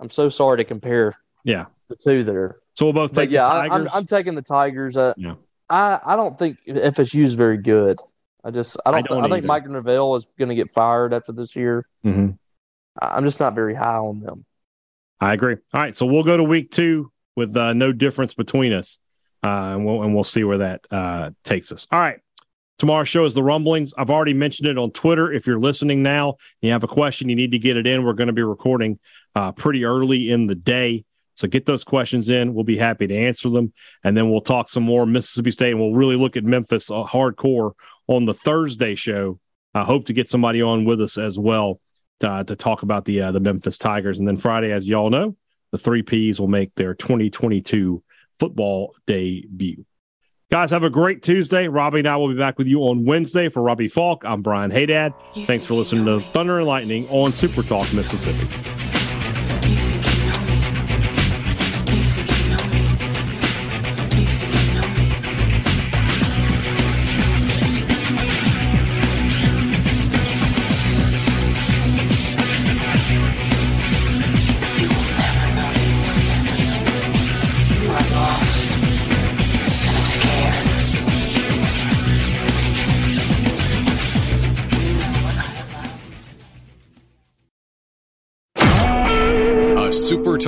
I'm 0.00 0.10
so 0.10 0.28
sorry 0.28 0.58
to 0.58 0.64
compare 0.64 1.14
Yeah. 1.44 1.64
the 1.88 1.96
two 1.96 2.22
there. 2.24 2.58
So 2.74 2.84
we'll 2.86 2.92
both 2.92 3.14
take 3.14 3.30
yeah, 3.30 3.44
the 3.44 3.50
I, 3.50 3.74
I'm, 3.74 3.88
I'm 3.92 4.06
taking 4.06 4.34
the 4.34 4.42
Tigers. 4.42 4.96
Uh, 4.96 5.14
Yeah. 5.16 5.34
I 5.70 5.98
I 6.04 6.16
don't 6.16 6.38
think 6.38 6.58
FSU 6.68 7.22
is 7.24 7.34
very 7.34 7.56
good. 7.58 7.98
I 8.44 8.50
just 8.50 8.76
I 8.86 8.90
don't. 8.92 8.98
I, 9.10 9.14
don't 9.14 9.22
think 9.24 9.32
either. 9.38 9.46
Mike 9.46 9.68
Norvell 9.68 10.14
is 10.16 10.26
going 10.38 10.48
to 10.48 10.54
get 10.54 10.70
fired 10.70 11.12
after 11.12 11.32
this 11.32 11.56
year. 11.56 11.86
Mhm. 12.04 12.38
I- 13.00 13.16
I'm 13.16 13.24
just 13.24 13.40
not 13.40 13.54
very 13.54 13.74
high 13.74 13.96
on 13.96 14.20
them. 14.20 14.44
I 15.20 15.32
agree. 15.34 15.56
All 15.74 15.80
right, 15.80 15.96
so 15.96 16.06
we'll 16.06 16.22
go 16.22 16.36
to 16.36 16.44
week 16.44 16.70
two 16.70 17.10
with 17.34 17.56
uh, 17.56 17.72
no 17.72 17.92
difference 17.92 18.34
between 18.34 18.72
us, 18.72 18.98
uh, 19.44 19.48
and 19.48 19.84
we'll 19.84 20.02
and 20.02 20.14
we'll 20.14 20.24
see 20.24 20.44
where 20.44 20.58
that 20.58 20.80
uh, 20.90 21.30
takes 21.44 21.72
us. 21.72 21.86
All 21.90 21.98
right. 22.00 22.18
Tomorrow's 22.78 23.08
show 23.08 23.24
is 23.24 23.34
the 23.34 23.42
rumblings. 23.42 23.92
I've 23.98 24.08
already 24.10 24.34
mentioned 24.34 24.68
it 24.68 24.78
on 24.78 24.92
Twitter. 24.92 25.32
If 25.32 25.48
you're 25.48 25.58
listening 25.58 26.00
now, 26.04 26.36
you 26.62 26.70
have 26.70 26.84
a 26.84 26.86
question, 26.88 27.28
you 27.28 27.34
need 27.34 27.50
to 27.50 27.58
get 27.58 27.76
it 27.76 27.88
in. 27.88 28.04
We're 28.04 28.12
going 28.12 28.28
to 28.28 28.32
be 28.32 28.44
recording 28.44 29.00
uh, 29.34 29.50
pretty 29.50 29.84
early 29.84 30.30
in 30.30 30.46
the 30.46 30.54
day. 30.54 31.04
So 31.34 31.48
get 31.48 31.66
those 31.66 31.82
questions 31.82 32.28
in. 32.28 32.54
We'll 32.54 32.62
be 32.62 32.76
happy 32.76 33.08
to 33.08 33.16
answer 33.16 33.48
them. 33.48 33.72
And 34.04 34.16
then 34.16 34.30
we'll 34.30 34.42
talk 34.42 34.68
some 34.68 34.84
more 34.84 35.06
Mississippi 35.06 35.50
State 35.50 35.72
and 35.72 35.80
we'll 35.80 35.92
really 35.94 36.14
look 36.14 36.36
at 36.36 36.44
Memphis 36.44 36.88
uh, 36.88 37.02
hardcore 37.02 37.72
on 38.08 38.24
the 38.24 38.34
Thursday 38.34 38.96
show. 38.96 39.38
I 39.74 39.84
hope 39.84 40.06
to 40.06 40.12
get 40.12 40.28
somebody 40.28 40.60
on 40.60 40.84
with 40.84 41.00
us 41.00 41.16
as 41.18 41.38
well 41.38 41.80
uh, 42.22 42.42
to 42.42 42.56
talk 42.56 42.82
about 42.82 43.04
the 43.04 43.22
uh, 43.22 43.32
the 43.32 43.40
Memphis 43.40 43.78
Tigers. 43.78 44.18
And 44.18 44.26
then 44.26 44.36
Friday, 44.36 44.72
as 44.72 44.86
y'all 44.86 45.10
know, 45.10 45.36
the 45.70 45.78
three 45.78 46.02
Ps 46.02 46.40
will 46.40 46.48
make 46.48 46.74
their 46.74 46.94
2022 46.94 48.02
football 48.40 48.94
debut. 49.06 49.84
Guys, 50.50 50.70
have 50.70 50.82
a 50.82 50.90
great 50.90 51.22
Tuesday. 51.22 51.68
Robbie 51.68 51.98
and 51.98 52.08
I 52.08 52.16
will 52.16 52.28
be 52.28 52.34
back 52.34 52.56
with 52.56 52.66
you 52.66 52.80
on 52.80 53.04
Wednesday. 53.04 53.50
For 53.50 53.62
Robbie 53.62 53.88
Faulk, 53.88 54.24
I'm 54.24 54.40
Brian 54.40 54.70
Hadad. 54.70 55.12
Thanks 55.44 55.66
for 55.66 55.74
listening 55.74 56.06
to 56.06 56.20
Thunder 56.32 56.58
and 56.58 56.66
Lightning 56.66 57.06
on 57.10 57.30
Super 57.30 57.62
Talk 57.62 57.92
Mississippi. 57.92 58.77